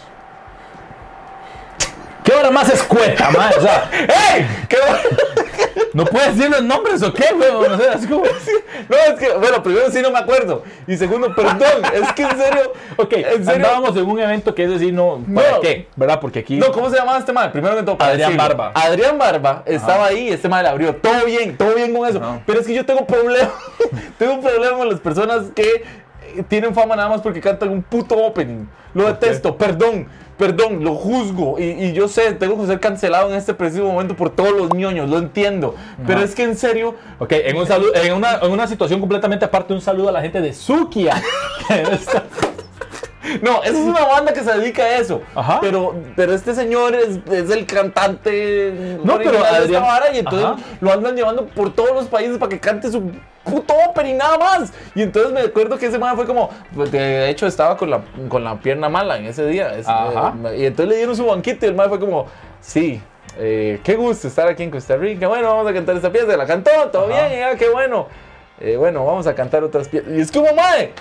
[2.30, 3.58] ¿Qué hora más escueta, mae?
[3.58, 3.90] O sea,
[4.36, 4.46] ¡Ey!
[4.70, 4.78] ¿Qué
[5.96, 7.74] ¿no puedes decir los nombres o qué, weón?
[7.74, 8.22] O sea, así como...
[8.24, 10.64] No, es que, bueno, primero sí no me acuerdo.
[10.86, 12.74] Y segundo, perdón, es que en serio.
[12.98, 13.52] Ok, en serio.
[13.56, 15.62] andábamos en un evento que es decir, no, ¿para No.
[15.62, 15.88] qué?
[15.96, 16.20] ¿Verdad?
[16.20, 16.58] Porque aquí...
[16.58, 17.50] No, ¿cómo se llamaba este madre?
[17.50, 18.56] Primero que todo, para Adrián decirlo.
[18.58, 18.72] Barba.
[18.76, 20.96] Adrián Barba estaba ahí, este le abrió.
[20.98, 22.20] Todo bien, todo bien con eso.
[22.20, 22.42] Ajá.
[22.46, 23.50] Pero es que yo tengo problema.
[24.20, 25.84] tengo un problema con las personas que
[26.48, 28.66] tienen fama nada más porque cantan un puto opening.
[28.94, 30.08] Lo detesto, perdón.
[30.38, 34.16] Perdón, lo juzgo y, y yo sé, tengo que ser cancelado en este preciso momento
[34.16, 35.76] por todos los ñoños, lo entiendo.
[36.08, 39.44] Pero es que en serio, Ok, en, un saludo, en, una, en una situación completamente
[39.44, 41.22] aparte, un saludo a la gente de Sukia.
[43.42, 45.22] No, esa es una banda que se dedica a eso.
[45.36, 45.60] Ajá.
[45.62, 50.20] Pero, pero este señor es, es el cantante No, pero de esta Adrián- vara y
[50.20, 50.56] entonces Ajá.
[50.82, 53.12] lo andan llevando por todos los países para que cante su
[53.44, 54.72] puto ópera y nada más.
[54.96, 58.02] Y entonces me acuerdo que ese man fue como, pues, de hecho estaba con la,
[58.28, 59.72] con la pierna mala en ese día.
[59.86, 60.34] Ajá.
[60.52, 62.26] eh, y entonces le dieron su banquito y el man fue como,
[62.62, 63.02] sí.
[63.38, 65.28] eh, qué gusto estar aquí en Costa Rica.
[65.28, 66.36] Bueno, vamos a cantar esta pieza.
[66.38, 67.28] La cantó, todo Ajá.
[67.28, 68.08] bien, y ah, qué bueno.
[68.60, 70.12] Eh, bueno, vamos a cantar otras piezas.
[70.12, 70.92] Y es como, madre,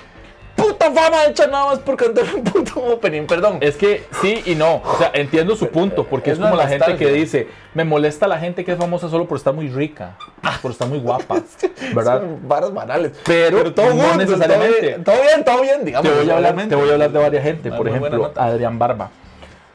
[0.59, 3.59] puta fama hecha nada más por cantar un puto opening, perdón.
[3.61, 4.83] Es que sí y no.
[4.85, 8.27] O sea, entiendo su punto, porque Es es, como la gente que dice, me molesta
[8.27, 10.17] la gente que es famosa solo por estar muy rica,
[10.61, 11.37] por estar muy guapa,
[11.95, 12.21] ¿verdad?
[12.21, 13.13] Son varas banales.
[13.25, 14.99] Pero todo no gusto, necesariamente.
[15.05, 16.11] Todo bien, todo bien, digamos.
[16.11, 18.33] Te voy a hablar, te voy a hablar de varias gente, por ejemplo.
[18.37, 19.11] Adrián Barba.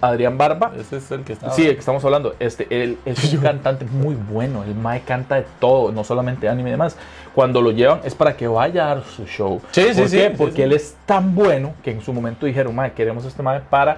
[0.04, 1.52] Adrián Barba, Ese es el que está.
[1.52, 5.36] sí, el que estamos hablando, este, él es un cantante muy bueno, el Mae canta
[5.36, 6.98] de todo, no solamente anime y demás.
[7.36, 9.60] Cuando lo llevan es para que vaya a dar su show.
[9.72, 10.28] Sí, sí, ¿Por sí, qué?
[10.30, 10.62] sí, Porque sí.
[10.62, 13.98] él es tan bueno que en su momento dijeron, Mae, queremos este Mae para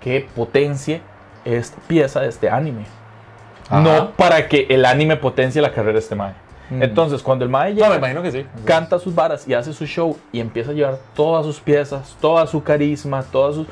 [0.00, 1.00] que potencie
[1.44, 2.84] esta pieza de este anime.
[3.68, 3.80] Ajá.
[3.80, 6.32] No para que el anime potencie la carrera de este Mae.
[6.70, 8.46] Entonces, cuando el Mae No, llega, me imagino que sí.
[8.64, 12.46] canta sus varas y hace su show y empieza a llevar todas sus piezas, toda
[12.46, 13.66] su carisma, todas sus...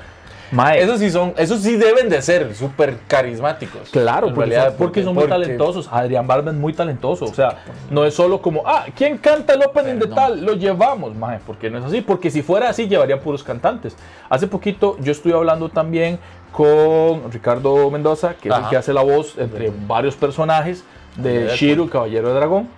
[0.50, 3.90] Mae, Esos sí son, esos sí deben de ser súper carismáticos.
[3.90, 5.88] Claro, porque, realidad, son, porque son muy talentosos.
[5.90, 7.24] Adrián Barba es muy talentoso.
[7.24, 10.14] O sea, no es solo como, ah, ¿quién canta el opening de Perdón.
[10.14, 10.44] tal?
[10.44, 12.00] Lo llevamos, mae, porque no es así.
[12.00, 13.96] Porque si fuera así, llevaría puros cantantes.
[14.28, 16.18] Hace poquito yo estuve hablando también
[16.52, 20.84] con Ricardo Mendoza, que es el que hace la voz entre varios personajes
[21.16, 21.48] de.
[21.56, 22.68] Shiro, Caballero de Dragón.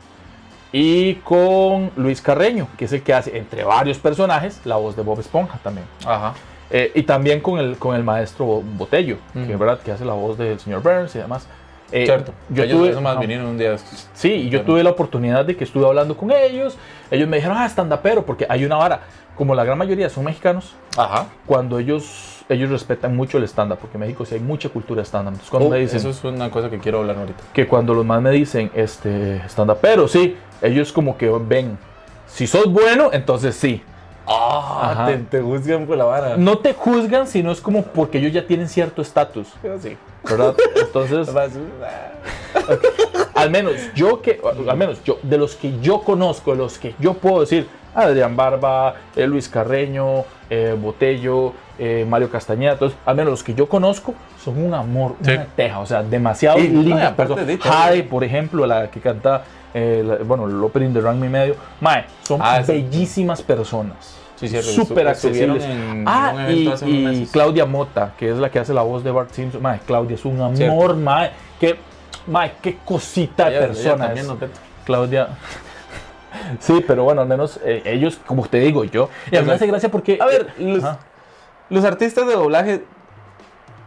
[0.73, 5.03] Y con Luis Carreño, que es el que hace, entre varios personajes, la voz de
[5.03, 5.87] Bob Esponja también.
[6.05, 6.35] Ajá.
[6.71, 9.53] Eh, y también con el, con el maestro Botello, que Ujú.
[9.53, 11.47] es verdad que hace la voz del señor Burns y demás.
[11.93, 12.33] Eh, Cierto.
[12.49, 13.21] Yo Ellos tuve, más ajá.
[13.21, 13.77] vinieron un día.
[14.12, 14.64] Sí, y yo Bueno.
[14.73, 16.77] tuve la oportunidad de que estuve hablando con ellos.
[17.12, 19.03] Ellos me dijeron, ah, stand-upero, porque hay una vara.
[19.37, 21.27] Como la gran mayoría son mexicanos, Ajá.
[21.47, 25.07] cuando ellos, ellos respetan mucho el stand-up, porque en México sí hay mucha cultura de
[25.07, 25.35] stand-up.
[25.35, 27.45] Entonces, cuando Oh, me dicen eso es una cosa que quiero hablar ahorita.
[27.53, 31.79] que cuando los más me dicen, este, stand-upero, sí, ellos como que ven,
[32.27, 33.83] si sos bueno, entonces sí.
[34.29, 36.37] Ah, te, te juzgan por la vara.
[36.37, 39.49] No te juzgan, sino es como porque ellos ya tienen cierto estatus,
[39.81, 39.97] sí.
[40.29, 40.55] ¿verdad?
[40.77, 41.29] Entonces,
[43.35, 46.95] al menos yo que, al menos yo, de los que yo conozco, de los que
[46.99, 53.16] yo puedo decir, Adrián Barba, eh, Luis Carreño, eh, Botello, eh, Mario Castañeda, entonces, al
[53.16, 55.33] menos los que yo conozco son un amor, Sí.
[55.33, 57.12] una teja, o sea, demasiado Y, linda.
[57.12, 57.59] de.
[57.59, 61.55] Jade, por ejemplo, la que canta, eh, la- bueno, el opening de Rank Mi Medio,
[61.81, 62.72] mae, son Ah, sí.
[62.72, 64.16] bellísimas personas.
[64.37, 64.70] Sí, cierto.
[64.70, 65.64] Súper accesibles.
[65.64, 67.26] en ah, y, y.
[67.32, 69.62] Claudia Mota, que es la que hace la voz de Bart Simpson.
[69.62, 70.95] Mae, Claudia es un amor, Cierto.
[70.97, 71.30] mae.
[71.59, 71.76] Qué,
[72.26, 74.14] mae, qué cosita de ella persona.
[74.84, 75.28] Claudia.
[76.61, 79.09] Sí, pero bueno, al menos eh, ellos, como te digo yo.
[79.30, 80.18] Y a mí me hace gracia porque.
[80.20, 80.99] A ver, los, Ajá.
[81.70, 82.84] los artistas de doblaje.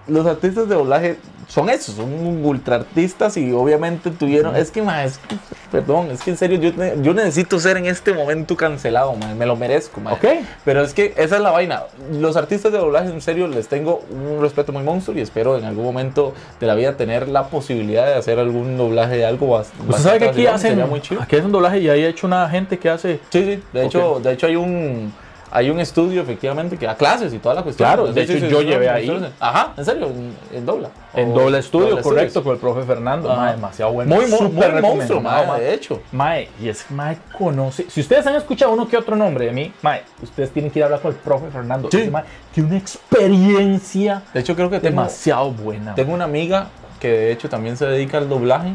[0.09, 4.55] Los artistas de doblaje son esos, son ultra artistas y obviamente tuvieron.
[4.55, 5.35] Es que, ma, es que-
[5.71, 9.45] perdón, es que en serio yo, yo necesito ser en este momento cancelado, ma, me
[9.47, 10.13] lo merezco, ma.
[10.13, 10.25] Ok.
[10.63, 11.83] Pero es que esa es la vaina.
[12.11, 15.65] Los artistas de doblaje, en serio, les tengo un respeto muy monstruo y espero en
[15.65, 19.67] algún momento de la vida tener la posibilidad de hacer algún doblaje de algo bas-
[19.71, 20.69] Usted bastante sabe que aquí hacen.
[20.71, 21.21] sería muy chido.
[21.21, 23.19] Aquí hacen doblaje y hay hecho una gente que hace.
[23.31, 23.63] Sí, sí.
[23.73, 25.11] De hecho, de hecho hay un
[25.51, 27.87] hay un estudio efectivamente que da clases y toda la cuestión.
[27.87, 29.31] Claro, de hecho, sí, yo sí, llevé ahí.
[29.39, 30.89] Ajá, en serio, en, en dobla.
[31.13, 33.35] En doble estudio, correcto, con el profe Fernando.
[33.35, 34.15] Mae, demasiado bueno.
[34.15, 35.61] Muy, súper muy monstruo, mae, mae.
[35.61, 36.01] de hecho.
[36.11, 37.89] Mae, y es que Mae conoce.
[37.89, 40.83] Si ustedes han escuchado uno que otro nombre de mí, Mae, ustedes tienen que ir
[40.83, 41.89] a hablar con el profe Fernando.
[41.91, 42.09] Sí.
[42.11, 42.23] Mae
[42.53, 45.95] tiene una experiencia De hecho, creo que tengo, demasiado buena.
[45.95, 46.67] tengo una amiga
[46.99, 48.73] que de hecho también se dedica al doblaje.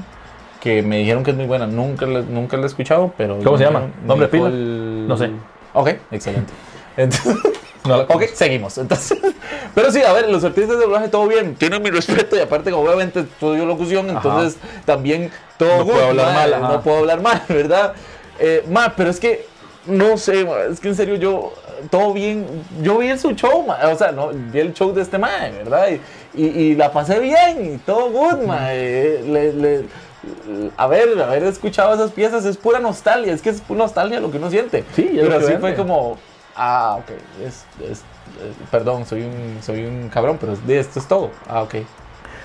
[0.61, 1.67] Que me dijeron que es muy buena.
[1.67, 3.39] Nunca, nunca la he escuchado, pero.
[3.45, 3.83] ¿Cómo se llama?
[4.07, 4.49] ¿Nombre pila?
[4.49, 5.31] No sé.
[5.75, 6.53] Ok, excelente.
[6.97, 7.37] Entonces,
[7.87, 8.79] No ok, seguimos.
[8.79, 9.19] Entonces,
[9.75, 12.71] pero sí, a ver, los artistas de doblaje todo bien, tienen mi respeto y aparte
[12.71, 14.57] que obviamente estudio locución, entonces
[14.87, 17.93] también todo No puedo good, hablar ma, mal, no puedo hablar mal, ¿verdad?
[18.39, 19.47] Eh, ma, pero es que
[19.85, 21.53] no sé, ma, es que en serio yo
[21.91, 22.47] todo bien,
[22.81, 25.89] yo vi su show, ma, o sea, no, vi el show de este mae, ¿verdad?
[26.35, 29.85] Y, y- y la pasé bien y todo good, ma, eh, le- le-
[30.77, 34.31] a ver, haber escuchado esas piezas es pura nostalgia, es que es pura nostalgia lo
[34.31, 34.85] que uno siente.
[34.95, 36.19] Sí, es pero sí fue como,
[36.57, 37.11] ah, ok,
[37.47, 41.31] es, es- eh, perdón, soy un, soy un cabrón, pero es- esto es todo.
[41.49, 41.75] Ah, ok.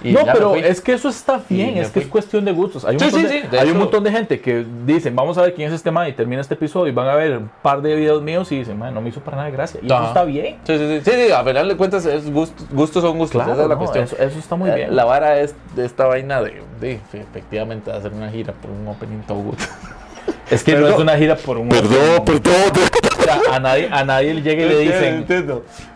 [0.03, 0.59] Y no, pero fui.
[0.61, 2.85] es que eso está bien, es que es cuestión de gustos.
[2.85, 5.15] Hay un, Sí, montón, sí, de, sí, de hay un montón de gente que dicen,
[5.15, 7.37] vamos a ver quién es este man y termina este episodio y van a ver
[7.37, 9.79] un par de videos míos y dicen, man, no me hizo para nada de gracia.
[9.83, 10.57] Y eso está bien.
[10.63, 13.53] Sí, sí, sí, sí, sí, a final de cuentas es gustos, gustos son gustos, Claro,
[13.53, 14.03] esa es la no, cuestión.
[14.05, 14.95] Eso, eso está muy Eh, bien.
[14.95, 19.19] La vara es de esta vaina de, de efectivamente hacer una gira por un opening
[19.27, 19.55] todo good.
[20.49, 20.93] es que no Perdón.
[20.93, 21.69] es una gira por un...
[21.69, 21.91] perdón.
[22.19, 22.88] O
[23.29, 25.25] sea, a nadie, a nadie le llega y le dicen,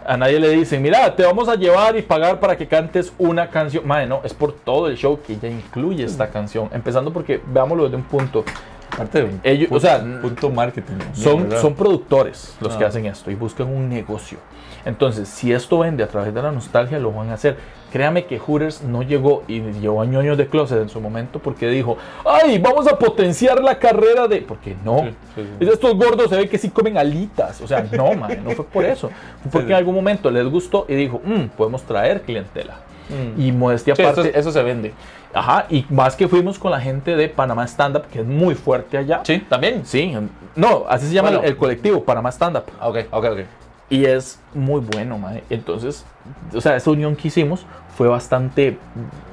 [0.05, 3.49] a nadie le dicen, mira, te vamos a llevar y pagar para que cantes una
[3.49, 3.85] canción.
[3.87, 6.69] Madre, no, es por todo el show que ya incluye esta canción.
[6.73, 8.43] Empezando porque, veámoslo desde un punto.
[8.91, 10.93] Aparte de un Ellos- o sea, un punto marketing.
[11.13, 12.87] Son, son productores los que Ah.
[12.89, 14.37] hacen esto y buscan un negocio.
[14.85, 17.57] Entonces, si esto vende a través de la nostalgia, lo van a hacer.
[17.91, 21.67] Créame que Hooters no llegó y llevó a ñoños de closet en su momento porque
[21.67, 24.37] dijo, ay, vamos a potenciar la carrera de...
[24.41, 25.01] Porque no.
[25.01, 25.69] Sí, sí, sí.
[25.69, 27.61] Estos gordos se ve que sí comen alitas.
[27.61, 29.09] O sea, no, man, no fue por eso.
[29.43, 32.77] Fue porque en algún momento les gustó y dijo, "Mm, podemos traer clientela.
[33.37, 34.93] Y modestia eso, aparte, eso se vende.
[35.33, 38.55] ajá, y más que fuimos con la gente de Panamá Stand Up, que es muy
[38.55, 39.21] fuerte allá.
[39.23, 39.85] Sí, también.
[39.85, 40.15] Sí,
[40.55, 41.43] no, así se llama Bueno.
[41.43, 42.63] el, colectivo, Panamá Stand Up.
[42.81, 43.39] Ok, ok, ok.
[43.93, 45.43] Y es muy bueno, mae.
[45.51, 46.03] Entonces,
[46.55, 47.65] o sea, esa unión que hicimos
[47.95, 48.77] fue bastante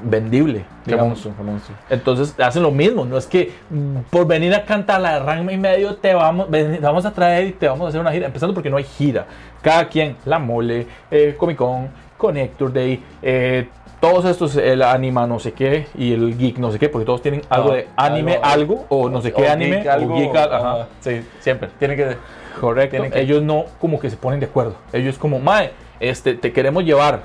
[0.02, 1.08] vendible, Qué digamos.
[1.12, 1.76] monstruo, qué monstruo.
[1.88, 5.52] Entonces hacen lo mismo, no es que mm, por venir a cantar la de Ranma
[5.52, 8.12] y medio te vamos, ven- te vamos a traer y te vamos a hacer una
[8.12, 9.24] gira, empezando porque no hay gira.
[9.62, 11.88] Cada quien, La Mole, eh, Comic Con,
[12.18, 13.68] Connector Day, eh,
[13.98, 17.22] todos estos, el anima no sé qué y el geek no sé qué, porque todos
[17.22, 20.18] tienen algo Ah, de anime algo- algo, o no sé qué anime, geek, algo, o
[20.18, 20.86] geek, ajá.
[21.00, 21.70] Sí, siempre.
[21.78, 22.16] Tiene que.
[22.60, 23.02] Correcto.
[23.10, 24.76] Que- Ellos no como que se ponen de acuerdo.
[24.92, 27.22] Ellos como, mae, este, te queremos llevar.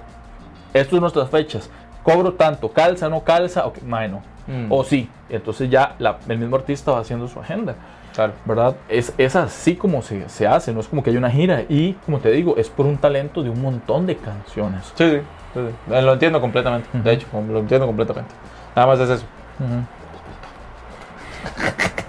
[0.74, 1.70] Estas son nuestras fechas.
[2.04, 4.22] Cobro tanto, calza, no calza, ok, mae, no.
[4.48, 4.72] Mm.
[4.72, 5.10] O sí.
[5.30, 7.76] Entonces ya la- el mismo artista va haciendo su agenda.
[8.14, 8.34] Claro.
[8.46, 8.76] ¿Verdad?
[8.88, 11.64] Es, es así como se, se hace, no es como que hay una gira.
[11.68, 14.86] Y como te digo, es por un talento de un montón de canciones.
[14.96, 15.18] Sí, sí.
[15.54, 15.94] sí, sí.
[15.94, 16.88] Eh, Lo entiendo completamente.
[16.94, 18.34] De hecho, lo entiendo completamente.
[18.76, 19.26] Nada más es eso.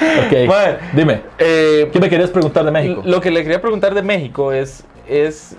[0.46, 3.02] Mae, Dime, eh, ¿qué me querías preguntar de México?
[3.04, 5.56] Lo que le quería preguntar de México es, es,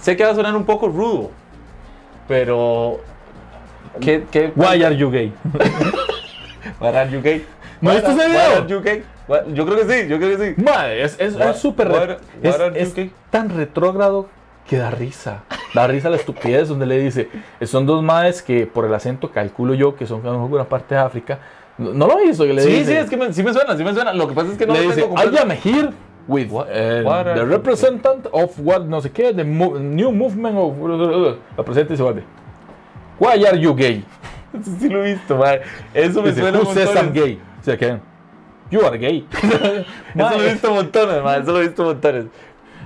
[0.00, 1.30] sé que va a sonar un poco rudo,
[2.28, 3.00] pero
[4.00, 5.32] ¿qué, qué Why are you gay?
[6.80, 7.44] Why are you gay?
[7.80, 8.56] ¿No Why viste ese why video?
[8.58, 9.02] are you gay?
[9.28, 10.62] Why- Yo creo que sí, yo creo que sí.
[10.62, 11.90] Madre, es es- es súper
[12.42, 13.12] es- you es gay?
[13.30, 14.28] tan retrógrado
[14.68, 15.44] que da risa.
[15.74, 17.28] Da risa la estupidez donde le dice,
[17.62, 21.00] son dos madres que por el acento calculo yo que son de alguna parte de
[21.00, 21.38] África.
[21.78, 22.84] No, lo hizo le Sí, dice.
[22.86, 24.12] sí, es que me, sí me suena, sí me suena.
[24.14, 25.90] Lo que pasa es que no le lo dice, tengo I am here
[26.26, 30.10] with What- eh, what the you- representative of what no sé qué, the mo- new
[30.10, 32.24] movement of la presenta y se vuelve.
[33.20, 34.04] Why are you gay?
[34.64, 35.62] Sí, sí lo he visto, madre.
[35.92, 37.38] Eso me Dice, suena Who says I'm gay?
[37.60, 37.98] O sea que
[38.70, 39.26] you are gay.
[39.34, 41.42] Eso lo he visto montones, madre.
[41.42, 42.24] Eso lo he visto montones.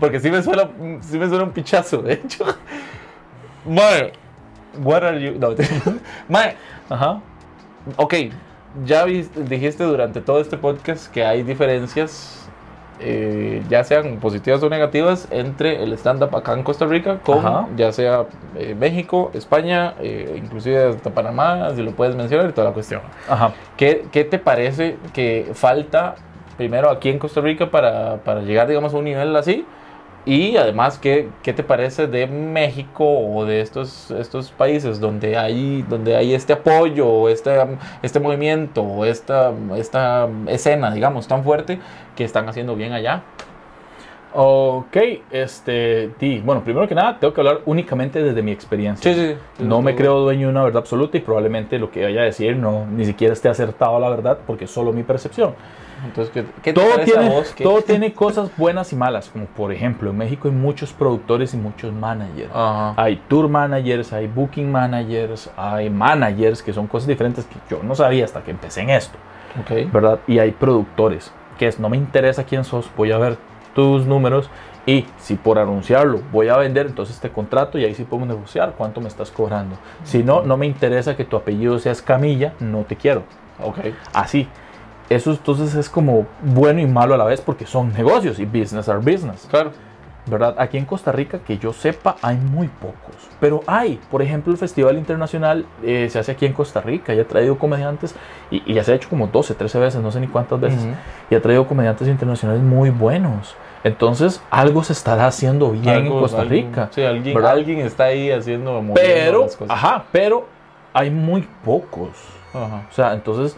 [0.01, 0.69] Porque sí me suena,
[1.03, 2.45] sí me suena un pichazo, de hecho.
[3.67, 4.13] Madre,
[4.83, 5.39] what are you...
[5.39, 5.55] No,
[6.29, 6.57] madre,
[6.89, 7.21] Ajá.
[7.97, 8.15] Ok,
[8.85, 12.49] ya dijiste durante todo este podcast que hay diferencias,
[13.01, 17.69] eh, ya sean positivas o negativas, entre el stand-up acá en Costa Rica con Ajá.
[17.77, 18.27] ya sea
[18.57, 23.01] eh, México, España, eh, inclusive hasta Panamá, si lo puedes mencionar y toda la cuestión.
[23.29, 23.53] Ajá.
[23.77, 26.17] ¿Qué, qué te parece que falta
[26.57, 29.65] primero aquí en Costa Rica para, para llegar, digamos, a un nivel así?
[30.27, 35.83] Y además, ¿qué, qué te parece de México o de estos, estos países donde hay,
[35.89, 37.57] donde hay este apoyo, o este,
[38.03, 41.81] este movimiento, o esta, esta escena, digamos, tan fuerte
[42.17, 43.23] que están haciendo bien allá?
[44.33, 44.97] Ok,
[45.33, 49.13] este, di, bueno, primero que nada, tengo que hablar únicamente desde mi experiencia.
[49.13, 49.37] Sí, sí.
[49.57, 49.65] sí.
[49.65, 52.57] No me creo dueño de una verdad absoluta y probablemente lo que vaya a decir
[52.57, 55.55] no ni siquiera esté acertado a la verdad porque es solo mi percepción.
[56.05, 60.11] Entonces, ¿qué, qué Todo tiene, que- todo tiene cosas buenas y malas, como por ejemplo
[60.11, 62.51] en México hay muchos productores y muchos managers.
[62.55, 62.95] Ajá.
[62.97, 67.95] Hay tour managers, hay booking managers, hay managers que son cosas diferentes que yo no
[67.95, 69.19] sabía hasta que empecé en esto.
[69.61, 69.93] Ok.
[69.93, 70.21] ¿verdad?
[70.27, 73.37] Y hay productores, que es, no me interesa quién sos, voy a ver
[73.75, 74.49] tus números
[74.87, 78.75] y si por anunciarlo voy a vender, entonces te contrato y ahí sí podemos negociar
[78.79, 79.77] cuánto me estás cobrando.
[80.05, 83.23] Si no, no me interesa que tu apellido sea Escamilla, no te quiero.
[83.63, 83.79] Ok.
[84.13, 84.49] Así.
[85.11, 88.89] Eso entonces es como bueno y malo a la vez porque son negocios y business
[88.89, 89.47] are business.
[89.51, 89.73] Claro.
[90.27, 90.55] ¿verdad?
[90.59, 93.17] Aquí en Costa Rica, que yo sepa, hay muy pocos.
[93.41, 97.19] Pero hay, por ejemplo, el Festival Internacional eh, se hace aquí en Costa Rica y
[97.19, 98.15] ha traído comediantes,
[98.51, 100.83] y, y ya se ha hecho como 12, 13 veces, no sé ni cuántas veces,
[100.85, 100.93] Ujú.
[101.31, 103.57] y ha traído comediantes internacionales muy buenos.
[103.83, 106.89] Entonces, algo se estará haciendo bien en Algo- Costa alguien- Rica.
[106.93, 107.53] Sí, alguien, ¿verdad?
[107.53, 108.85] alguien está ahí haciendo.
[108.95, 109.75] Pero, las cosas.
[109.77, 110.47] ajá, pero
[110.93, 112.11] hay muy pocos.
[112.55, 112.83] Ajá.
[112.89, 113.57] O sea, entonces,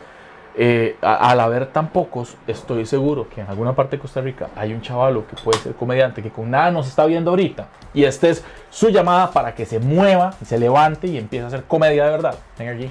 [0.54, 4.74] eh, al haber tan pocos, estoy seguro que en alguna parte de Costa Rica hay
[4.74, 7.68] un chavalo que puede ser comediante que con nada nos está viendo ahorita.
[7.94, 11.64] Y esta es su llamada para que se mueva se levante y empiece a hacer
[11.64, 12.34] comedia de verdad.
[12.58, 12.90] Venga aquí.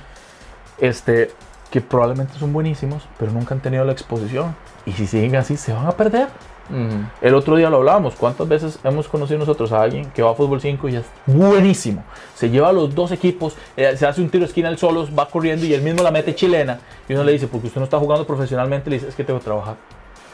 [0.79, 1.31] Este,
[1.69, 4.55] que probablemente son buenísimos, pero nunca han tenido la exposición.
[4.85, 6.27] Y si siguen así, se van a perder.
[6.71, 7.03] Ujú.
[7.21, 8.15] El otro día lo hablábamos.
[8.15, 12.03] ¿Cuántas veces hemos conocido nosotros a alguien que va a fútbol 5 y es buenísimo?
[12.35, 15.09] Se lleva a los dos equipos, eh, se hace un tiro de esquina él solos,
[15.17, 16.79] va corriendo y él mismo la mete chilena.
[17.09, 19.39] Y uno le dice, porque usted no está jugando profesionalmente, le dice, es que tengo
[19.39, 19.75] que trabajar.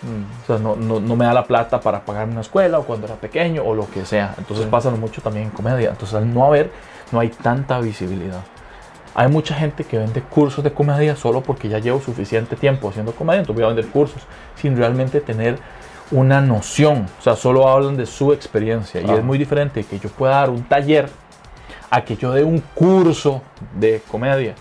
[0.03, 0.43] Mm.
[0.43, 3.07] O sea, no, no, no me da la plata para pagarme una escuela o cuando
[3.07, 4.35] era pequeño o lo que sea.
[4.37, 4.71] Entonces Sí.
[4.71, 5.89] pasa mucho también en comedia.
[5.89, 6.69] Entonces al no haber,
[7.11, 8.41] no hay tanta visibilidad.
[9.15, 13.13] Hay mucha gente que vende cursos de comedia solo porque ya llevo suficiente tiempo haciendo
[13.13, 14.21] comedia, entonces voy a vender cursos
[14.55, 15.57] sin realmente tener
[16.11, 17.05] una noción.
[17.19, 19.01] O sea, solo hablan de su experiencia.
[19.01, 19.15] Y Ah.
[19.15, 21.09] es muy diferente que yo pueda dar un taller
[21.89, 23.41] a que yo dé un curso
[23.77, 24.55] de comedia.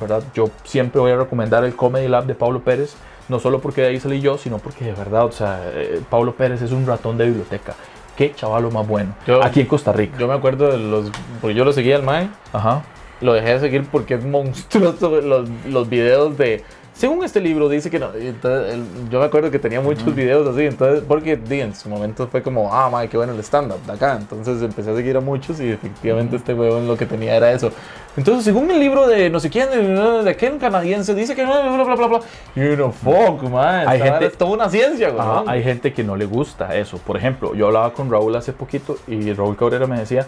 [0.00, 0.22] ¿verdad?
[0.34, 2.94] Yo siempre voy a recomendar el Comedy Lab de Pablo Pérez,
[3.28, 6.34] no solo porque de ahí salí yo, sino porque de verdad, o sea, eh, Pablo
[6.36, 7.74] Pérez es un ratón de biblioteca.
[8.16, 9.14] Qué chavalo más bueno.
[9.26, 10.16] Yo- Aquí en Costa Rica.
[10.18, 11.10] Yo me acuerdo de los.
[11.40, 12.28] Porque yo lo seguía al Mae.
[12.52, 12.82] Ajá.
[13.20, 16.62] Lo dejé de seguir porque es monstruoso los, los videos de.
[16.96, 18.08] Según este libro dice que no.
[18.14, 20.64] entonces, el- yo me acuerdo que tenía muchos videos así.
[20.64, 23.92] Entonces, porque di, en su momento fue como, ah, madre, qué bueno el stand-up de
[23.92, 24.16] acá.
[24.18, 27.70] Entonces empecé a seguir a muchos y efectivamente este huevón lo que tenía era eso.
[28.16, 31.60] Entonces, según el libro de no sé quién, de, de aquel canadiense, dice que bla,
[31.60, 32.20] bla, bla, bla, bla.
[32.54, 33.86] Y uno, fuck, man.
[33.86, 35.20] Hay gente- es toda una ciencia, güey.
[35.46, 36.96] Hay gente que no le gusta eso.
[36.96, 40.26] Por ejemplo, yo hablaba con Raúl hace poquito y Raúl Cabrera me decía,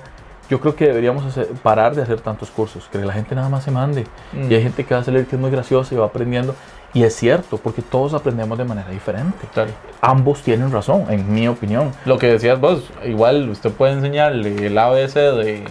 [0.48, 3.64] yo creo que deberíamos hacer- parar de hacer tantos cursos, que la gente nada más
[3.64, 4.04] se mande.
[4.32, 4.50] Mm.
[4.50, 6.54] Y hay gente que va a salir que es muy graciosa y va aprendiendo.
[6.94, 9.46] Y es cierto, porque todos aprendemos de manera diferente.
[9.52, 9.70] Claro.
[10.00, 11.92] Ambos tienen razón, en mi opinión.
[12.06, 15.64] Lo que decías vos, igual usted puede enseñarle el ABC de,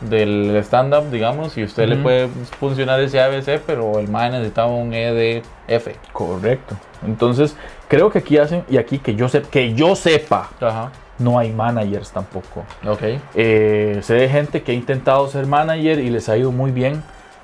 [0.00, 2.02] del stand-up, digamos, y usted le Ujú.
[2.04, 2.28] puede
[2.58, 5.88] funcionar ese ABC, pero el MAE necesitaba un EDF.
[6.12, 6.76] Correcto.
[7.06, 7.54] Entonces,
[7.88, 10.90] creo que aquí hacen, y aquí que yo, sep- que yo sepa, Ajá.
[11.18, 12.64] No hay managers tampoco.
[12.86, 13.02] Ok.
[13.34, 17.02] Eh, sé de gente que ha intentado ser manager y les ha ido muy bien,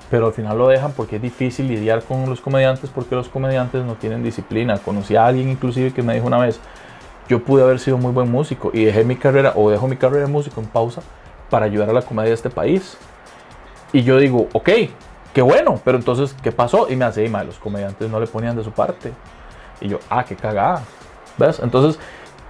[0.09, 3.83] pero al final lo dejan porque es difícil lidiar con los comediantes porque los comediantes
[3.85, 4.77] no tienen disciplina.
[4.77, 6.59] Conocí a alguien inclusive que me dijo una vez,
[7.29, 10.25] yo pude haber sido muy buen músico y dejé mi carrera o dejo mi carrera
[10.25, 11.01] de músico en pausa
[11.49, 12.97] para ayudar a la comedia de este país.
[13.93, 14.69] Y yo digo, ok,
[15.33, 16.87] qué bueno, pero entonces, ¿qué pasó?
[16.89, 19.13] Y me hace, "Y, los comediantes no le ponían de su parte.
[19.79, 20.83] Y yo, ah, qué cagada.
[21.37, 21.59] ¿Ves?
[21.59, 21.99] Entonces,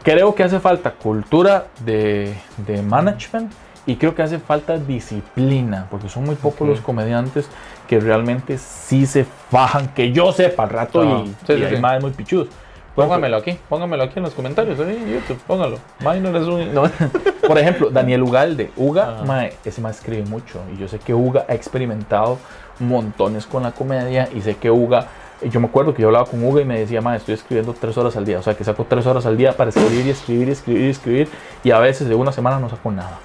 [0.03, 3.52] creo que hace falta cultura de, de management
[3.86, 6.68] y creo que hace falta disciplina, porque son muy pocos Ok.
[6.68, 7.49] los comediantes
[7.88, 11.64] que realmente sí se fajan, que yo sepa al rato Ah, y, sí, y sí,
[11.65, 11.82] hay sí.
[11.82, 12.48] más muy pichudos.
[12.95, 15.78] Póngamelo aquí, póngamelo aquí en los comentarios, en YouTube, póngalo.
[16.02, 16.73] Minor es un...
[16.73, 16.84] no.
[17.48, 18.69] Por ejemplo, Daniel Ugalde.
[18.76, 19.23] Uga, Ajá.
[19.23, 20.60] mae, ese más escribe mucho.
[20.76, 22.38] Y yo sé que Uga ha experimentado
[22.80, 24.28] montones con la comedia.
[24.36, 25.07] Y sé que Uga,
[25.49, 27.97] yo me acuerdo que yo hablaba con Uga y me decía, mae, estoy escribiendo tres
[27.97, 28.39] horas al día.
[28.39, 30.89] O sea, que saco tres horas al día para escribir y escribir y escribir y
[30.89, 31.30] escribir.
[31.63, 33.19] Y a veces de una semana no saco nada.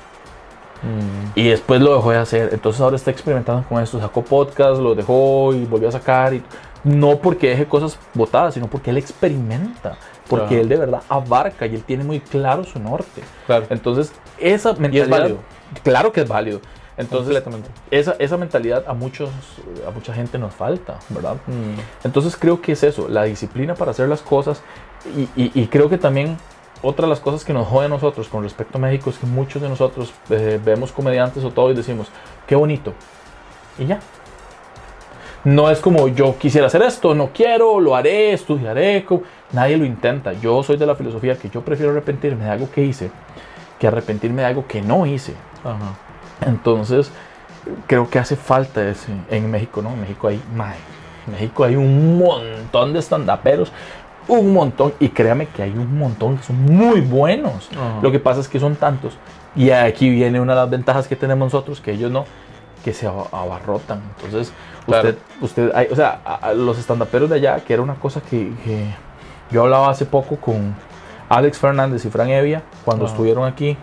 [0.83, 2.51] Mm, Y después lo dejó de hacer.
[2.53, 3.99] Entonces ahora está experimentando con esto.
[4.01, 6.35] Sacó podcast, lo dejó y volvió a sacar.
[6.35, 6.43] Y
[6.85, 9.97] no porque deje cosas botadas, sino porque él experimenta.
[10.29, 10.63] Porque Claro.
[10.63, 13.23] él de verdad abarca y él tiene muy claro su norte.
[13.47, 13.67] claro.
[13.71, 15.09] Entonces, esa mentalidad.
[15.09, 15.39] válido.
[15.83, 16.61] Claro que es válido.
[16.99, 17.35] Entonces,
[17.91, 19.29] esa, esa mentalidad a, muchos,
[19.87, 21.35] a mucha gente nos falta, ¿verdad?
[21.47, 24.63] Mm, Entonces, creo que es eso, la disciplina para hacer las cosas.
[25.15, 26.37] Y, y- y creo que también
[26.83, 29.27] otra de las cosas que nos jode a nosotros con respecto a México es que
[29.27, 32.09] muchos de nosotros eh, vemos comediantes o todo y decimos,
[32.47, 32.93] qué bonito.
[33.79, 34.01] Y ya.
[35.45, 39.07] No es como yo quisiera hacer esto, no quiero, lo haré, estudiaré.
[39.53, 40.33] Nadie lo intenta.
[40.33, 43.11] Yo soy de la filosofía que yo prefiero arrepentirme de algo que hice
[43.79, 45.35] que arrepentirme de algo que no hice.
[45.63, 45.95] Ajá.
[46.41, 47.11] Entonces,
[47.87, 49.13] creo que hace falta ese.
[49.31, 49.91] En México, ¿no?
[49.91, 50.77] En México hay, mae,
[51.27, 53.73] en México hay un montón de estandaperos.
[54.29, 54.93] Un montón.
[54.99, 57.69] Y créame que hay un montón que son muy buenos.
[58.03, 59.17] Lo que pasa es que son tantos.
[59.55, 62.25] Y aquí viene una de las ventajas que tenemos nosotros, que ellos no,
[62.85, 64.03] que se aba- abarrotan.
[64.17, 64.53] Entonces,
[64.85, 65.09] Claro.
[65.09, 68.21] usted, usted, hay- o sea, a- a los estandaperos de allá, que era una cosa
[68.21, 68.85] que, que
[69.51, 70.75] yo hablaba hace poco con
[71.29, 73.77] Alex Fernández y Fran Evia, cuando estuvieron aquí.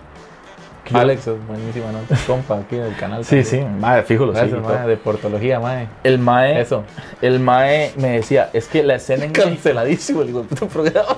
[0.94, 2.00] Alex buenísima, ¿no?
[2.28, 3.24] Compa aquí del canal.
[3.24, 3.46] Sí, también.
[3.46, 4.78] sí, madre, fijo, lo Gracias, sigo y todo.
[4.80, 5.88] mae, de portología, mae.
[6.04, 6.84] El mae, Eso.
[7.22, 11.16] el mae me decía, es que la escena en Canceladísimo el puta programa.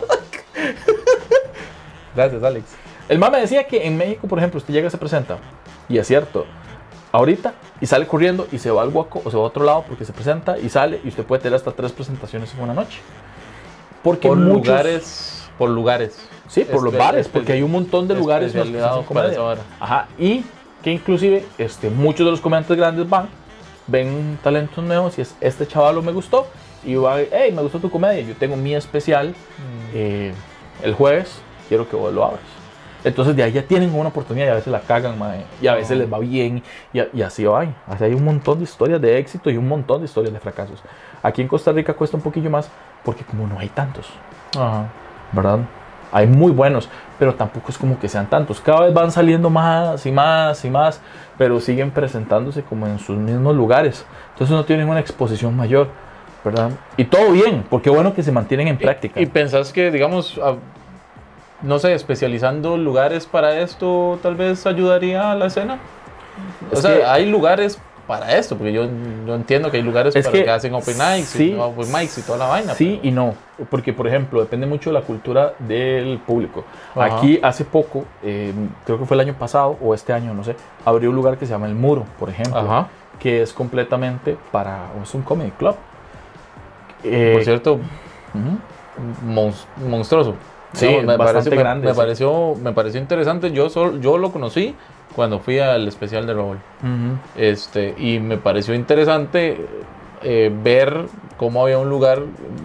[2.16, 2.66] Gracias, Alex.
[3.10, 5.38] El mae me decía que en México, por ejemplo, usted llega y se presenta,
[5.90, 6.46] y es cierto,
[7.12, 9.84] ahorita, y sale corriendo y se va al huaco o se va a otro lado
[9.88, 13.00] porque se presenta y sale, y usted puede tener hasta tres presentaciones en una noche.
[14.04, 16.18] Porque Por muchos- lugares, por lugares.
[16.48, 19.30] Sí, por los bares, porque hay un montón de lugares en los que se comedia.
[19.80, 20.44] Ajá, y
[20.84, 23.28] que inclusive este, muchos de los comediantes grandes van,
[23.88, 26.48] ven talentos nuevos y es, este chaval me gustó,
[26.84, 29.34] y va, hey, me gustó tu comedia, yo tengo mi especial
[29.94, 30.32] eh,
[30.84, 32.42] el jueves, quiero que vos lo abras.
[33.04, 35.76] Entonces de ahí ya tienen una oportunidad y a veces la cagan, mae, y a
[35.76, 36.62] veces les va bien,
[36.94, 37.66] y, a- y así va.
[37.88, 40.80] Así hay un montón de historias de éxito y un montón de historias de fracasos.
[41.24, 42.70] Aquí en Costa Rica cuesta un poquillo más
[43.04, 44.08] porque como no hay tantos.
[44.56, 44.88] Ajá.
[45.32, 45.60] ¿Verdad?
[46.12, 46.90] Hay muy buenos,
[47.20, 48.62] pero tampoco es como que sean tantos.
[48.62, 51.02] Cada vez van saliendo más y más y más,
[51.38, 54.06] pero siguen presentándose como en sus mismos lugares.
[54.34, 55.90] Entonces no tienen una exposición mayor,
[56.44, 56.70] ¿verdad?
[56.96, 59.20] Y todo bien, porque bueno que se mantienen en práctica.
[59.20, 60.56] ¿Y pensás que, digamos, a-
[61.62, 65.80] no sé, especializando lugares para esto tal vez ayudaría a la escena?
[66.72, 68.86] O sea, hay lugares para esto, porque yo,
[69.26, 71.92] yo entiendo que hay lugares Es para que que, hacen open nights, sí, y, open
[71.92, 72.74] mics y toda la vaina.
[72.74, 73.34] Sí y no,
[73.70, 76.64] porque por ejemplo depende mucho de la cultura del público.
[76.96, 77.18] Ajá.
[77.18, 78.54] Aquí hace poco, eh,
[78.86, 80.56] creo que fue el año pasado o este año, no sé,
[80.86, 82.88] abrió un lugar que se llama El Muro, por ejemplo, Ajá.
[83.20, 85.76] que es completamente para, es un comedy club.
[87.04, 89.24] Eh, Por cierto, ujú.
[89.28, 90.36] mons- monstruoso.
[90.74, 91.98] Sí, me, bastante pareció, grande, Me, sí.
[91.98, 93.52] pareció, me pareció interesante.
[93.52, 94.76] Yo, sol- yo lo conocí
[95.16, 96.58] cuando fui al especial de Raúl.
[96.82, 97.18] Ujú.
[97.38, 99.66] Este, y me pareció interesante
[100.22, 101.06] eh, ver
[101.38, 102.22] cómo había un lugar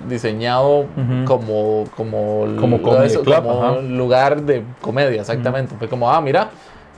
[0.08, 1.24] diseñado Ujú.
[1.26, 6.50] como como, Como lo- comedy club, como lugar de comedia exactamente fue como ah mira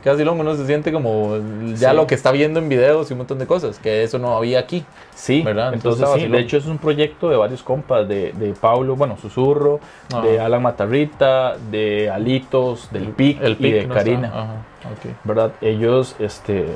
[0.04, 1.36] casi lo uno se siente como
[1.74, 1.96] ya Sí.
[1.96, 4.58] lo que está viendo en videos y un montón de cosas que eso no había
[4.60, 4.84] aquí
[5.14, 5.72] Sí, ¿Verdad?
[5.74, 9.16] Entonces entonces sí, de hecho es un proyecto de varios compas, de, de Pablo, bueno,
[9.16, 9.78] Susurro,
[10.12, 10.22] Ajá.
[10.26, 14.32] de Alan Matarrita, de Alitos, del PIC y pic de no Karina.
[14.82, 14.88] Está.
[14.88, 15.14] Ajá, ok.
[15.24, 15.52] ¿verdad?
[15.60, 16.66] Ellos este,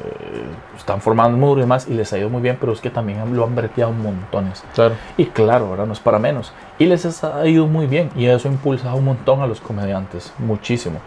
[0.76, 3.34] están formando muro y demás y les ha ido muy bien, pero es que también
[3.36, 4.64] lo han breteado montones.
[4.74, 5.86] claro Y claro, ¿verdad?
[5.86, 6.52] No es para menos.
[6.78, 10.32] Y les ha ido muy bien y eso ha impulsado un montón a los comediantes,
[10.38, 11.00] muchísimo.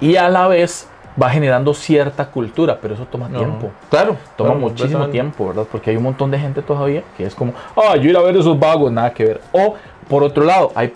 [0.00, 0.88] Y a la vez
[1.20, 3.38] va generando cierta cultura, pero eso toma No.
[3.38, 3.70] tiempo.
[3.88, 5.66] claro Toma claro, muchísimo tiempo, ¿verdad?
[5.70, 8.36] Porque hay un montón de gente todavía que es como, ah, yo ir a ver
[8.36, 9.40] esos vagos, nada que ver.
[9.52, 9.74] O,
[10.08, 10.88] por otro lado, hay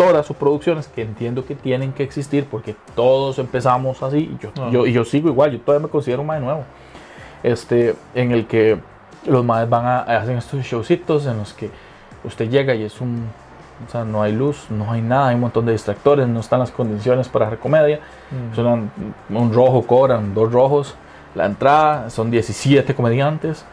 [0.00, 4.18] productoras o producciones que entiendo que tienen que existir porque todos empezamos así.
[4.18, 6.64] Y yo, yo, y yo sigo igual, yo todavía me considero un mae nuevo.
[7.42, 8.78] Este, en el que
[9.26, 11.70] los maes van a, hacen estos showcitos en los que
[12.24, 13.26] usted llega y es un.
[13.86, 16.60] O sea, no hay luz, no hay nada, hay un montón de distractores, no están
[16.60, 18.00] las condiciones para hacer comedia.
[18.30, 18.54] Mm.
[18.54, 18.90] Son
[19.30, 20.94] un rojo cobran, dos rojos.
[21.34, 23.64] La entrada son 17 comediantes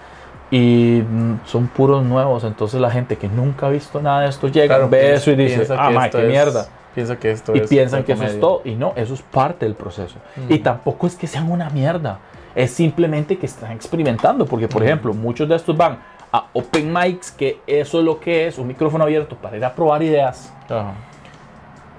[0.51, 2.43] y mm, son puros nuevos.
[2.43, 5.31] Entonces la gente que nunca ha visto nada de esto llega, Claro, ve piensa- eso
[5.31, 6.67] y dice, ah, ma, qué es- mierda.
[6.95, 8.41] piensa que esto Y es piensan que eso es comedia.
[8.41, 8.61] todo.
[8.65, 10.15] Y no, eso es parte del proceso.
[10.49, 12.19] Y tampoco es que sean una mierda.
[12.55, 14.45] Es simplemente que están experimentando.
[14.45, 15.99] Porque, por ejemplo, muchos de estos van
[16.31, 19.73] a open mics, que eso es lo que es, un micrófono abierto para ir a
[19.73, 20.91] probar ideas Ajá.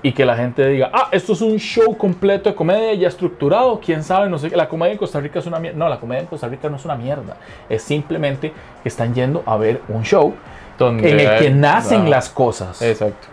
[0.02, 3.80] Y que la gente diga, ah, esto es un show completo de comedia ya estructurado,
[3.84, 5.78] quién sabe, no sé, qué, la comedia en Costa Rica es una mierda.
[5.78, 7.36] No, la comedia en Costa Rica no es una mierda.
[7.68, 8.52] Es simplemente
[8.82, 10.34] que están yendo a ver un show
[10.78, 12.80] Donde en el que nacen las cosas.
[12.80, 13.26] Exacto.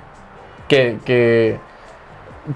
[0.67, 1.59] Que, que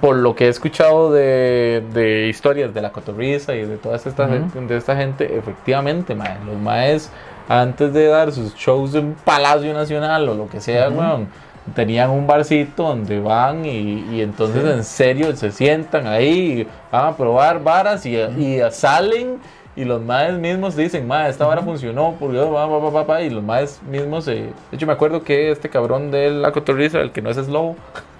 [0.01, 4.27] por lo que he escuchado de, de historias de la cotorriza y de toda esta,
[4.27, 7.11] de esta gente, efectivamente, mae, los maes,
[7.47, 11.27] antes de dar sus shows en Palacio Nacional o lo que sea, weón,
[11.75, 14.69] tenían un barcito donde van y, y entonces Sí.
[14.69, 19.39] en serio se sientan ahí, y van a probar varas y, y salen.
[19.75, 23.21] Y los maes mismos dicen, mae, esta vara funcionó, porque va, va, va, va, va",
[23.21, 27.11] y los maes mismos, de hecho me acuerdo que este cabrón de la cotorriza, el
[27.11, 27.75] que no es slow,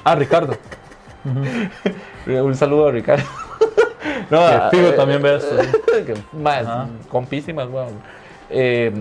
[0.05, 0.53] Ah, Ricardo.
[2.27, 3.25] un saludo a Ricardo.
[4.29, 4.39] no,
[4.69, 5.55] Que fijo eh, también ve esto.
[6.45, 6.87] Ajá.
[7.09, 7.89] compísimas, weón.
[8.49, 8.93] Eh,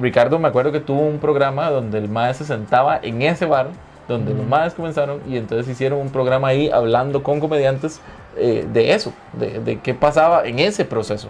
[0.00, 3.68] Ricardo me acuerdo que tuvo un programa donde el mae se sentaba en ese bar,
[4.12, 8.00] donde los maes comenzaron, y entonces hicieron un programa ahí hablando con comediantes
[8.36, 11.28] eh, de eso, de, de qué pasaba en ese proceso.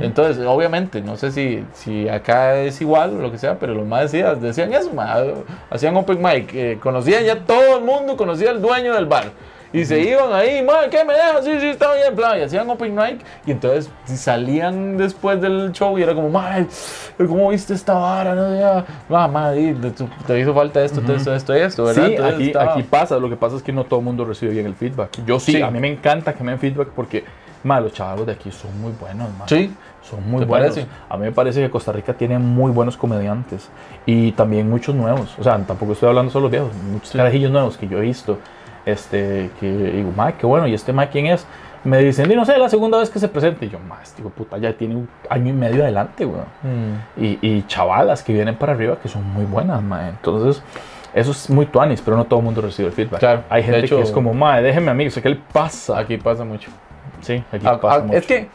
[0.00, 3.86] Entonces, obviamente, no sé si, si acá es igual o lo que sea, pero los
[3.86, 5.16] más decían, decían eso, ma,
[5.70, 9.30] hacían open mic, eh, conocían ya todo el mundo, conocía al dueño del bar.
[9.72, 11.44] Y se iban ahí, ma, ¿qué me dejas?
[11.44, 12.38] Sí, sí, está bien, plan.
[12.38, 13.20] Y hacían open mic.
[13.44, 16.64] Y entonces salían después del show y era como, ma,
[17.18, 18.34] ¿cómo viste esta vara?
[18.34, 18.84] No,
[19.92, 21.12] te, te hizo falta esto, Ujú.
[21.12, 22.06] esto, esto, esto, ¿verdad?
[22.06, 23.18] Sí, Entonces aquí, estaba- aquí pasa.
[23.18, 25.10] Lo que pasa es que no todo el mundo recibe bien el feedback.
[25.26, 25.62] Yo sí, Sí.
[25.62, 27.24] a mí me encanta que me den feedback porque,
[27.62, 29.46] ma, los chavalos de aquí son muy buenos, ma.
[29.48, 29.74] Sí,
[30.08, 30.68] Son muy ¿Te buenos.
[30.70, 30.88] parece?
[31.10, 33.68] A mí me parece que Costa Rica tiene muy buenos comediantes
[34.06, 35.34] y también muchos nuevos.
[35.38, 38.38] O sea, tampoco estoy hablando solo de viejos, muchos carajillos nuevos que yo he visto.
[38.88, 41.46] Este, que digo, Mike, qué bueno, ¿y este Mike quién es?
[41.84, 43.66] Me dicen, y no sé, la segunda vez que se presente.
[43.66, 46.46] Y yo, más, digo, puta, ya tiene un año y medio adelante, weón.
[47.16, 50.08] Y, y chavalas que vienen para arriba que son muy buenas, mae.
[50.08, 50.62] Entonces,
[51.14, 53.20] eso es muy tuanis, pero no todo el mundo recibe el feedback.
[53.20, 55.98] Claro, Hay gente hecho- que es como, mae, déjeme a mí, qué le pasa.
[55.98, 56.70] Aquí pasa mucho.
[57.20, 58.18] Sí, aquí Ah, pasa ah, mucho.
[58.18, 58.48] es que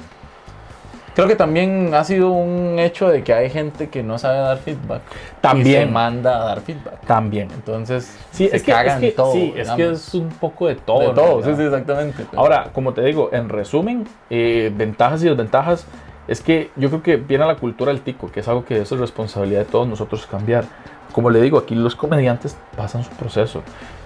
[1.15, 4.57] creo que también ha sido un hecho de que hay gente que no sabe dar
[4.57, 5.02] feedback.
[5.41, 5.81] También.
[5.84, 7.02] Y se manda a dar feedback.
[7.06, 7.49] También.
[7.53, 9.34] Entonces, Sí, se es que, cagan es que, todo.
[9.34, 10.99] sí, es que es un poco de todo.
[10.99, 11.41] de todo.
[11.41, 11.57] Sí, realidad.
[11.57, 12.26] sí, exactamente.
[12.35, 15.85] Ahora, como te digo, en resumen, eh, ventajas y desventajas,
[16.27, 18.90] es que yo creo que viene la cultura del tico, que es algo que es
[18.91, 20.65] responsabilidad de todos nosotros cambiar.
[21.11, 23.61] Como le digo, aquí los comediantes pasan su proceso.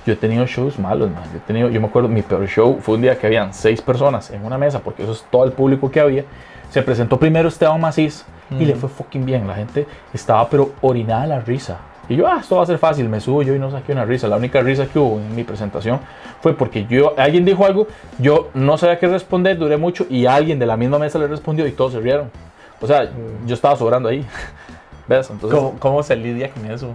[0.06, 1.24] Yo he tenido shows malos, man.
[1.32, 3.82] Yo, he tenido, yo me acuerdo, mi peor show fue un día que habían seis
[3.82, 6.26] personas en una mesa, porque eso es todo el público que había.
[6.70, 9.48] Se presentó primero Esteban Macís y le fue fucking bien.
[9.48, 11.78] La gente estaba pero orinada la risa.
[12.10, 14.06] Y yo, ah, esto va a ser fácil, me subo yo y no saqué una
[14.06, 14.28] risa.
[14.28, 16.00] La única risa que hubo en mi presentación
[16.42, 17.88] fue porque yo, alguien dijo algo,
[18.18, 21.68] yo no sabía qué responder, duré mucho y alguien de la misma mesa le respondió
[21.68, 22.32] y todos se rieron.
[22.80, 23.10] O sea,
[23.46, 24.26] yo estaba sobrando ahí.
[25.08, 25.30] ¿Ves?
[25.30, 26.94] Entonces, ¿Cómo, cómo se lidia con eso?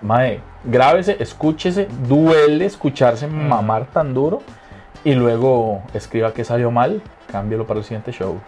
[0.00, 4.42] mae, grábese, escúchese, duele escucharse mamar tan duro
[5.04, 8.40] y luego escriba que salió mal, cámbialo para el siguiente show.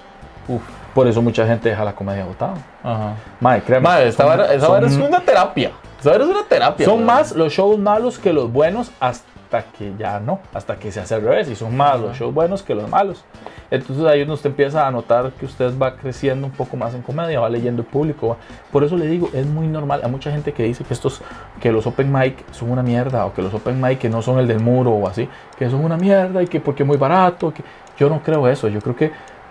[0.48, 0.62] Uf,
[0.94, 2.54] por eso mucha gente deja la comedia botada.
[2.82, 3.14] Ajá.
[3.40, 3.84] Mae, créeme.
[3.84, 5.70] Madre, esta son- vara, esa son- vara es una terapia.
[6.00, 6.86] Esa vara es una terapia.
[6.86, 11.00] Son más los shows malos que los buenos hasta que ya no, hasta que se
[11.00, 13.24] hace al revés y son más los shows buenos que los malos.
[13.70, 17.02] Entonces ahí uno usted empieza a notar que usted va creciendo un poco más en
[17.02, 18.28] comedia, va leyendo el público.
[18.28, 18.36] va-
[18.72, 20.00] Por eso le digo, es muy normal.
[20.02, 21.20] Hay mucha gente que dice que estos,
[21.60, 24.38] que los open mic son una mierda o que los open mic que no son
[24.38, 27.52] el del muro o así, que son una mierda y que porque es muy barato.
[27.52, 27.62] Que...
[27.98, 28.68] Yo no creo eso.
[28.68, 29.10] Yo creo que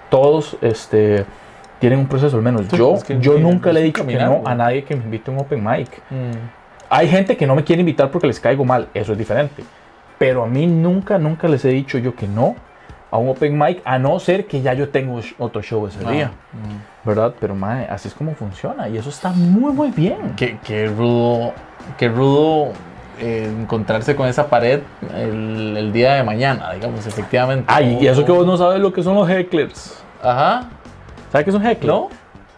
[0.10, 1.26] todos este,
[1.80, 4.32] tienen un proceso, al menos yo, Es que yo nunca le he dicho que no
[4.38, 4.42] güey.
[4.46, 5.90] a nadie que me invite a un open mic.
[6.10, 6.32] Mm.
[6.90, 9.64] Hay gente que no me quiere invitar porque les caigo mal, eso es diferente.
[10.18, 12.56] Pero a mí nunca, nunca les he dicho yo que no
[13.10, 16.12] a un open mic, a no ser que ya yo tengo otro show ese Ah,
[16.12, 17.08] día, mm.
[17.08, 17.34] ¿verdad?
[17.40, 20.34] Pero mae, así es como funciona y eso está muy, muy bien.
[20.36, 21.54] Qué, qué rudo,
[21.98, 22.74] qué rudo
[23.20, 24.82] eh, encontrarse con esa pared
[25.16, 27.66] el, el día de mañana, digamos, efectivamente.
[27.68, 30.02] Ay, y eso que vos no sabes lo que son los hecklers.
[30.22, 30.70] Ajá.
[31.32, 31.88] ¿Sabes qué es un heckler?
[31.94, 32.10] ¿No?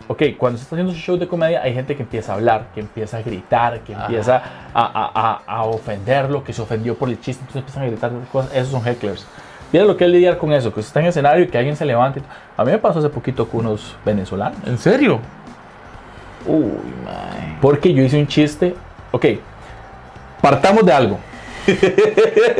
[0.08, 2.68] Ok, cuando se está haciendo su show de comedia, hay gente que empieza a hablar,
[2.74, 4.06] que empieza a gritar, que Ajá.
[4.06, 4.42] empieza
[4.74, 8.12] a, a, a, a ofenderlo, que se ofendió por el chiste, entonces empiezan a gritar
[8.32, 8.52] cosas.
[8.56, 9.28] Esos son hecklers.
[9.72, 11.76] Mira lo que es lidiar con eso, que usted está en escenario y que alguien
[11.76, 12.24] se levante.
[12.58, 14.58] A mí me pasó hace poquito con unos venezolanos.
[14.66, 15.20] ¿En serio?
[16.48, 16.64] Uy,
[17.06, 17.58] mae.
[17.62, 18.76] Porque yo hice un chiste.
[19.12, 19.26] Ok,
[20.42, 21.20] partamos de algo.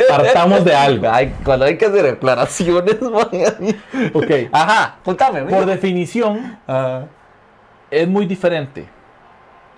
[0.10, 1.08] partamos de algo.
[1.10, 2.98] Ay, cuando hay que hacer declaraciones.
[4.14, 5.44] Ok, Ajá, contame.
[5.44, 6.58] por definición,
[7.90, 8.88] es muy diferente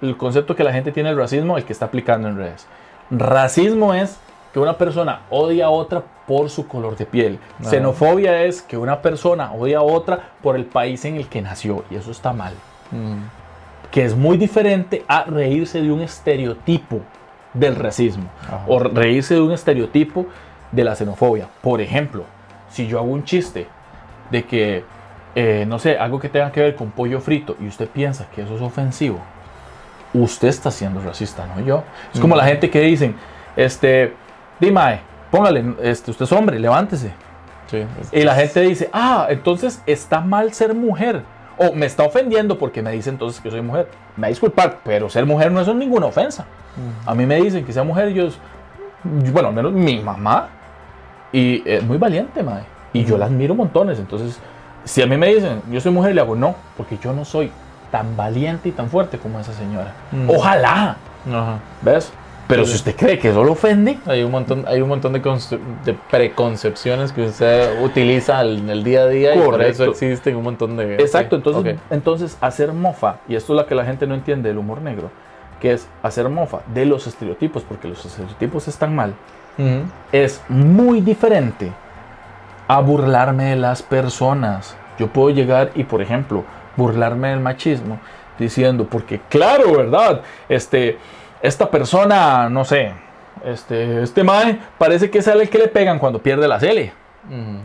[0.02, 2.68] el concepto que la gente tiene del racismo al que está aplicando en redes.
[3.10, 4.19] Racismo es
[4.53, 7.40] que una persona odia a otra por su color de piel.
[7.60, 7.69] Ah.
[7.69, 11.84] Xenofobia es que una persona odia a otra por el país en el que nació.
[11.90, 12.53] Y eso está mal.
[12.91, 13.90] Mm.
[13.91, 17.02] Que es muy diferente a reírse de un estereotipo
[17.53, 18.30] del racismo.
[18.44, 18.64] Ajá.
[18.68, 20.28] O reírse de un estereotipo
[20.72, 21.48] de la xenofobia.
[21.61, 22.26] Por ejemplo,
[22.69, 23.68] si yo hago un chiste
[24.30, 24.84] de que,
[25.36, 28.41] eh, no sé, algo que tenga que ver con pollo frito y usted piensa que
[28.41, 29.19] eso es ofensivo,
[30.14, 31.84] usted está siendo racista, no yo.
[32.14, 33.15] Es como la gente que dicen,
[33.56, 34.14] este,
[34.60, 37.11] dime, póngale, este, usted es hombre, levántese.
[37.68, 37.86] Sí.
[38.11, 41.23] Y la gente dice, ah, entonces está mal ser mujer.
[41.62, 43.88] O me está ofendiendo porque me dice entonces que soy mujer.
[44.18, 46.46] Me disculpar, pero ser mujer no es ninguna ofensa.
[47.06, 48.30] A mí me dicen que sea mujer y yo,
[49.04, 50.48] bueno, al menos mi mamá,
[51.32, 52.64] y es muy valiente, mae.
[52.94, 54.00] Y yo la admiro montones.
[54.00, 54.40] Entonces,
[54.84, 57.52] si a mí me dicen, yo soy mujer, le hago no, porque yo no soy
[57.92, 59.94] tan valiente y tan fuerte como esa señora.
[60.28, 60.98] Ojalá,
[61.28, 61.60] Ajá.
[61.82, 62.12] ¿ves?
[62.52, 65.19] Pero si usted cree que eso lo ofende, Hay un montón, hay un montón de,
[65.86, 69.86] de preconcepciones que usted utiliza en el día a día y por eso Correcto.
[69.86, 70.95] existen un montón de...
[70.95, 71.82] Exacto, entonces, ok.
[71.90, 75.10] entonces hacer mofa, y esto es lo que la gente no entiende del humor negro,
[75.60, 79.14] que es hacer mofa de los estereotipos, porque los estereotipos están mal,
[79.57, 79.84] Ujú.
[80.11, 81.72] es muy diferente
[82.68, 84.76] a burlarme de las personas.
[84.98, 86.44] Yo puedo llegar y, por ejemplo,
[86.76, 87.99] burlarme del machismo
[88.40, 90.22] diciendo, porque claro, ¿verdad?
[90.49, 90.98] Este,
[91.41, 92.93] esta persona, no sé,
[93.45, 96.93] este, este mae parece que es el que le pegan cuando pierde la L.
[97.27, 97.59] Ujú.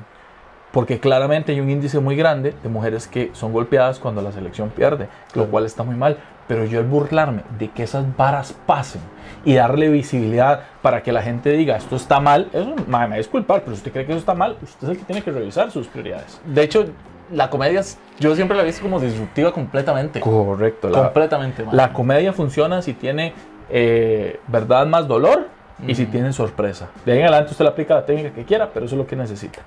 [0.72, 4.68] Porque claramente hay un índice muy grande de mujeres que son golpeadas cuando la selección
[4.68, 6.18] pierde, lo cual está muy mal.
[6.48, 9.00] Pero yo el burlarme de que esas varas pasen
[9.44, 13.72] y darle visibilidad para que la gente diga esto está mal, eso me disculpar, pero
[13.72, 15.86] si usted cree que eso está mal, usted es el que tiene que revisar sus
[15.88, 16.40] prioridades.
[16.44, 16.84] De hecho,
[17.32, 17.82] la comedia,
[18.20, 20.20] yo siempre la he visto como disruptiva completamente.
[20.20, 20.90] Correcto.
[20.92, 21.76] completamente, man.
[21.76, 23.32] La comedia funciona si tiene
[23.70, 25.48] eh, verdad más dolor
[25.86, 26.12] y si Ujú.
[26.12, 26.88] tiene sorpresa.
[27.04, 29.06] De ahí en adelante usted le aplica la técnica que quiera, pero eso es lo
[29.06, 29.60] que necesita.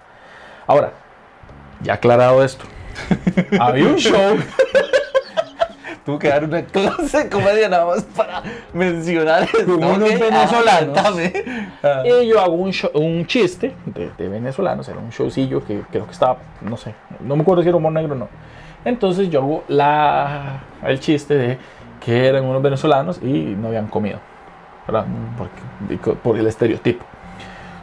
[0.67, 0.91] Ahora,
[1.81, 2.65] Ya aclarado esto.
[3.59, 4.35] Había un show.
[6.05, 8.41] Tuvo que dar una clase de comedia nada más para
[8.73, 9.75] mencionar esto.
[9.75, 10.19] Unos ok.
[10.19, 10.97] venezolanos.
[10.97, 11.13] Ah.
[11.83, 12.03] Ah.
[12.05, 16.05] Y yo hago un, show- un chiste de, de venezolanos, era un showcillo que creo
[16.05, 18.27] que estaba, no sé, no me acuerdo si era humor negro o no.
[18.85, 21.57] Entonces yo hago la, el chiste de
[22.03, 24.19] que eran unos venezolanos y no habían comido,
[24.87, 25.05] ¿verdad?
[25.37, 27.05] Porque- por el estereotipo.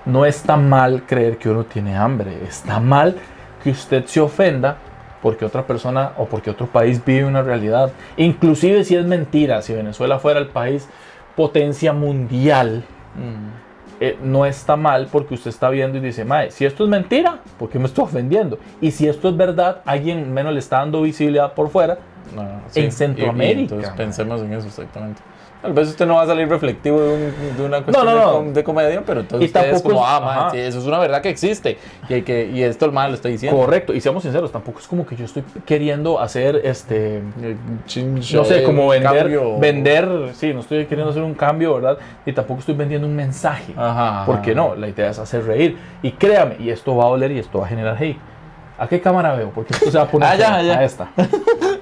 [0.04, 3.16] No está mal creer que uno tiene hambre, está mal
[3.62, 4.76] que usted se ofenda
[5.20, 7.90] porque otra persona o porque otro país vive una realidad.
[8.16, 10.88] Inclusive si es mentira, si Venezuela fuera el país
[11.34, 12.84] potencia mundial,
[13.98, 17.40] eh, no está mal porque usted está viendo y dice, Mae, si esto es mentira,
[17.58, 18.58] ¿por qué me estoy ofendiendo?
[18.80, 21.98] Y si esto es verdad, alguien menos le está dando visibilidad por fuera.
[22.34, 22.42] No,
[22.74, 23.96] En y- Centroamérica, y entonces man.
[23.96, 25.20] pensemos en eso exactamente.
[25.62, 28.20] Tal vez usted no va a salir reflectivo de, un- de una cuestión no, de,
[28.20, 28.32] no.
[28.34, 30.98] com- de comedia, pero entonces Y usted es como, ah, man, sí, eso es una
[30.98, 31.78] verdad que existe.
[32.08, 33.58] Y, hay que, y esto el mal lo está diciendo.
[33.58, 37.16] Correcto, y seamos sinceros, tampoco es como que yo estoy queriendo hacer este.
[37.42, 37.56] Eh,
[38.34, 39.58] No sé, eh, como vender, cambio.
[39.58, 41.98] vender, sí, no estoy queriendo hacer un cambio, ¿verdad?
[42.26, 43.72] Y tampoco estoy vendiendo un mensaje.
[43.76, 44.26] Ajá, ajá.
[44.26, 44.74] ¿Por qué no?
[44.76, 45.78] La idea es hacer reír.
[46.02, 48.18] Y créame, y esto va a doler y esto va a generar hate.
[48.78, 49.50] ¿A qué cámara veo?
[49.54, 50.64] Porque esto se va a poner Ah, ya, feo.
[50.66, 50.78] ya.
[50.78, 51.08] a esta.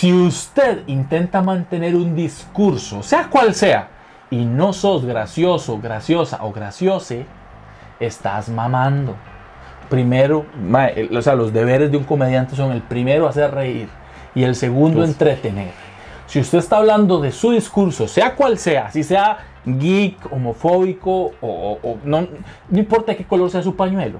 [0.00, 3.88] si usted intenta mantener un discurso, sea cual sea,
[4.30, 7.26] y no sos gracioso, graciosa o graciose,
[7.98, 9.14] estás mamando.
[9.90, 10.46] Primero,
[11.14, 13.88] o sea, los deberes de un comediante son el primero hacer reír
[14.34, 15.04] y el segundo Uf.
[15.08, 15.72] entretener.
[16.26, 19.36] Si usted está hablando de su discurso, sea cual sea, si sea
[19.66, 22.26] geek, homofóbico o, o- o no,
[22.70, 24.18] no importa qué color sea su pañuelo,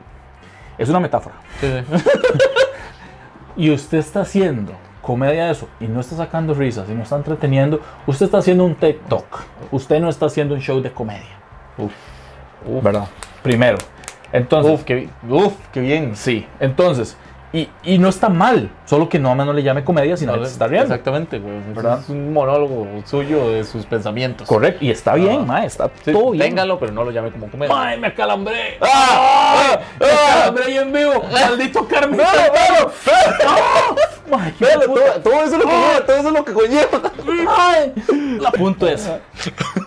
[0.76, 1.36] es una metáfora.
[1.58, 2.04] Sí, sí.
[3.56, 4.72] Y usted está haciendo
[5.02, 8.74] comedia eso y no está sacando risas y no está entreteniendo, usted está haciendo un
[8.74, 9.24] TikTok.
[9.70, 11.38] Usted no está haciendo un show de comedia.
[11.78, 11.92] Uf.
[12.82, 13.06] ¿Verdad?
[13.42, 13.78] Primero.
[14.32, 16.14] Entonces, Uf, qué, uf, qué bien.
[16.14, 17.16] Sí, entonces,
[17.52, 20.52] y, y no está mal, solo que no, no le llame comedia, sino que se
[20.52, 20.86] está riendo.
[20.94, 21.54] Exactamente, güey.
[21.98, 24.46] Es- un monólogo suyo de sus pensamientos.
[24.46, 25.44] Correcto, y está bien, Ah.
[25.46, 26.46] ma, está Sí, todo bien.
[26.46, 27.74] téngalo, pero no lo llame como comedia.
[27.76, 28.78] ¡Ay, me acalambré!
[28.80, 29.78] ¡Ah!
[29.98, 30.34] ¡Me ¡Ah!
[30.36, 31.24] acalambré ahí en vivo!
[31.32, 32.20] ¡Maldito Carmen!
[32.22, 32.88] ¡Ah!
[34.38, 35.00] ¡Ay, qué Véalo, puta!
[35.14, 38.50] todo, todo eso es lo que conlleva, todo eso es lo que conlleva.
[38.56, 39.10] Punto es,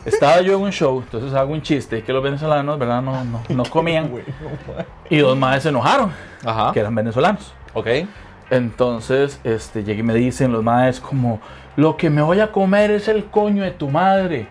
[0.05, 3.01] estaba yo en un show, entonces hago un chiste que los venezolanos, ¿verdad?
[3.01, 4.11] No, no, no comían.
[5.09, 6.11] Y dos madres se enojaron,
[6.45, 6.71] Ajá.
[6.73, 7.53] que eran venezolanos.
[7.73, 7.87] Ok.
[8.49, 11.39] Entonces, este, llegué y me dicen los madres como,
[11.75, 14.47] lo que me voy a comer es el coño de tu madre.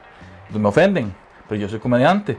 [0.48, 1.14] Pues me ofenden,
[1.48, 2.38] pero yo soy comediante.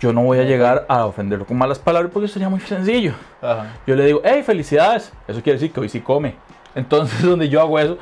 [0.00, 3.14] Yo no voy a llegar a ofenderlo con malas palabras porque sería muy sencillo.
[3.40, 3.72] Ajá.
[3.86, 5.12] Yo le digo, hey, felicidades.
[5.26, 6.34] Eso quiere decir que hoy sí come.
[6.74, 7.98] Entonces, donde yo hago eso,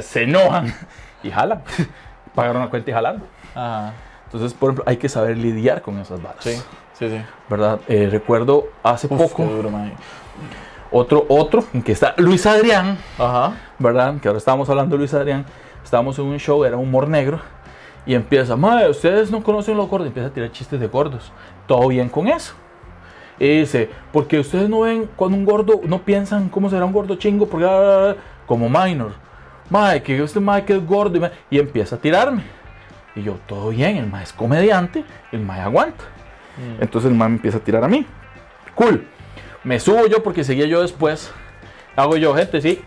[0.00, 0.74] se enojan
[1.22, 1.62] y jalan.
[2.34, 3.22] Pagaron la cuenta y jalan.
[3.54, 3.92] Ajá.
[4.24, 6.42] Entonces, por ejemplo, hay que saber lidiar con esas balas.
[6.42, 6.60] Sí,
[6.98, 7.20] sí, sí.
[7.48, 7.80] ¿Verdad?
[7.88, 9.70] Eh, recuerdo hace Uf, poco duro,
[10.90, 12.98] otro, otro, en que está Luis Adrián.
[13.18, 13.54] Ajá.
[13.78, 14.18] ¿verdad?
[14.20, 15.44] Que ahora estábamos hablando de Luis Adrián,
[15.84, 17.40] estábamos en un show, era humor negro,
[18.04, 21.32] y empieza, madre, ustedes no conocen los gordos, empieza a tirar chistes de gordos,
[21.66, 22.54] todo bien con eso.
[23.38, 27.16] Y dice, porque ustedes no ven cuando un gordo, no piensan cómo será un gordo
[27.16, 28.14] chingo, porque ah,
[28.46, 29.12] como minor,
[29.68, 32.42] madre, que este madre que es gordo, y, y empieza a tirarme.
[33.14, 36.04] Y yo, todo bien, el mae es comediante, el mae aguanta.
[36.80, 38.06] Entonces el me empieza a tirar a mí.
[38.74, 39.06] Cool.
[39.64, 41.32] Me subo yo porque seguía yo después.
[41.96, 42.82] Hago yo, gente, sí.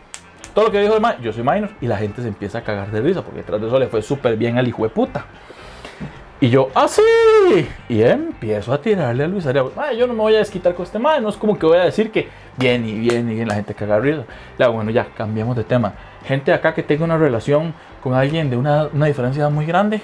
[0.54, 1.70] Todo lo que dijo el mae, yo soy minor.
[1.82, 4.02] Y la gente se empieza a cagar de risa porque detrás de eso le fue
[4.02, 5.26] súper bien al hijo de puta.
[6.41, 7.68] Y yo, ¡ah, sí!
[7.90, 9.66] Y empiezo a tirarle a Luis Arias.
[9.76, 11.20] "Mae, yo no me voy a desquitar con este mae.
[11.20, 13.74] No es como que voy a decir que bien y bien y bien la gente
[13.74, 14.24] caga de risa.
[14.58, 15.94] Le hago, bueno, ya, cambiamos de tema.
[16.26, 20.02] Gente acá que tenga una relación con alguien de una, una diferencia muy grande.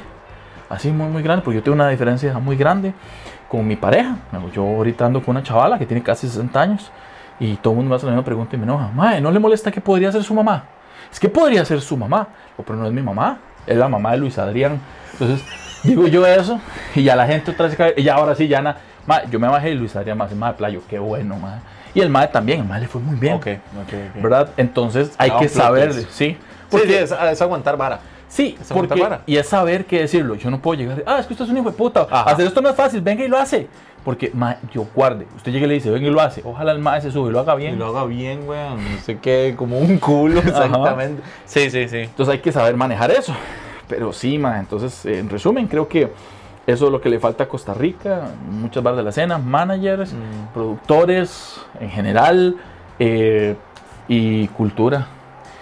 [0.68, 1.42] Así, muy, muy grande.
[1.46, 2.94] Porque yo tengo una diferencia muy grande
[3.56, 4.16] con mi pareja.
[4.54, 6.92] Yo ahorita ando con una chavala que tiene casi 60 años.
[7.40, 8.90] Y todo el mundo me hace la misma pregunta y me enoja.
[8.94, 10.64] Mae, ¿no le molesta que podría ser su mamá?
[11.12, 12.28] Es que podría ser su mamá.
[12.58, 13.40] O, pero no es mi mamá.
[13.68, 14.80] Es la mamá de Luis Adrián.
[15.14, 15.46] Entonces,
[15.84, 16.60] digo yo eso.
[16.96, 17.94] Y ya la gente otra vez cae.
[17.98, 20.36] Y ya ahora sí, ya na, mae, yo me bajé y Luis Adrián me hace,
[20.36, 21.60] mae, playo, qué bueno, mae.
[21.94, 22.62] Y el mae también.
[22.62, 23.34] El mae le fue muy bien.
[23.36, 23.48] Ok,
[23.82, 24.22] ok, ok.
[24.22, 24.50] ¿Verdad?
[24.58, 25.94] Entonces hay Ah, que saber.
[25.94, 26.06] Sí.
[26.10, 26.38] Sí,
[26.70, 28.00] Porque- sí, es, es aguantar vara.
[28.36, 30.36] Sí, porque, y es saber qué decirlo.
[30.36, 32.06] Yo no puedo llegar, ah, es que usted es un hijo de puta.
[32.10, 32.32] Ajá.
[32.32, 33.70] Hacer esto no es fácil, venga y lo hace.
[34.04, 35.26] Porque, ma, yo guarde.
[35.38, 36.42] Usted llega y le dice, venga y lo hace.
[36.44, 37.80] Ojalá el ma se sube y lo haga Y bien.
[37.80, 38.76] lo haga bien, weón.
[38.84, 41.24] No sé qué, como un culo, exactamente.
[41.46, 42.00] Sí, sí, sí.
[42.00, 43.34] Entonces hay que saber manejar eso.
[43.88, 46.12] Pero sí, ma, entonces, en resumen, creo que
[46.68, 48.32] eso es lo que le falta a Costa Rica.
[48.52, 50.54] Muchas barras de la escena, managers, Mm.
[50.54, 52.58] productores en general
[53.00, 53.56] eh,
[54.10, 55.08] y cultura.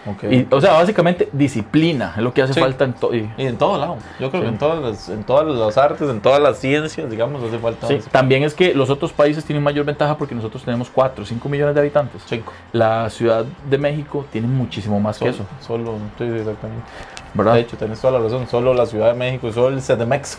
[0.05, 0.23] Ok.
[0.29, 2.59] Y, o sea, básicamente disciplina es lo que hace Sí.
[2.59, 3.15] falta en todo.
[3.15, 3.97] Y en todo lado.
[4.19, 4.47] Yo creo Sí.
[4.47, 7.87] que en todas, las, en todas las artes, en todas las ciencias, digamos, hace falta
[7.87, 11.25] Sí, también es que los otros países tienen mayor ventaja porque nosotros tenemos 4 o
[11.25, 12.21] 5 millones de habitantes.
[12.25, 12.51] Cinco.
[12.73, 16.83] La Ciudad de México tiene muchísimo más que Solo, eso, solo, sí, exactamente.
[17.33, 17.53] ¿verdad?
[17.55, 18.45] De hecho, tenés toda la razón.
[18.47, 20.37] Solo la Ciudad de México, solo el CDMX.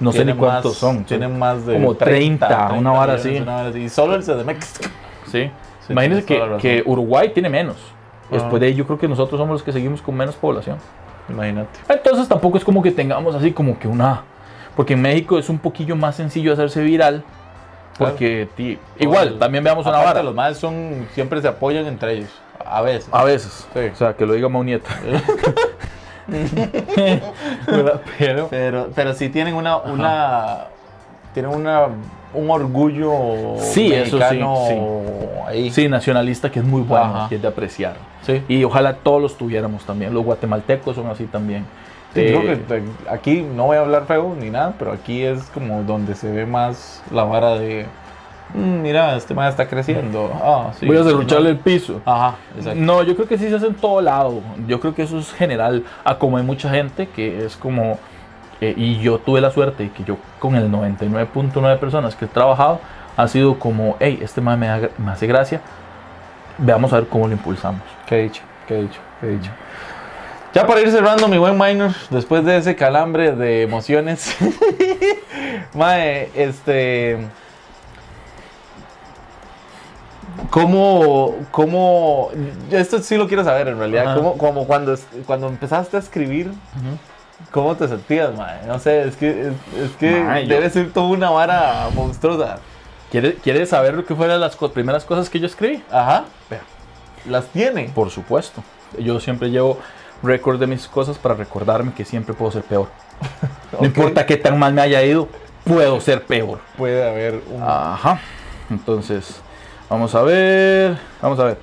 [0.00, 1.04] no sé ni cuántos más- son.
[1.04, 3.28] Tienen más de como 30, una vara así.
[3.28, 3.78] millones, una vara así.
[3.78, 4.80] Y solo el CDMX.
[5.30, 5.50] Sí.
[5.88, 7.76] Imagínense que, que Uruguay tiene menos.
[8.32, 10.78] Después de ahí yo creo que nosotros somos los que seguimos con menos población.
[11.28, 11.78] Imagínate.
[11.88, 14.22] Entonces tampoco es como que tengamos así como que una...
[14.74, 17.22] Porque en México es un poquillo más sencillo hacerse viral.
[17.98, 18.48] Porque
[18.98, 20.22] igual, también veamos una vara.
[20.22, 22.30] Los más son, siempre se apoyan entre ellos.
[22.64, 23.08] A veces.
[23.12, 23.68] A veces.
[23.74, 23.80] Sí.
[23.92, 24.90] O sea, que lo diga Maunieta.
[27.66, 28.00] ¿Verdad?
[28.18, 28.48] Pero...
[28.48, 30.68] Pero, pero sí tienen una, una
[31.32, 31.88] tienen una,
[32.34, 34.54] un orgullo Sí, eso sí, mexicano
[35.46, 35.70] ahí.
[35.70, 37.28] Sí, nacionalista que es muy bueno, Ajá.
[37.28, 37.94] que es de apreciar.
[38.22, 38.42] Sí.
[38.48, 40.14] Y ojalá todos los tuviéramos también.
[40.14, 41.64] Los guatemaltecos son así también.
[42.14, 45.22] Sí, Eh, creo que te- aquí no voy a hablar feo ni nada, pero aquí
[45.22, 47.86] es como donde se ve más la vara de
[48.54, 50.30] "Mm, mira, este man está creciendo.
[50.42, 51.50] Ah, sí, voy a derrucharle no".
[51.50, 52.00] el piso.
[52.04, 52.78] Ajá, exacto.
[52.80, 54.40] No, yo creo que sí se hace en todo lado.
[54.66, 55.84] Yo creo que eso es general.
[56.04, 57.98] A como hay mucha gente que es como.
[58.62, 62.28] Eh, y yo tuve la suerte que yo, con el 99.9 de personas que he
[62.28, 62.78] trabajado,
[63.16, 65.60] ha sido como: hey, este man me, da me hace gracia.
[66.58, 67.82] Veamos a ver cómo lo impulsamos.
[68.06, 68.42] ¿Qué he dicho?
[68.68, 69.00] ¿Qué he dicho?
[69.20, 69.50] ¿Qué he dicho?
[70.54, 74.36] Ya para ir cerrando, mi buen minor, después de ese calambre de emociones,
[75.74, 77.18] Mae, este.
[80.50, 82.30] ¿Cómo, cómo,
[82.70, 84.16] esto sí lo quiero saber en realidad, Ajá.
[84.16, 86.52] ¿cómo, como cuando, cuando empezaste a escribir,
[87.50, 88.66] ¿cómo te sentías, mae?
[88.66, 89.52] No sé, es que, es,
[89.82, 92.58] es que Mae, yo- debe ser toda una vara monstruosa.
[93.10, 95.82] ¿Quieres, ¿Quieres saber lo que fueron las co- primeras cosas que yo escribí?
[95.90, 96.60] Ajá, Vea.
[97.26, 97.90] las tiene.
[97.94, 98.62] Por supuesto.
[98.98, 99.78] Yo siempre llevo
[100.22, 102.88] récord de mis cosas para recordarme que siempre puedo ser peor.
[103.80, 105.28] No importa qué tan mal me haya ido,
[105.64, 106.60] puedo ser peor.
[106.76, 107.62] Puede haber un...
[107.62, 108.20] Ajá.
[108.68, 109.40] Entonces,
[109.88, 110.98] vamos a ver.
[111.22, 111.58] Vamos a ver.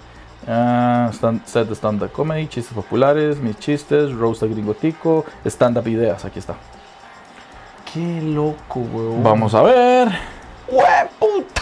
[0.48, 6.24] Ah, stand- set de stand-up comedy, chistes populares, mis chistes, roast gringotico, stand-up ideas.
[6.26, 6.56] Aquí está.
[7.94, 9.24] Qué loco, weón.
[9.24, 10.10] Vamos a ver.
[10.68, 11.62] ¡Hueputa!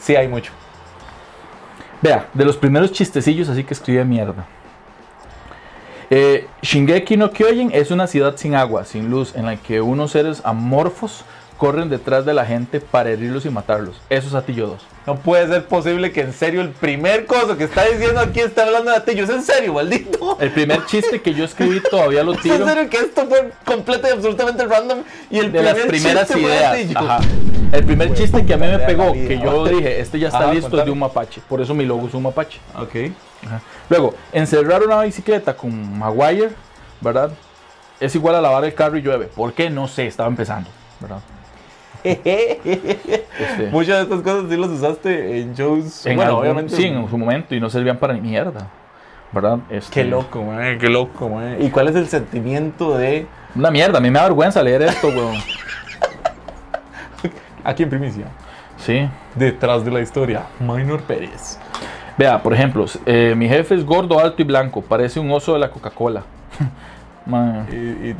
[0.00, 0.52] Sí, hay mucho.
[2.02, 4.44] Vea, de los primeros chistecillos, así que escribe mierda.
[6.10, 10.10] Eh, Shingeki no Kyojin es una ciudad sin agua, sin luz, en la que unos
[10.10, 11.24] seres amorfos
[11.58, 14.00] corren detrás de la gente para herirlos y matarlos.
[14.10, 14.86] Eso es Atillo 2.
[15.06, 18.64] No puede ser posible que en serio el primer cosa que está diciendo aquí está
[18.64, 19.24] hablando de Atillo.
[19.24, 20.38] ¿Es en serio, maldito?
[20.40, 23.52] El primer chiste que yo escribí todavía lo ¿Es tiro en serio que esto fue
[23.64, 25.00] completo y absolutamente random?
[25.30, 26.96] Y el de las primer primeras chiste ideas.
[26.96, 27.20] Ajá.
[27.72, 30.54] El primer chiste que a mí me pegó, que yo dije, este ya está Ajá,
[30.54, 31.40] listo, es de un mapache.
[31.48, 32.60] Por eso mi logo es un mapache.
[32.76, 33.12] Ok.
[33.46, 33.60] Ajá.
[33.88, 36.50] Luego, encerrar una bicicleta con Maguire,
[37.00, 37.30] ¿verdad?
[38.00, 39.26] Es igual a lavar el carro y llueve.
[39.26, 39.70] ¿Por qué?
[39.70, 40.70] No sé, estaba empezando,
[41.00, 41.20] ¿verdad?
[42.04, 46.04] Este, Muchas de estas cosas sí las usaste en shows.
[46.06, 46.76] en bueno, algún- obviamente.
[46.76, 48.68] Sí, en su momento y no servían para ni mierda,
[49.32, 49.58] ¿verdad?
[49.70, 50.78] Este, Qué loco, man.
[50.78, 51.56] Qué loco, man.
[51.60, 53.26] ¿Y cuál es el sentimiento de.
[53.56, 55.36] Una mierda, a mí me da vergüenza leer esto, weón.
[57.64, 58.26] Aquí en primicia.
[58.76, 59.08] Sí.
[59.34, 60.42] Detrás de la historia.
[60.60, 61.58] Minor Pérez.
[62.18, 64.82] Vea, por ejemplo, eh, mi jefe es gordo, alto y blanco.
[64.82, 66.22] Parece un oso de la Coca-Cola.
[67.26, 67.66] Man.
[67.72, 68.16] Y, y-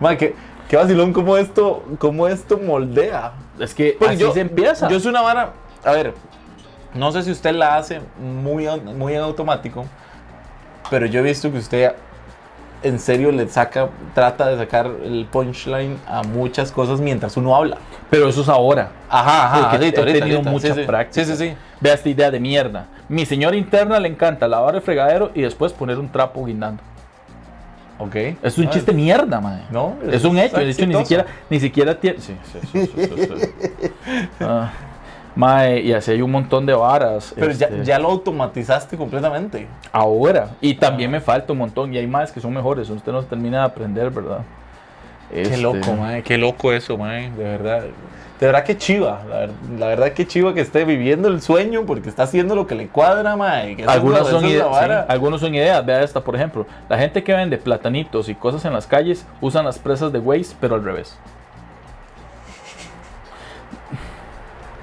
[0.00, 0.34] Ma, qué,
[0.68, 3.32] qué vacilón cómo esto, cómo esto moldea.
[3.58, 4.88] Es que Porque así se empieza.
[4.88, 5.52] Yo soy una vara.
[5.84, 6.14] A ver,
[6.94, 9.86] no sé si usted la hace muy, muy en automático,
[10.90, 11.94] pero yo he visto que usted
[12.82, 17.78] en serio le saca, trata de sacar el punchline a muchas cosas mientras uno habla.
[18.10, 18.90] Pero eso es ahora.
[19.08, 19.60] Ajá, ajá.
[19.60, 20.50] Porque ahorita, he tenido ahorita.
[20.50, 20.82] mucha sí.
[20.82, 21.24] práctica.
[21.24, 21.56] Sí, sí, sí.
[21.80, 22.86] Vea esta idea de mierda.
[23.08, 26.82] Mi señora interna le encanta lavar el fregadero y después poner un trapo guindando.
[27.98, 28.14] Ok.
[28.42, 29.62] Es un Ah, chiste mierda, man.
[29.70, 30.58] No, Es un hecho.
[30.58, 32.20] De hecho, ni siquiera, ni siquiera tiene.
[32.20, 33.28] Sí, sí, sí, sí, sí,
[33.80, 33.90] sí.
[34.40, 34.70] Ah,
[35.34, 37.32] mae, y así hay un montón de varas.
[37.34, 39.66] Pero ya, este, ya lo automatizaste completamente.
[39.92, 40.50] Ahora.
[40.60, 41.94] Y también me falta un montón.
[41.94, 42.88] Y hay más que son mejores.
[42.90, 44.40] Usted no se termina de aprender, ¿verdad?
[45.32, 47.84] Qué Este, loco, mae, qué loco eso, mae, de verdad.
[48.38, 51.84] De verdad que chiva, la, ver- la verdad que chiva que esté viviendo el sueño
[51.86, 53.82] porque está haciendo lo que le cuadra, mae.
[53.88, 55.00] Algunos son, esa es la ide- vara.
[55.02, 55.84] sí, algunos son ideas.
[55.86, 56.66] Vea esta, por ejemplo.
[56.90, 60.54] La gente que vende platanitos y cosas en las calles usan las presas de Waze,
[60.60, 61.16] pero al revés.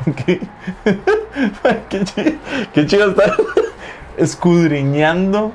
[0.25, 0.39] qué,
[2.73, 3.35] qué chiva estar
[4.17, 5.51] escudriñando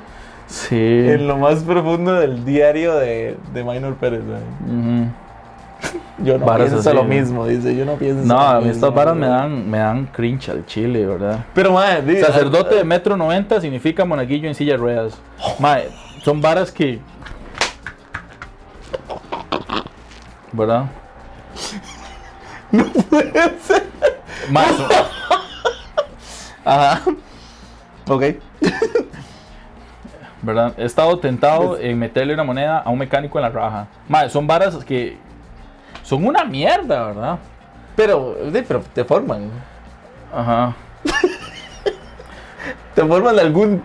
[0.49, 0.75] Sí.
[0.75, 4.39] en lo más profundo del diario de, de Minor Pérez, mae.
[4.67, 5.11] Ujú.
[6.23, 7.75] Yo no Varas pienso así, lo mismo, dice.
[7.75, 10.49] Yo no pienso No, lo a mí mismo, estas varas me dan, me dan cringe
[10.49, 11.45] al chile, ¿verdad?
[11.53, 15.17] Pero, madre, di- Sacerdote de metro 90 significa monaguillo en silla de ruedas.
[15.59, 15.87] Mae,
[16.23, 16.99] son varas que.
[20.51, 20.85] ¿Verdad?
[22.71, 23.31] No puede
[23.61, 23.83] ser.
[26.65, 27.01] Ajá.
[28.07, 28.23] Ok.
[30.41, 30.73] ¿verdad?
[30.77, 33.87] He estado tentado en meterle una moneda a un mecánico en la raja.
[34.07, 35.17] Mae, son varas que.
[36.03, 37.39] Son una mierda, ¿verdad?
[37.95, 38.35] Pero,
[38.67, 39.49] pero te forman.
[40.33, 40.73] Ajá.
[42.95, 43.81] Te forman de algún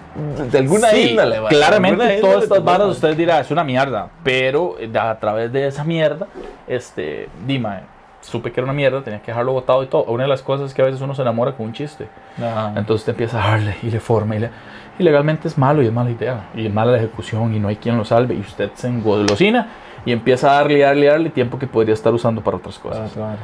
[0.51, 1.49] de alguna Sí, índole, va.
[1.49, 5.53] claramente Alguna todas índole estas varas usted dirá es una mierda, pero eh, a través
[5.53, 6.27] de esa mierda,
[6.67, 7.83] este, Dima,
[8.23, 10.05] supe que era una mierda, tenía que dejarlo botado y todo.
[10.05, 12.09] Una de las cosas es que a veces uno se enamora con un chiste,
[12.39, 12.73] Ajá.
[12.77, 14.51] entonces te empieza a darle y le forma y, le,
[14.99, 17.69] y legalmente es malo y es mala idea y es mala la ejecución y no
[17.69, 19.69] hay quien lo salve y usted se engolosina
[20.07, 23.13] y empieza a darle darle darle tiempo que podría estar usando para otras Ah, cosas.
[23.13, 23.39] claro.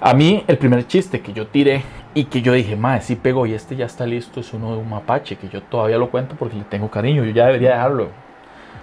[0.00, 1.82] A mí, el primer chiste que yo tiré
[2.14, 4.78] y que yo dije, madre, sí pegó y este ya está listo, es uno de
[4.78, 8.08] un mapache, que yo todavía lo cuento porque le tengo cariño, yo ya debería dejarlo.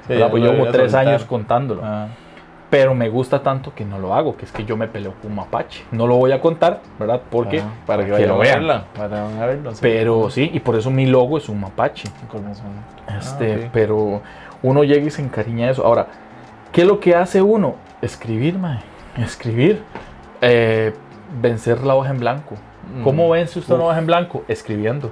[0.08, 1.08] Sí, ya Pues llevo tres soltar.
[1.08, 1.82] años contándolo.
[1.84, 2.08] Ah.
[2.74, 5.30] Pero me gusta tanto que no lo hago, que es que yo me peleo con
[5.30, 5.84] un mapache.
[5.92, 7.22] No lo voy a contar, ¿verdad?
[7.30, 8.56] Porque Ah, para que vayan lo vean.
[8.62, 8.86] verla.
[8.98, 9.72] Para a verlo.
[9.76, 9.78] sí.
[9.80, 12.10] Pero sí, y por eso mi logo es un mapache.
[13.18, 13.70] Este, Ah.
[13.72, 14.22] Pero
[14.64, 15.86] uno llega y se encariña de eso.
[15.86, 16.08] Ahora,
[16.72, 17.76] ¿qué es lo que hace uno?
[18.02, 18.80] Escribir, mae.
[19.18, 19.84] Escribir.
[20.42, 20.94] Eh,
[21.42, 22.56] vencer la hoja en blanco.
[23.04, 23.32] ¿Cómo Mm.
[23.34, 24.44] vence usted una hoja en blanco?
[24.48, 25.12] Escribiendo.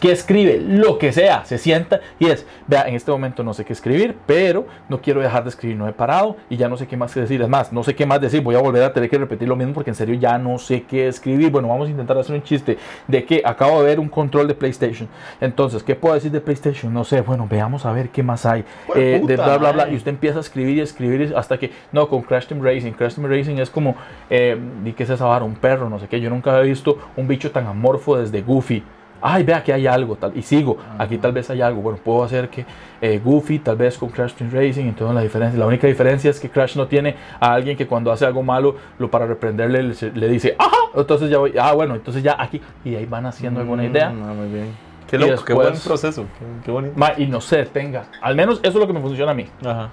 [0.00, 0.60] ¿Qué escribe?
[0.60, 1.44] Lo que sea.
[1.44, 5.20] Se sienta y es, vea, en este momento no sé qué escribir, pero no quiero
[5.20, 7.42] dejar de escribir, no he parado y ya no sé qué más que decir.
[7.42, 9.56] Es más, no sé qué más decir, voy a volver a tener que repetir lo
[9.56, 11.50] mismo porque en serio ya no sé qué escribir.
[11.50, 14.54] Bueno, vamos a intentar hacer un chiste de que acabo de ver un control de
[14.54, 15.08] PlayStation.
[15.40, 16.94] Entonces, ¿qué puedo decir de PlayStation?
[16.94, 18.64] No sé, bueno, veamos a ver qué más hay.
[18.86, 19.88] Pues, Eh, de bla, bla, bla.
[19.90, 22.92] Y usted empieza a escribir y escribir hasta que, no, con Crash Team Racing.
[22.92, 23.96] Crash Team Racing es como,
[24.30, 26.20] eh, di que es esa vara, un perro, no sé qué.
[26.20, 28.84] Yo nunca había visto un bicho tan amorfo desde Goofy.
[29.20, 31.80] Ay, vea que hay algo, tal, y sigo, aquí tal vez hay algo.
[31.82, 32.64] Bueno, puedo hacer que
[33.00, 36.38] eh, Goofy, tal vez con Crash Team Racing, entonces la diferencia, la única diferencia es
[36.38, 39.94] que Crash no tiene a alguien que cuando hace algo malo, lo para reprenderle le,
[40.14, 43.60] le dice, ajá, entonces ya voy, ah, bueno, entonces ya aquí, y ahí van haciendo
[43.60, 44.10] alguna idea.
[44.10, 44.88] Mm, ah, muy bien.
[45.08, 46.24] Qué loco, qué después- buen proceso.
[46.38, 46.94] Qué, qué bonito.
[46.96, 48.04] Ma, y no se detenga.
[48.20, 49.46] Al menos eso es lo que me funciona a mí.
[49.64, 49.88] Ajá.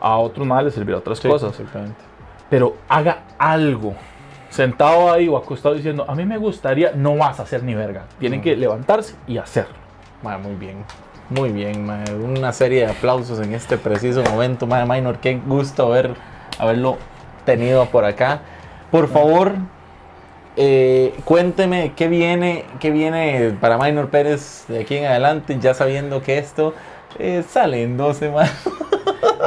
[0.00, 1.50] A otros más les servirá otras Sí, cosas.
[1.50, 1.96] Exactamente.
[2.48, 3.94] pero haga algo.
[4.52, 8.04] Sentado ahí o acostado diciendo, a mí me gustaría, no vas a hacer ni verga.
[8.20, 9.74] Tienen que levantarse y hacerlo.
[10.22, 10.84] Muy bien.
[11.30, 11.88] Muy bien.
[12.22, 14.84] Una serie de aplausos en este preciso momento, ma.
[14.84, 15.20] Minor.
[15.20, 16.10] Qué gusto haber,
[16.58, 16.98] haberlo
[17.46, 18.42] tenido por acá.
[18.90, 19.52] Por favor,
[20.56, 26.20] eh, cuénteme qué viene, qué viene para Minor Pérez de aquí en adelante, ya sabiendo
[26.20, 26.74] que esto
[27.18, 28.52] eh, sale en dos semanas.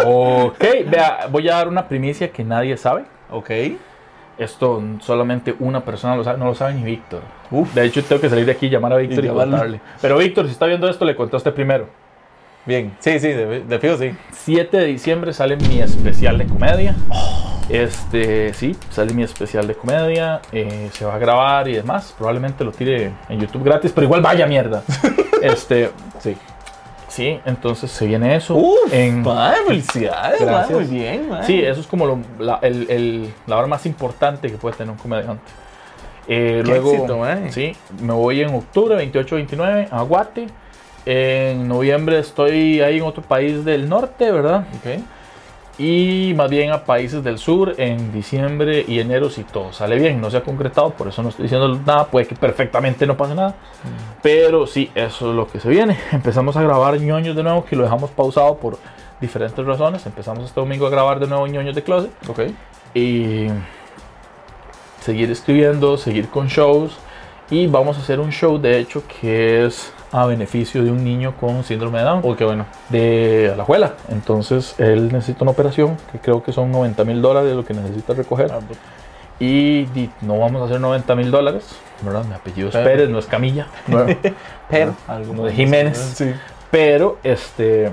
[0.03, 3.05] Ok, vea, voy a dar una primicia que nadie sabe.
[3.29, 3.51] Ok.
[4.37, 7.21] Esto solamente una persona lo sabe, no lo sabe ni Víctor.
[7.73, 9.79] De hecho, tengo que salir de aquí, llamar a Víctor Y y, contarle.
[10.01, 11.87] Pero Víctor, si está viendo esto, le contaste primero.
[12.65, 12.95] Bien.
[12.99, 14.11] Sí, sí, de, de fijo sí.
[14.31, 16.95] 7 de diciembre sale mi especial de comedia.
[17.69, 20.41] Este, sí, sale mi especial de comedia.
[20.51, 22.13] eh, se va a grabar y demás.
[22.17, 24.83] Probablemente lo tire en YouTube gratis, pero igual vaya mierda.
[25.41, 26.35] este, Sí.
[27.15, 28.55] Sí, entonces se viene eso.
[28.55, 29.23] Uf, en,
[29.67, 31.43] felicidades, muy bien, ma.
[31.43, 34.91] sí, eso es como lo- la, el- el- la hora más importante que puede tener
[34.91, 35.41] un comediante.
[36.27, 37.51] Eh, Qué luego, éxito, man.
[37.51, 40.47] sí, me voy en octubre, 28-29, a Guate.
[41.05, 44.65] En noviembre estoy ahí en otro país del norte, ¿verdad?
[44.77, 45.01] Ok.
[45.77, 50.21] Y más bien a países del sur en diciembre y enero si todo sale bien.
[50.21, 52.07] No se ha concretado, por eso no estoy diciendo nada.
[52.07, 53.55] Puede que perfectamente no pase nada.
[54.21, 55.97] Pero sí, eso es lo que se viene.
[56.11, 58.77] Empezamos a grabar ñoños de nuevo, que lo dejamos pausado por
[59.19, 60.05] diferentes razones.
[60.05, 62.11] Empezamos este domingo a grabar de nuevo ñoños de closet.
[62.29, 62.39] Ok.
[62.93, 63.47] Y
[65.01, 66.97] seguir escribiendo, seguir con shows.
[67.49, 71.33] Y vamos a hacer un show, de hecho, que es a beneficio de un niño
[71.39, 72.65] con síndrome de Down qué bueno.
[72.89, 73.93] de Alajuela.
[74.09, 78.13] Entonces él necesita una operación que creo que son 90 mil dólares lo que necesita
[78.13, 78.49] recoger.
[78.51, 78.59] Ah,
[79.39, 81.65] Y di- no vamos a hacer 90 mil dólares,
[82.01, 82.23] ¿verdad?
[82.23, 83.67] Mi apellido es Pero- Pérez, no es Camilla.
[83.87, 84.15] ¿verdad?
[84.69, 84.95] Pero,
[85.27, 85.97] Como de Jiménez.
[85.97, 86.31] Sí.
[86.71, 87.91] Pero, este.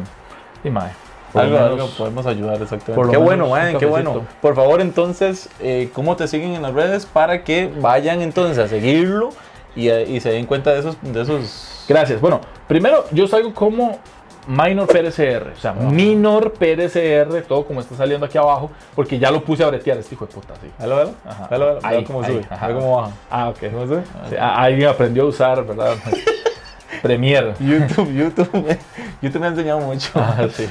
[0.62, 3.10] Y por Algo, algo podemos ayudar, exactamente.
[3.10, 4.22] Qué bueno, man, qué bueno.
[4.40, 8.68] Por favor, entonces, eh, ¿cómo te siguen en las redes para que vayan entonces a
[8.68, 9.30] seguirlo
[9.76, 11.84] y, eh, y se den cuenta de esos, de esos...
[11.88, 12.20] Gracias.
[12.20, 13.98] Bueno, primero yo salgo como
[14.46, 19.42] Minor PRCR, o sea, Minor PRCR, todo como está saliendo aquí abajo, porque ya lo
[19.44, 20.68] puse a bretear, este hijo de puta, sí.
[20.80, 21.10] Velo, velo.
[21.24, 21.46] Ajá.
[21.48, 21.78] Velo, velo.
[21.82, 22.46] Ahí, cómo ahí, sube.
[22.50, 22.66] ajá.
[22.68, 23.12] Velo cómo baja.
[23.30, 23.58] Ah, ok.
[23.72, 24.02] ¿Cómo sube?
[24.30, 25.94] Sí, a- alguien aprendió a usar, ¿verdad?
[27.00, 27.54] Premiere.
[27.58, 28.76] YouTube, YouTube,
[29.22, 30.10] YouTube me ha enseñado mucho.
[30.14, 30.66] Ah, sí.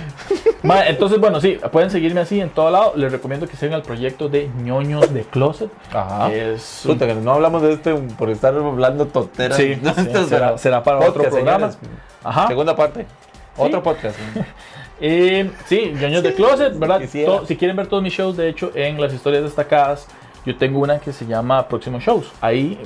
[0.64, 2.94] Ma, entonces, bueno, sí, pueden seguirme así en todo lado.
[2.96, 5.72] Les recomiendo que sigan el proyecto de ñoños de closet.
[5.92, 6.32] Ajá.
[6.32, 9.58] Es un- Puta, que no hablamos de este por estar hablando tonteras.
[9.58, 11.72] Sí, No, sí, esto será, será para otro programa.
[11.72, 11.78] señores.
[12.24, 12.48] Ajá.
[12.48, 13.06] Segunda parte.
[13.58, 14.18] Otro podcast.
[15.04, 17.02] Eh, sí, ñoños de closet, ¿verdad?
[17.02, 17.40] quisiera.
[17.40, 20.06] To- si quieren ver todos mis shows, de hecho, en las historias destacadas,
[20.46, 22.32] yo tengo una que se llama Próximos Shows.
[22.42, 22.80] Ahí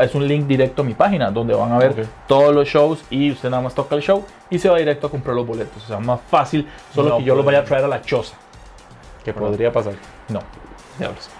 [0.00, 3.32] es un link directo a mi página donde van a ver todos los shows y
[3.32, 5.82] usted nada más toca el show y se va directo a comprar los boletos.
[5.84, 8.36] O sea, más fácil, solo No que yo los vaya a traer a la choza.
[9.24, 9.94] que podría pasar.
[10.28, 10.40] No.
[10.98, 11.28] Diablos.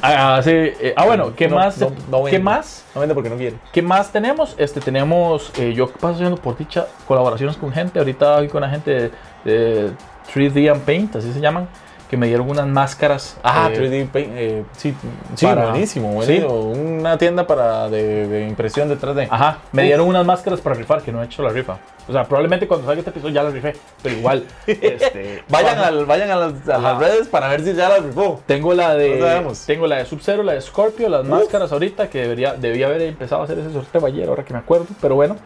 [0.00, 1.76] Ah, sí, eh, ah, bueno, ¿qué No, más?
[1.78, 2.38] no, no ¿Qué vende.
[2.38, 2.82] más?
[2.94, 3.56] No vende porque no quiere.
[3.74, 4.54] ¿Qué más tenemos?
[4.56, 7.98] Este, tenemos, eh, yo paso haciendo por dicha colaboraciones con gente.
[7.98, 9.10] Ahorita voy con la gente
[9.44, 9.90] de, de
[10.34, 11.68] 3D and Paint, así se llaman,
[12.10, 13.36] que me dieron unas máscaras.
[13.42, 14.30] Ah, eh, 3D Paint.
[14.36, 14.94] eh, sí,
[15.34, 16.60] sí para- buenísimo, buenísimo.
[16.60, 19.28] Una tienda para de, de impresión de 3D.
[19.30, 19.86] Ajá, me Uf.
[19.86, 21.78] dieron unas máscaras para rifar, que no he hecho la rifa.
[22.08, 24.44] O sea, probablemente cuando salga este episodio ya la rifé, pero igual.
[24.68, 28.40] este, Vayan, al, vayan a, las, a las redes para ver si ya las rifó.
[28.46, 29.66] Tengo la de No sabemos.
[29.66, 31.28] tengo la de Sub-Zero, la de Scorpio, las Uf.
[31.28, 34.60] máscaras ahorita que debería debía haber empezado a hacer ese sorteo ayer, ahora que me
[34.60, 35.36] acuerdo, pero bueno.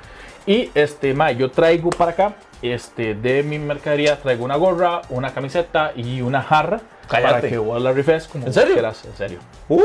[0.51, 5.32] Y este, ma, yo traigo para acá este de mi mercadería traigo una gorra, una
[5.32, 8.72] camiseta y una jarra para que vos la rifes como ¿En serio?
[8.74, 9.39] quieras, en serio.
[9.68, 9.85] Uf.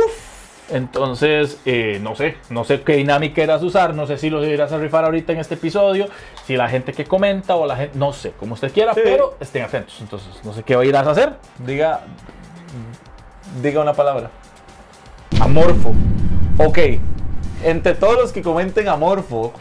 [0.72, 4.44] Entonces, eh, no sé, no sé qué dinámica irás a usar, no sé si lo
[4.44, 6.08] irás a rifar ahorita en este episodio,
[6.48, 9.02] si la gente que comenta o la gente, no sé, como usted quiera, Sí.
[9.04, 9.96] pero estén atentos.
[10.02, 11.34] Entonces, no sé qué irás a hacer.
[11.60, 12.02] Diga.
[13.62, 14.32] Diga una palabra.
[15.40, 15.94] Amorfo.
[16.58, 16.80] Ok.
[17.64, 19.54] Entre todos los que comenten amorfo.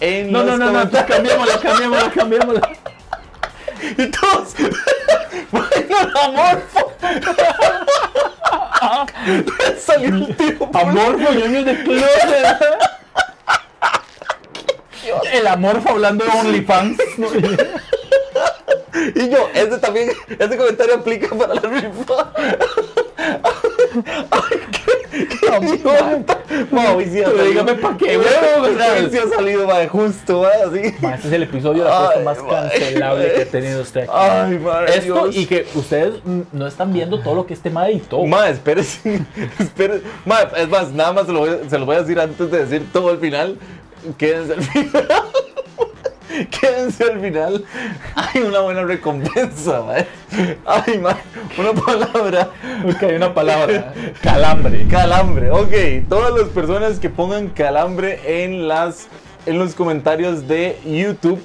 [0.00, 2.68] En No, no, no, no, comentarios- cambiémosla, cambiémosla, cambiémosla.
[3.98, 4.54] Y todos.
[5.50, 6.92] bueno, amorfo.
[9.78, 10.70] Salió un tío.
[10.72, 12.58] Amorfo, ñoños de closet.
[15.32, 16.98] El amorfo hablando de OnlyFans.
[19.14, 22.32] Y yo, este también, este comentario aplica para la rifa.
[24.30, 26.38] Ay, qué, qué idiota.
[26.70, 28.20] Ma, hoy sí ha Pero salido- dígame pa' qué,
[29.10, 30.78] sí ha salido, justo, así.
[30.80, 34.10] Este es el episodio de apuesta Ay, más cancelable que ha tenido usted aquí.
[34.12, 36.14] Ay, madre Esto y que ustedes
[36.52, 38.24] no están viendo todo lo que este ma editó.
[38.24, 39.22] Ma, espérese,
[39.58, 40.02] espérese.
[40.24, 42.50] Ma, es más, nada más se lo, voy, a- se lo voy a decir antes
[42.50, 43.58] de decir todo el final.
[44.18, 45.06] Quédense al final.
[46.50, 47.64] Quédense al final.
[48.14, 49.94] Hay una buena recompensa, ma.
[50.64, 51.16] Ay, ma,
[51.58, 52.50] una palabra.
[52.84, 53.92] Ok, una palabra.
[54.22, 54.86] Calambre.
[54.88, 56.08] Calambre, ok.
[56.08, 59.08] Todas las personas que pongan calambre en las
[59.46, 61.40] en los comentarios de YouTube.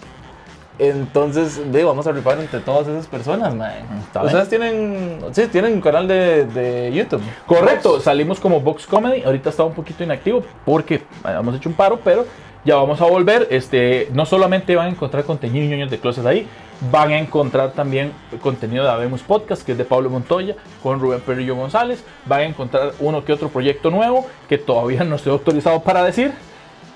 [0.84, 3.72] Entonces, ve, vamos a rifar entre todas esas personas, man.
[4.00, 4.24] Está.
[4.24, 7.22] Ustedes tienen, sí, tienen un canal de, de YouTube.
[7.46, 9.22] Correcto, salimos como Box Comedy.
[9.22, 11.04] Ahorita estaba un poquito inactivo porque eh,
[11.40, 12.26] hemos hecho un paro, pero
[12.66, 13.48] ya vamos a volver.
[13.52, 16.48] Este, no solamente van a encontrar contenido ñoños de closet ahí,
[16.92, 21.22] van a encontrar también contenido de Habemos Podcast, que es de Pablo Montoya, con Rubén
[21.22, 22.04] Perrillo González.
[22.26, 26.32] Van a encontrar uno que otro proyecto nuevo que todavía no estoy autorizado para decir.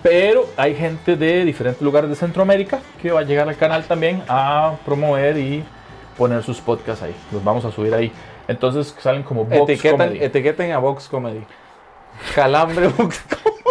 [0.06, 4.22] Pero hay gente de diferentes lugares de Centroamérica que va a llegar al canal también
[4.28, 5.64] a promover y
[6.16, 7.16] poner sus podcasts ahí.
[7.32, 8.12] Los vamos a subir ahí.
[8.48, 10.24] Entonces salen como Etiquetan, Comedy.
[10.24, 11.44] etiqueten a Vox Comedy.
[12.34, 12.90] Calambre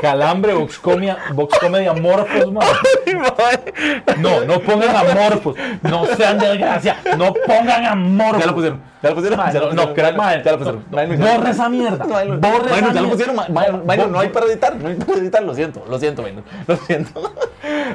[0.05, 2.63] Calambre, Vox Comedy, Vox Comedy Amorfos, man.
[3.07, 4.21] Comedy.
[4.21, 5.57] No, no pongan amorfos.
[5.83, 6.99] No sean desgracia.
[7.17, 8.41] No pongan amorfos.
[8.41, 9.39] Ya lo pusieron, ya lo pusieron.
[9.39, 10.85] Ya lo no, pusieron, no, crack, ya lo pusieron.
[10.91, 12.05] Borra esa mierda.
[12.05, 13.37] Borra esa Bueno, ya lo pusieron.
[14.13, 14.77] no hay para editar.
[14.77, 15.43] No hay para editar.
[15.43, 15.85] Lo siento.
[15.89, 16.45] Lo siento, Minor.
[16.67, 17.33] Lo siento.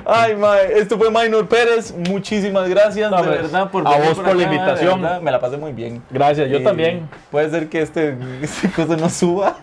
[0.05, 0.79] Ay, mae.
[0.79, 1.93] Esto fue Minor Pérez.
[2.09, 5.01] Muchísimas gracias, de hombre, verdad, por a vos por la invitación.
[5.21, 6.01] Me la pasé muy bien.
[6.09, 7.07] Gracias, yo Y también.
[7.29, 9.57] Puede ser que este, este cosa no suba.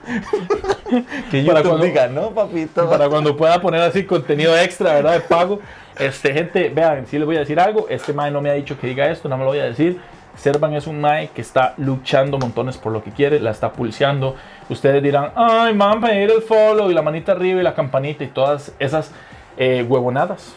[1.31, 2.89] que Para cuando- diga, ¿no, papito?
[2.89, 5.15] Para cuando pueda poner así contenido extra, ¿verdad?
[5.15, 5.61] De pago.
[5.99, 7.87] Este, gente, vean, si les voy a decir algo.
[7.89, 9.99] Este Mae no me ha dicho que diga esto, no me lo voy a decir.
[10.37, 14.37] Servan es un Mae que está luchando montones por lo que quiere, la está pulseando.
[14.69, 18.27] Ustedes dirán, ay, man, pedir el follow y la manita arriba y la campanita y
[18.29, 19.11] todas esas
[19.57, 20.55] eh, huevonadas.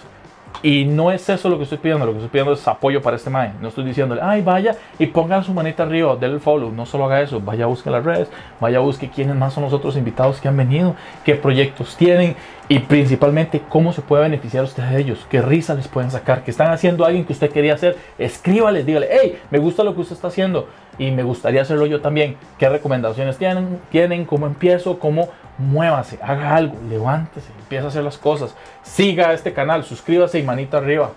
[0.61, 3.15] Y no es eso lo que estoy pidiendo, lo que estoy pidiendo es apoyo para
[3.15, 3.53] este Mae.
[3.61, 6.71] No estoy diciéndole, ay, vaya y pongan su manita arriba, denle el follow.
[6.71, 9.63] No solo haga eso, vaya a buscar las redes, vaya a buscar quiénes más son
[9.63, 12.35] los otros invitados que han venido, qué proyectos tienen
[12.67, 16.51] y principalmente cómo se puede beneficiar usted de ellos, qué risa les pueden sacar, que
[16.51, 17.97] están haciendo alguien que usted quería hacer.
[18.17, 20.67] Escríbales, dígale, hey, me gusta lo que usted está haciendo
[20.99, 22.38] y me gustaría hacerlo yo también.
[22.59, 23.80] ¿Qué recomendaciones tienen?
[23.89, 24.26] ¿Tienen?
[24.26, 24.99] ¿Cómo empiezo?
[24.99, 26.19] ¿Cómo muévase?
[26.21, 28.55] Haga algo, levántese, empieza a hacer las cosas.
[28.84, 31.11] Siga este canal, suscríbase y manita arriba.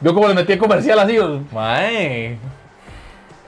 [0.00, 1.16] Yo como le metí el comercial así,
[1.52, 2.36] Mae.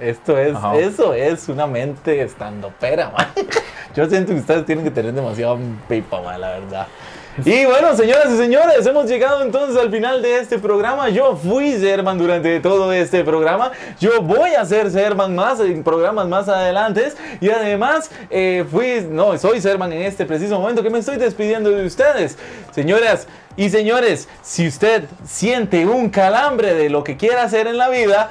[0.01, 0.77] Esto es, Ajá.
[0.77, 3.27] eso es una mente estando pera, man.
[3.95, 6.87] Yo siento que ustedes tienen que tener demasiado pipa, man, la verdad.
[7.45, 11.09] Y bueno, señoras y señores, hemos llegado entonces al final de este programa.
[11.09, 13.73] Yo fui Serman durante todo este programa.
[13.99, 17.13] Yo voy a ser Serman más en programas más adelante.
[17.41, 21.71] Y además, eh, fui, no, soy Serman en este preciso momento que me estoy despidiendo
[21.71, 22.39] de ustedes.
[22.73, 27.89] Señoras y señores, si usted siente un calambre de lo que quiera hacer en la
[27.89, 28.31] vida,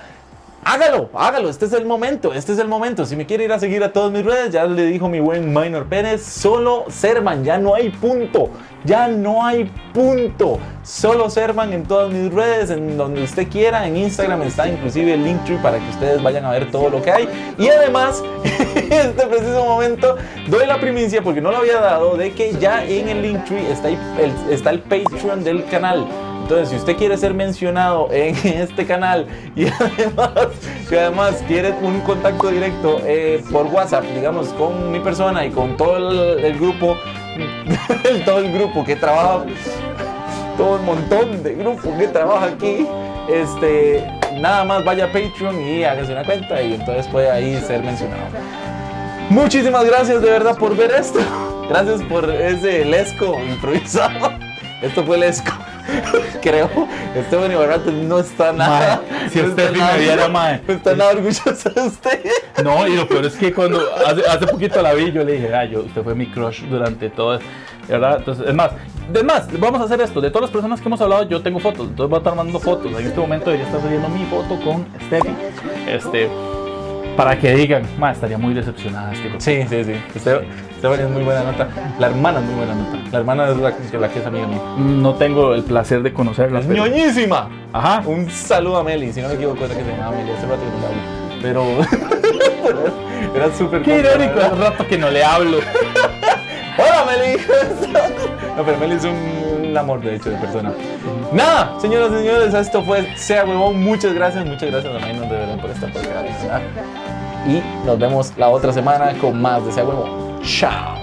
[0.66, 3.06] Hágalo, hágalo, este es el momento, este es el momento.
[3.06, 5.54] Si me quiere ir a seguir a todas mis redes, ya le dijo mi buen
[5.54, 8.50] Minor Pérez, solo Serman, ya no hay punto,
[8.86, 10.60] ya no hay punto.
[10.84, 15.24] Solo Serman en todas mis redes, en donde usted quiera, en Instagram está inclusive el
[15.26, 17.54] Linktree para que ustedes vayan a ver todo lo que hay.
[17.58, 18.24] Y además,
[18.76, 20.16] en este preciso momento,
[20.48, 23.90] doy la primicia, porque no lo había dado, de que ya en el Linktree está,
[24.50, 26.08] está el Patreon del canal.
[26.44, 29.26] Entonces, si usted quiere ser mencionado en este canal
[29.56, 30.32] y además,
[30.92, 35.78] y además quiere un contacto directo eh, por WhatsApp, digamos, con mi persona y con
[35.78, 36.98] todo el, grupo,
[38.26, 39.46] todo el grupo que trabaja,
[40.58, 42.86] todo el montón de grupo que trabaja aquí,
[43.30, 44.06] este,
[44.42, 48.28] nada más vaya a Patreon y hágase una cuenta y entonces puede ahí ser mencionado.
[49.30, 51.20] Muchísimas gracias de verdad por ver esto.
[51.70, 54.43] Gracias por ese lesco improvisado.
[54.84, 55.52] Esto fue lesco.
[56.42, 56.70] Creo.
[57.16, 59.02] Esteban Ibarrate no está nada.
[59.32, 60.62] Si no usted está nada- me viera, mae.
[60.68, 62.20] No está nada orgulloso de usted.
[62.64, 65.54] No, y lo peor es que cuando hace, hace poquito la vi, yo le dije,
[65.56, 67.40] ah, yo, usted fue mi crush durante todo,
[67.88, 68.18] ¿verdad?
[68.20, 68.72] Entonces, es más,
[69.14, 70.20] es más, vamos a hacer esto.
[70.22, 72.60] De todas las personas que hemos hablado, yo tengo fotos, entonces voy a estar mandando
[72.60, 72.92] fotos.
[72.92, 75.34] En este momento ella está subiendo mi foto con Steffi,
[75.88, 76.30] este,
[77.16, 79.36] para que digan, ma, estaría muy decepcionada este hijo".
[79.40, 79.94] Sí, sí, sí.
[80.16, 80.44] Esteban,
[80.76, 81.68] Esteban es muy buena nota.
[82.00, 82.98] La hermana es muy buena nota.
[83.12, 84.60] La hermana es la, que- la que es amiga mía.
[84.78, 86.60] No tengo el placer de conocerla.
[86.60, 87.50] Es pero- ñoñísima.
[87.72, 88.02] Ajá.
[88.06, 90.32] Un saludo a Meli, si no me equivoco, era que se llamaba Meli.
[90.32, 91.24] Hace rato que no le hablo.
[91.42, 95.58] Pero era súper Qué irónico, hace rato que no le hablo.
[96.78, 97.42] Hola Meli.
[98.56, 99.16] No, pero Meli es un,
[99.70, 100.72] un amor de hecho de persona.
[101.32, 103.82] Nada, señoras y señores, esto fue Sea Huevón.
[103.84, 106.62] Muchas gracias, muchas gracias a Maynard de verdad por esta oportunidad.
[107.48, 110.42] Y nos vemos la otra semana con más de Sea Huevón.
[110.44, 110.94] Chao.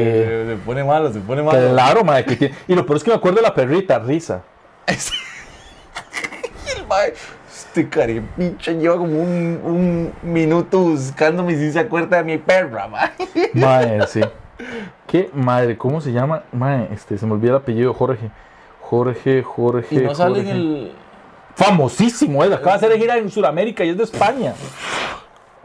[0.00, 1.70] Eh, Se pone malo, se pone malo.
[1.72, 2.54] claro, madre, que tiene.
[2.66, 4.42] Y lo peor es que me acuerdo de la perrita, risa.
[6.76, 7.12] El mae,
[7.48, 13.10] Este caripicho lleva como un, un minuto buscándome si se acuerda de mi perra, mae.
[13.54, 14.20] Madre, sí.
[15.06, 15.76] ¿Qué madre?
[15.76, 16.42] ¿Cómo se llama?
[16.52, 18.30] Madre, este, se me olvidó el apellido, Jorge.
[18.80, 19.94] Jorge, Jorge.
[19.94, 20.92] Y no sale en el.
[21.54, 22.52] Famosísimo, es.
[22.52, 24.54] Acaba de hacer gira en Sudamérica y es de España.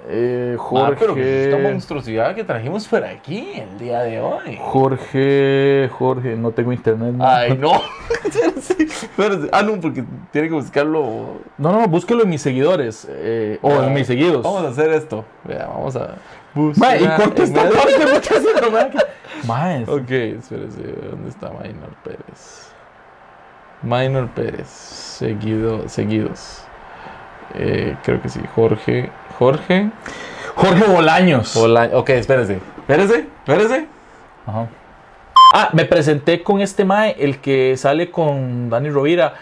[0.08, 0.94] Eh, Jorge.
[0.94, 4.58] Ah, pero que esta monstruosidad que trajimos por aquí el día de hoy.
[4.62, 7.14] Jorge, Jorge, no tengo internet.
[7.14, 7.28] No.
[7.28, 7.72] Ay, no.
[8.26, 9.50] Espérese.
[9.52, 11.42] Ah, no, porque tiene que buscarlo.
[11.58, 13.08] no, no, búsquelo en mis seguidores.
[13.10, 14.44] eh, o en mis seguidos.
[14.44, 15.26] Vamos a hacer esto.
[15.44, 16.16] Vea, vamos a.
[16.54, 17.34] Mae, y buscar
[18.72, 18.92] mae,
[19.46, 20.82] Mae, Ok, espérese.
[21.10, 22.72] ¿Dónde está Minor Pérez?
[23.82, 24.68] Minor Pérez.
[24.68, 26.64] Seguido, seguidos.
[27.54, 28.42] Eh, creo que sí.
[28.56, 29.10] Jorge.
[29.38, 29.90] Jorge.
[30.56, 31.56] Jorge Bolaños.
[31.56, 31.90] Hola.
[31.94, 32.60] Ok, espérese.
[32.80, 33.28] Espérese.
[33.46, 33.88] Espérese.
[34.46, 34.68] Ajá.
[35.52, 39.34] Ah, me presenté con este Mae, el que sale con Dani Rovira,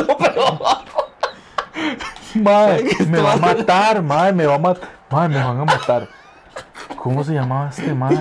[2.38, 4.88] Mae, me va a matar, mae, me va a matar.
[5.10, 6.08] Mae, me van a matar.
[6.96, 8.16] ¿Cómo se llamaba este mae?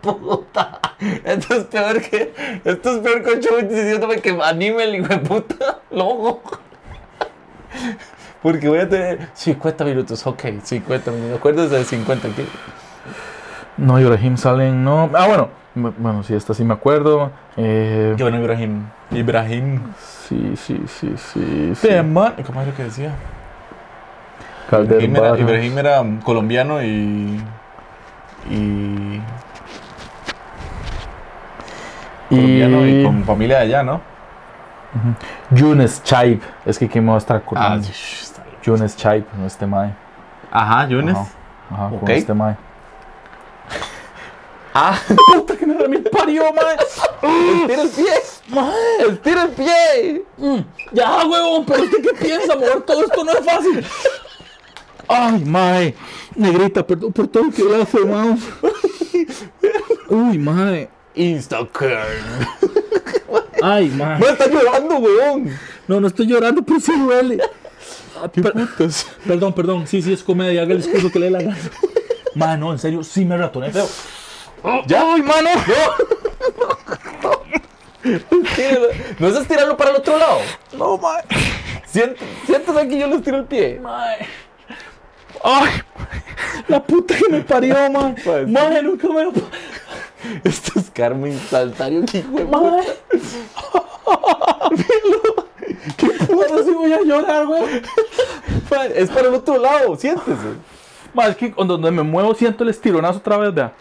[0.00, 0.80] puta.
[1.24, 2.34] Esto es peor que.
[2.64, 6.42] Esto es peor que Chuy diciéndome que anime el hijo de puta logo.
[8.46, 10.24] Porque voy a tener 50 minutos.
[10.24, 11.38] Ok, 50 minutos.
[11.38, 12.28] Acuérdese de 50.
[12.28, 12.46] ¿qué?
[13.76, 15.10] No, Ibrahim Salen, no.
[15.14, 17.32] Ah, bueno, bueno, sí, esta sí me acuerdo.
[17.56, 18.84] Eh, Yo no, Ibrahim.
[19.10, 19.80] Ibrahim.
[19.98, 21.74] sí, sí, sí, sí.
[21.74, 21.88] sí.
[22.46, 23.16] ¿Cómo es lo que decía?
[24.70, 25.40] Calder Ibrahim era, Barros.
[25.40, 27.42] Ibrahim era colombiano y.
[28.48, 29.20] Y.
[32.28, 34.00] Colombiano y, Y con familia de allá, ¿no?
[35.50, 36.40] Yunes Chaib.
[36.64, 37.88] Es que quién me va a estar acordando.
[38.66, 39.94] Yunes Chaib, no este mae.
[40.50, 41.16] Ajá, Yunes.
[41.16, 41.28] Ajá,
[41.70, 42.00] ajá, Ok.
[42.00, 42.56] con este mae.
[44.78, 44.98] Ah,
[45.32, 46.76] Puta que me parió, mae.
[47.62, 48.12] estira el pie.
[49.08, 50.24] Estira el pie.
[50.92, 53.86] Ya, huevón, pero usted qué piensa, mover todo esto no es fácil.
[55.08, 55.94] Ay, mae.
[56.34, 58.36] Negrita, perdón por todo lo que le hace, mae.
[60.10, 60.90] Uy, mae.
[61.14, 61.96] Instacurn.
[63.62, 64.18] Ay, mae.
[64.18, 65.50] No está llorando, weón.
[65.88, 67.40] No, no estoy llorando, pero sí duele.
[68.32, 68.54] Per-
[69.26, 69.86] Perdón, perdón.
[69.86, 70.62] Sí, sí, es comedia.
[70.62, 71.58] Haga el discurso que le dé la gana.
[72.34, 73.88] Mae, no, en serio, sí me ratoné feo.
[74.86, 75.50] Ya, ¡Ay, mano!
[79.18, 80.38] ¿No es estirarlo para el otro lado?
[80.76, 81.22] No, mae.
[81.86, 83.78] Siéntese aquí, yo le estiro el pie.
[83.80, 84.26] Mae.
[85.42, 85.70] Ay,
[86.68, 88.16] la puta que me parió, man.
[88.22, 89.30] Pues, Mae, nunca me.
[90.44, 92.86] Esto es Carmen Saltario, que hijo de Mae.
[96.32, 97.62] Ahora sí voy a llorar, güey.
[98.70, 100.56] Man, Es para el otro lado, siéntese.
[101.14, 103.72] Mae, es que cuando donde me muevo siento el estironazo otra vez, vea.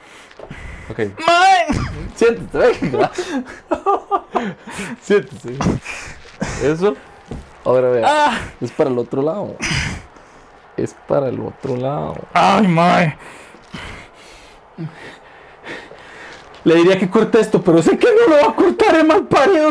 [0.89, 0.99] Ok.
[1.25, 1.67] Mae.
[2.15, 3.11] Siéntese, venga.
[5.01, 5.57] Siéntese.
[6.63, 6.95] Eso.
[7.63, 8.05] Ahora vea.
[8.07, 8.39] Ah.
[8.61, 9.55] Es para el otro lado.
[10.77, 12.15] Es para el otro lado.
[12.33, 13.17] Ay, mae.
[16.63, 19.27] Le diría que corte esto, pero sé que no lo va a cortar, es mal
[19.27, 19.69] parido.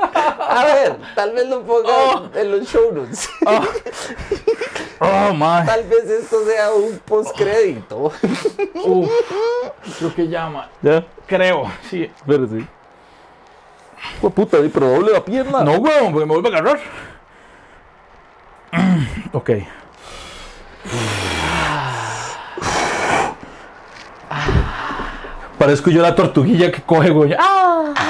[0.50, 3.28] A ver, tal vez lo ponga en los show notes.
[4.98, 5.66] Oh, mae.
[5.66, 7.96] Tal vez esto sea un postcrédito.
[8.84, 9.10] Uf,
[9.98, 10.28] creo que.
[10.28, 11.06] ¿Ya?
[11.26, 12.04] Creo, sí.
[12.04, 12.66] Espérate.
[14.16, 15.62] Hijo de puta, pero doble la pierna.
[15.62, 16.80] No, weón, porque me vuelve a agarrar.
[19.32, 19.50] Ok.
[25.58, 27.34] Parezco yo la tortuguilla que coge, güey.
[27.38, 28.09] ¡Ah!